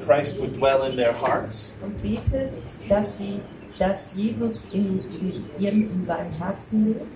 Christ 0.09 0.40
would 0.40 0.55
dwell 0.57 0.84
in 0.84 0.96
their 0.96 1.12
hearts. 1.12 1.74
und 1.82 2.00
bete, 2.02 2.50
dass 2.88 3.18
sie, 3.18 3.40
dass 3.78 4.14
Jesus 4.16 4.66
in, 4.72 5.00
in 5.20 5.44
ihrem, 5.61 5.82
in 5.82 6.05
seinem 6.05 6.32
Herzen 6.32 6.86
lebt 6.94 7.07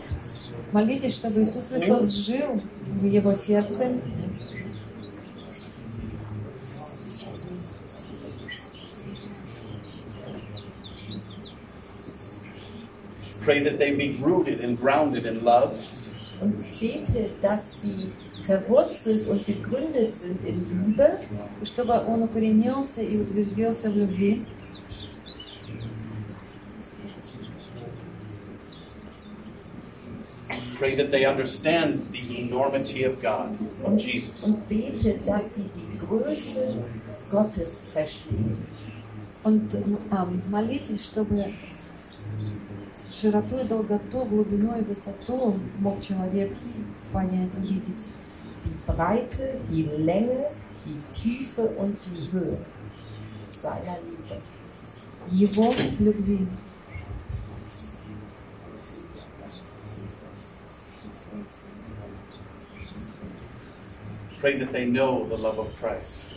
Молитесь, 0.73 1.17
чтобы 1.17 1.43
Иисус 1.43 1.67
Христос 1.69 2.11
жил 2.27 2.61
в 3.01 3.05
его 3.05 3.35
сердце, 3.35 3.93
Pray 13.41 13.61
that 13.61 13.79
they 13.79 13.95
be 13.95 14.13
rooted 14.21 14.61
and 14.61 14.79
grounded 14.79 15.25
in 15.25 15.43
love. 15.45 15.79
und 16.41 16.55
bete, 16.79 17.31
dass 17.43 17.83
sie 17.83 18.13
verwurzelt 18.46 19.28
und 19.28 19.46
gegründet 19.46 20.16
sind 20.16 20.46
in 20.46 20.86
Liebe 20.86 21.20
чтобы 21.66 21.94
он 22.08 22.24
укоренился 22.24 23.02
и 23.02 23.18
утвердился 23.18 23.90
в 23.90 23.98
любви, 23.98 24.46
Pray 30.80 30.96
that 30.96 31.12
they 31.12 31.26
understand 31.26 32.12
the 32.12 32.42
enormity 32.42 33.04
of 33.06 33.22
God, 33.22 33.58
of 33.86 33.98
Jesus. 33.98 34.44
und 34.44 34.68
bete, 34.68 35.18
dass 35.26 35.56
sie 35.56 35.70
die 35.74 35.98
Größe 35.98 36.76
Gottes 37.32 37.92
verstehen. 37.94 38.58
Und 39.44 39.78
а, 40.10 40.28
молитесь, 40.50 41.06
чтобы 41.06 41.46
широту 43.14 43.60
и 43.60 43.64
долготу, 43.68 44.26
глубину 44.26 44.78
и 44.78 44.84
высоту 44.84 45.54
мог 45.80 46.02
человек 46.02 46.52
понять, 47.14 47.56
увидеть. 47.56 48.04
Die 48.65 48.77
Breite, 48.87 49.61
die 49.71 49.85
Länge, 49.99 50.45
die 50.85 51.01
Tiefe 51.13 51.63
und 51.63 51.97
die 52.07 52.33
Höhe 52.33 52.59
seiner 53.53 53.97
Liebe. 54.05 54.41
Его 55.31 55.75
любви. 55.99 56.47
Pray 64.41 64.57
that 64.59 64.73
they 64.73 64.87
know 64.87 65.27
the 65.29 65.37
love 65.37 65.59
of 65.59 65.75
Christ. 65.81 66.29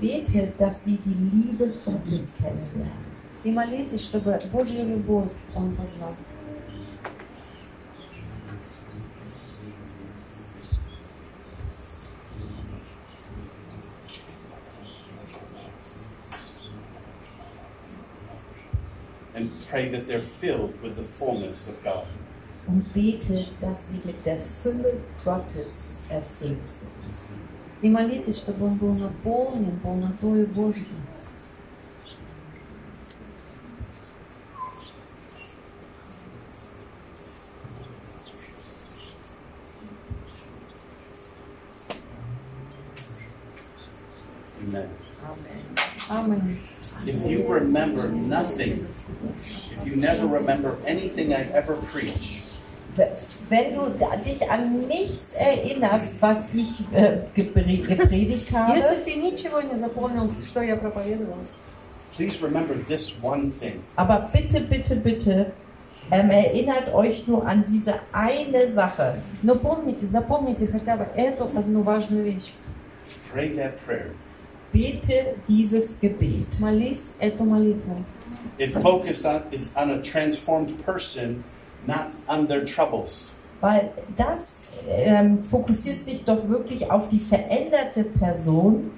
Bete, 0.00 0.52
dass 0.58 0.84
sie 0.84 0.98
die 0.98 1.14
Liebe 1.14 1.72
Gottes 1.84 2.34
kennenlernen. 2.36 3.06
И 3.44 3.52
молитесь, 3.52 4.02
чтобы 4.02 4.38
Божью 4.52 4.84
любовь 4.84 5.28
он 5.54 5.74
познал. 5.76 6.14
pray 19.72 19.88
that 19.90 20.06
they're 20.06 20.20
filled 20.20 20.80
with 20.82 20.96
the 20.96 21.04
fullness 21.04 21.68
of 21.68 21.82
God. 21.82 22.06
Und 22.66 22.92
bete, 22.92 23.46
dass 23.60 23.90
sie 23.90 24.00
mit 24.04 24.24
der 24.26 24.38
Fülle 24.38 25.00
Gottes 25.24 26.00
erfüllt 26.10 26.70
sind. 26.70 26.92
И 27.80 27.88
молитесь, 27.88 28.40
чтобы 28.40 28.66
он 28.66 28.76
был 28.76 28.94
наполнен 28.94 29.78
полнотой 29.80 30.46
Божьей. 30.46 30.86
Amen. 44.60 44.90
Amen. 46.10 46.58
If 47.06 47.24
you 47.26 47.46
remember 47.46 48.08
nothing, 48.10 48.86
if 49.02 49.86
you 49.86 49.96
never 49.96 50.26
remember 50.26 50.76
anything 50.86 51.32
I 51.32 51.46
ever 51.54 51.74
preach, 51.92 52.42
Wenn 53.48 53.74
du 53.76 53.90
da- 53.96 54.16
dich 54.16 54.42
an 54.50 54.86
nichts 54.88 55.32
erinnerst, 55.34 56.20
was 56.20 56.48
ich 56.52 56.80
äh, 56.92 57.18
gepre- 57.36 57.86
gepredigt 57.86 58.52
habe, 58.52 58.76
Если 58.76 59.04
ты 59.04 59.14
ничего 59.20 59.60
не 59.60 59.78
запомнил, 59.78 60.28
что 60.44 60.62
я 60.62 60.74
проповедовал, 60.76 61.38
please 62.16 62.40
remember 62.42 62.74
this 62.88 63.14
one 63.22 63.52
thing. 63.60 63.80
aber 63.94 64.28
bitte, 64.32 64.60
bitte, 64.62 64.96
bitte, 64.96 65.52
ähm, 66.10 66.30
erinnert 66.30 66.92
euch 66.92 67.28
nur 67.28 67.46
an 67.46 67.64
diese 67.68 67.94
eine 68.12 68.66
Sache. 68.68 69.14
но 69.42 69.54
помните, 69.54 70.04
запомните 70.06 70.66
хотя 70.66 70.96
бы 70.96 71.06
эту 71.14 71.44
одну 71.44 71.82
важную 71.82 72.24
вещь. 72.24 72.52
Pray 73.32 73.54
that 73.56 73.76
prayer. 73.86 74.10
Bete 74.72 75.36
dieses 75.48 75.98
Gebet. 76.00 76.60
Молись 76.60 77.14
эту 77.18 77.44
молитву. 77.44 78.04
It 78.58 78.72
focuses 78.72 79.24
on, 79.24 79.42
is 79.50 79.72
on 79.76 79.90
a 79.90 80.02
transformed 80.02 80.84
person, 80.84 81.42
not 81.86 82.12
on 82.28 82.46
their 82.46 82.64
troubles. 82.64 83.32
Weil 83.60 83.90
das 84.16 84.64
ähm, 84.88 85.42
fokussiert 85.42 86.02
sich 86.02 86.24
doch 86.24 86.48
wirklich 86.48 86.90
auf 86.90 87.08
die 87.08 87.18
veränderte 87.18 88.04
Person 88.04 88.90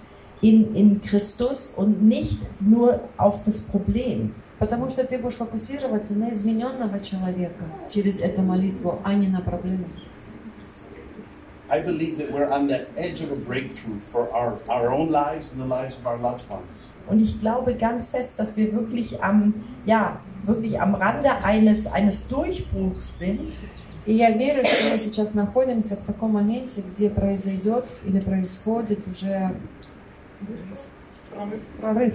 in, 0.43 0.75
in 0.75 1.03
Christus 1.03 1.73
und 1.77 2.03
nicht 2.03 2.39
nur 2.61 3.01
auf 3.17 3.45
das 3.45 3.61
Problem. 3.61 4.35
Потому 4.59 4.91
что 4.91 5.07
ты 5.07 5.19
будешь 5.19 5.37
фокусироваться 5.37 6.15
на 6.15 6.33
измененного 6.33 7.01
человека 7.01 7.65
через 7.89 8.21
эту 8.21 8.43
молитву, 8.43 8.99
а 9.05 9.15
не 9.15 9.29
на 9.29 9.41
проблему. 9.41 9.87
I 11.73 11.81
believe 11.81 12.19
that 12.19 12.33
we're 12.33 12.51
on 12.51 12.67
the 12.67 12.87
edge 12.97 13.23
of 13.23 13.31
a 13.31 13.37
breakthrough 13.37 14.01
for 14.01 14.29
our, 14.35 14.59
our 14.69 14.91
own 14.91 15.09
lives 15.11 15.53
and 15.53 15.63
the 15.63 15.67
lives 15.69 15.97
of 15.97 16.07
our 16.07 16.19
loved 16.19 16.45
ones. 16.51 16.91
Und 17.09 17.21
ich 17.21 17.39
glaube 17.41 17.75
ganz 17.77 18.11
fest, 18.11 18.39
dass 18.39 18.57
wir 18.57 18.73
wirklich 18.73 19.23
am, 19.23 19.55
ja, 19.87 20.19
wirklich 20.45 20.81
am 20.81 20.95
Rande 20.97 21.31
eines, 21.45 21.87
eines 21.87 22.27
Durchbruchs 22.27 23.19
sind. 23.21 23.57
И 24.07 24.15
я 24.15 24.31
верю, 24.31 24.65
что 24.67 24.91
мы 24.91 24.99
сейчас 24.99 25.35
находимся 25.35 25.95
в 25.97 26.05
таком 26.05 26.33
моменте, 26.33 26.81
где 26.83 27.11
произойдет 27.11 27.85
или 28.05 28.19
происходит 28.19 29.07
уже 29.07 29.51
прорыв 31.81 32.15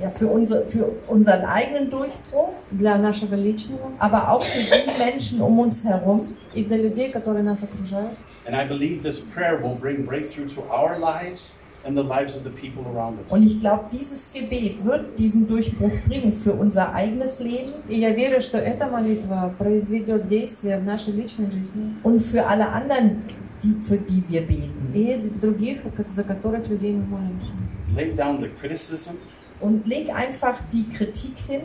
Ja, 0.00 0.10
für, 0.10 0.26
unsere, 0.26 0.66
für 0.66 0.90
unseren 1.06 1.44
eigenen 1.44 1.88
Durchbruch, 1.88 2.52
для 2.72 2.98
нашего 2.98 3.36
личного 3.36 3.92
aber 4.00 4.28
auch 4.32 4.42
für 4.42 4.58
die 4.58 4.98
Menschen 4.98 5.40
um 5.40 5.56
uns 5.60 5.84
herum. 5.84 6.34
и 6.52 6.64
для 6.64 6.78
людей, 6.78 7.12
которые 7.12 7.44
нас 7.44 7.62
окружают. 7.62 8.16
And 8.48 8.54
I 8.54 8.66
believe 8.66 9.02
this 9.02 9.20
prayer 9.20 9.58
will 9.62 9.76
bring 9.76 10.04
breakthrough 10.04 10.48
to 10.54 10.62
our 10.70 10.98
lives 10.98 11.56
and 11.86 11.96
the 11.96 12.02
lives 12.02 12.36
of 12.36 12.44
the 12.44 12.50
people 12.50 12.82
around 12.94 13.18
us. 13.18 13.26
Und 13.30 13.42
ich 13.42 13.60
glaube, 13.60 13.84
dieses 13.92 14.32
Gebet 14.32 14.84
wird 14.84 15.18
diesen 15.18 15.46
Durchbruch 15.48 15.92
bringen 16.06 16.32
für 16.32 16.52
unser 16.54 16.92
eigenes 16.94 17.40
Leben 17.40 17.72
И 17.88 17.98
я 18.00 18.10
верю, 18.14 18.40
что 18.42 18.58
эта 18.58 18.86
молитва 18.86 19.54
произведет 19.58 20.28
действие 20.28 20.78
в 20.78 20.84
нашей 20.84 21.12
личной 21.14 21.50
жизни 21.50 21.94
und 22.02 22.20
für 22.20 22.46
alle 22.46 22.68
anderen, 22.68 23.22
die, 23.62 23.74
für 23.82 23.98
die 23.98 24.22
wir 24.28 24.42
beten. 24.46 24.92
и 24.94 25.16
в 25.16 25.40
других, 25.40 25.80
за 26.10 26.22
которых 26.24 26.68
людей 26.68 26.92
мы 26.92 27.04
молимся. 27.04 27.52
Lay 27.96 28.12
down 28.12 28.40
the 28.40 28.48
criticism, 28.60 29.16
Und 29.60 29.86
leg 29.86 30.10
einfach 30.10 30.58
die 30.72 30.84
Kritik 30.96 31.34
hin, 31.48 31.62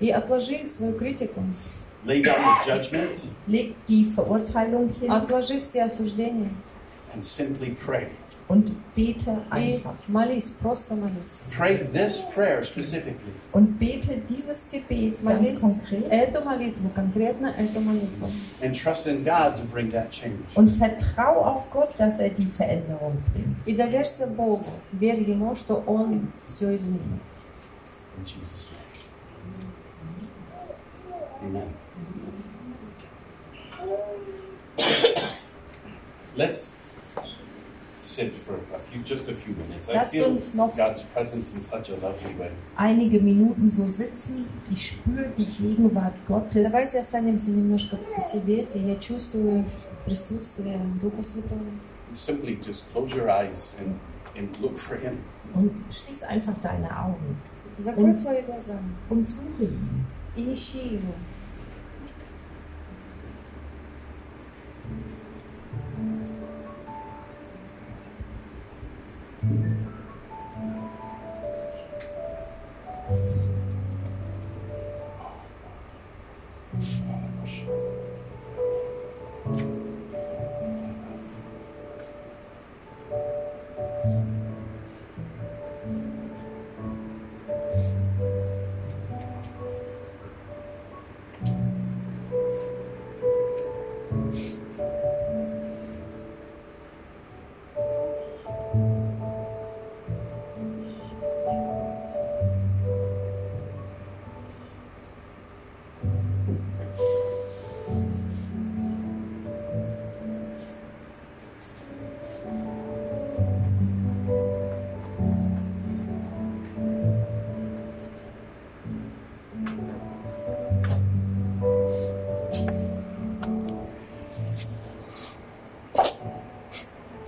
И 0.00 0.10
отложи 0.10 0.68
свою 0.68 0.92
критику, 0.94 1.42
lay 2.04 2.22
down 2.22 2.36
the 2.36 2.70
judgment, 2.70 3.28
leg 3.46 3.74
die 3.88 4.04
Verurteilung 4.04 4.90
hin 5.00 5.10
отложи 5.10 5.60
все 5.60 5.84
осуждения 5.84 6.50
and 7.14 7.24
simply 7.24 7.74
pray. 7.74 8.06
und 8.48 8.70
bete 8.94 9.42
и 9.54 9.74
einfach. 9.74 9.94
молись, 10.06 10.56
просто 10.62 10.94
молись. 10.94 11.36
Pray 11.54 11.86
this 11.92 12.22
prayer 12.34 12.64
specifically. 12.64 13.32
Und 13.52 13.78
bete 13.78 14.22
dieses 14.26 14.70
Gebet 14.70 15.22
ganz 15.22 15.40
Молись 15.40 15.60
konkret 15.60 16.06
эту 16.10 16.42
молитву, 16.44 16.88
конкретно 16.94 17.48
эту 17.58 17.80
молитву. 17.80 18.30
and 18.62 18.74
trust 18.74 19.06
in 19.06 19.22
God 19.22 19.56
to 19.58 19.64
bring 19.70 19.90
that 19.90 20.10
change. 20.12 20.38
und 20.54 20.68
vertrau 20.70 21.42
auf 21.44 21.70
Gott, 21.70 21.90
dass 21.98 22.20
er 22.20 22.30
die 22.30 22.46
Veränderung 22.46 23.18
bringt. 23.34 23.66
И 23.66 23.74
доверься 23.76 24.26
Богу, 24.28 24.64
верь 24.92 25.28
Ему, 25.28 25.54
что 25.54 25.82
Он 25.86 26.32
все 26.46 26.74
изменит. 26.74 27.20
In 28.16 28.24
Jesus' 28.24 28.70
name. 28.70 28.78
Amen. 31.42 31.81
Let's 36.36 36.72
sit 37.96 38.32
for 38.32 38.54
a 38.74 38.78
few, 38.78 39.02
just 39.02 39.28
a 39.28 39.34
few 39.34 39.54
minutes. 39.56 39.88
I 39.88 39.94
Lasst 39.94 40.12
feel 40.12 40.26
uns 40.26 40.54
noch 40.54 40.74
God's 40.76 41.02
presence 41.02 41.52
in 41.54 41.60
such 41.60 41.90
a 41.90 41.96
lovely 42.00 42.32
way. 42.38 42.50
einige 42.76 43.18
Minuten 43.20 43.70
so 43.70 43.88
sitzen. 43.88 44.48
Ich 44.70 44.92
spüre 44.92 45.32
die 45.36 45.44
Gegenwart 45.46 46.14
Gottes. 46.28 46.62
Давайте 46.70 47.00
останемся 47.00 47.50
немножко 47.50 47.96
посидеть, 48.14 48.68
и 48.74 48.78
я 48.78 48.96
чувствую 48.96 49.64
присутствие 50.04 50.78
Духа 51.02 51.22
Святого. 51.24 51.60
Simply 52.14 52.56
just 52.64 52.84
close 52.92 53.14
your 53.16 53.28
eyes 53.30 53.74
and, 53.80 53.96
and 54.36 54.48
look 54.60 54.78
for 54.78 54.96
Him. 54.96 55.18
Und 55.54 55.72
schließ 55.90 56.22
einfach 56.24 56.54
deine 56.62 56.88
Augen 56.96 57.36
Закрой 57.78 58.04
Und- 58.06 58.14
свои 58.14 58.42
глаза 58.42 58.78
und 59.08 59.26
suche 59.26 59.64
ihn. 59.64 60.04
и 60.36 60.52
ищи 60.54 60.78
Его. 60.94 61.14